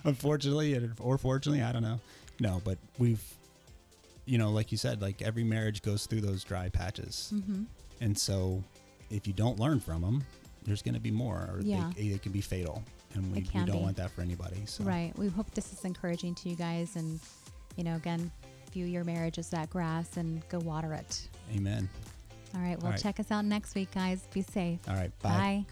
Unfortunately, 0.04 0.90
or 1.00 1.18
fortunately, 1.18 1.64
I 1.64 1.72
don't 1.72 1.82
know. 1.82 2.00
No, 2.40 2.62
but 2.64 2.78
we've, 3.00 3.24
you 4.26 4.38
know, 4.38 4.52
like 4.52 4.72
you 4.72 4.78
said, 4.78 5.02
like 5.02 5.22
every 5.22 5.44
marriage 5.44 5.82
goes 5.82 6.06
through 6.06 6.22
those 6.22 6.44
dry 6.44 6.70
patches. 6.70 7.32
Mm-hmm. 7.34 7.64
And 8.02 8.18
so, 8.18 8.64
if 9.10 9.26
you 9.28 9.34
don't 9.34 9.60
learn 9.60 9.80
from 9.80 10.02
them, 10.02 10.24
there's 10.64 10.82
going 10.82 10.94
to 10.96 11.00
be 11.00 11.12
more, 11.12 11.50
or 11.52 11.60
Yeah. 11.64 11.92
they, 11.96 12.10
they 12.10 12.18
can 12.18 12.32
be 12.32 12.42
fatal. 12.42 12.84
And 13.14 13.32
we, 13.32 13.40
It 13.40 13.44
we 13.44 13.48
can 13.50 13.66
don't 13.68 13.78
be. 13.78 13.84
want 13.84 13.98
that 13.98 14.10
for 14.12 14.22
anybody. 14.22 14.62
So, 14.66 14.84
Right. 14.84 15.12
We 15.18 15.28
hope 15.30 15.52
this 15.52 15.72
is 15.74 15.84
encouraging 15.86 16.34
to 16.36 16.50
you 16.50 16.56
guys. 16.56 16.96
And, 16.96 17.20
you 17.76 17.84
know, 17.84 17.96
again, 17.96 18.32
view 18.72 18.86
your 18.86 19.04
marriage 19.04 19.38
as 19.38 19.50
that 19.50 19.70
grass 19.70 20.16
and 20.18 20.48
go 20.50 20.58
water 20.60 20.94
it. 20.94 21.28
amen. 21.56 21.88
All 22.56 22.62
right. 22.62 22.78
Well, 22.78 22.86
All 22.88 22.92
right. 22.92 23.02
check 23.02 23.20
us 23.20 23.30
out 23.32 23.46
next 23.46 23.76
week, 23.76 23.92
guys. 23.94 24.28
Be 24.34 24.42
safe. 24.42 24.80
All 24.88 24.96
right. 24.96 25.12
Bye. 25.20 25.30
Bye. 25.30 25.66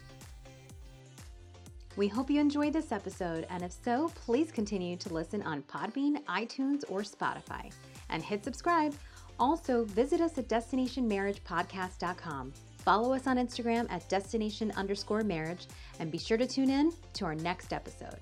We 1.97 2.07
hope 2.07 2.29
you 2.29 2.39
enjoyed 2.39 2.71
this 2.73 2.91
episode, 2.93 3.45
and 3.49 3.61
if 3.63 3.73
so, 3.83 4.09
please 4.15 4.51
continue 4.51 4.95
to 4.97 5.11
listen 5.13 5.41
on 5.43 5.63
Podbean, 5.63 6.23
iTunes, 6.25 6.83
or 6.87 7.01
Spotify. 7.01 7.71
And 8.09 8.23
hit 8.23 8.43
subscribe. 8.45 8.93
Also, 9.39 9.83
visit 9.85 10.21
us 10.21 10.37
at 10.37 10.47
destinationmarriagepodcast.com. 10.47 12.53
Follow 12.79 13.13
us 13.13 13.27
on 13.27 13.37
Instagram 13.37 13.85
at 13.91 14.07
destination 14.09 14.71
underscore 14.75 15.21
marriage, 15.21 15.67
and 15.99 16.11
be 16.11 16.17
sure 16.17 16.37
to 16.37 16.47
tune 16.47 16.69
in 16.69 16.91
to 17.13 17.25
our 17.25 17.35
next 17.35 17.73
episode. 17.73 18.19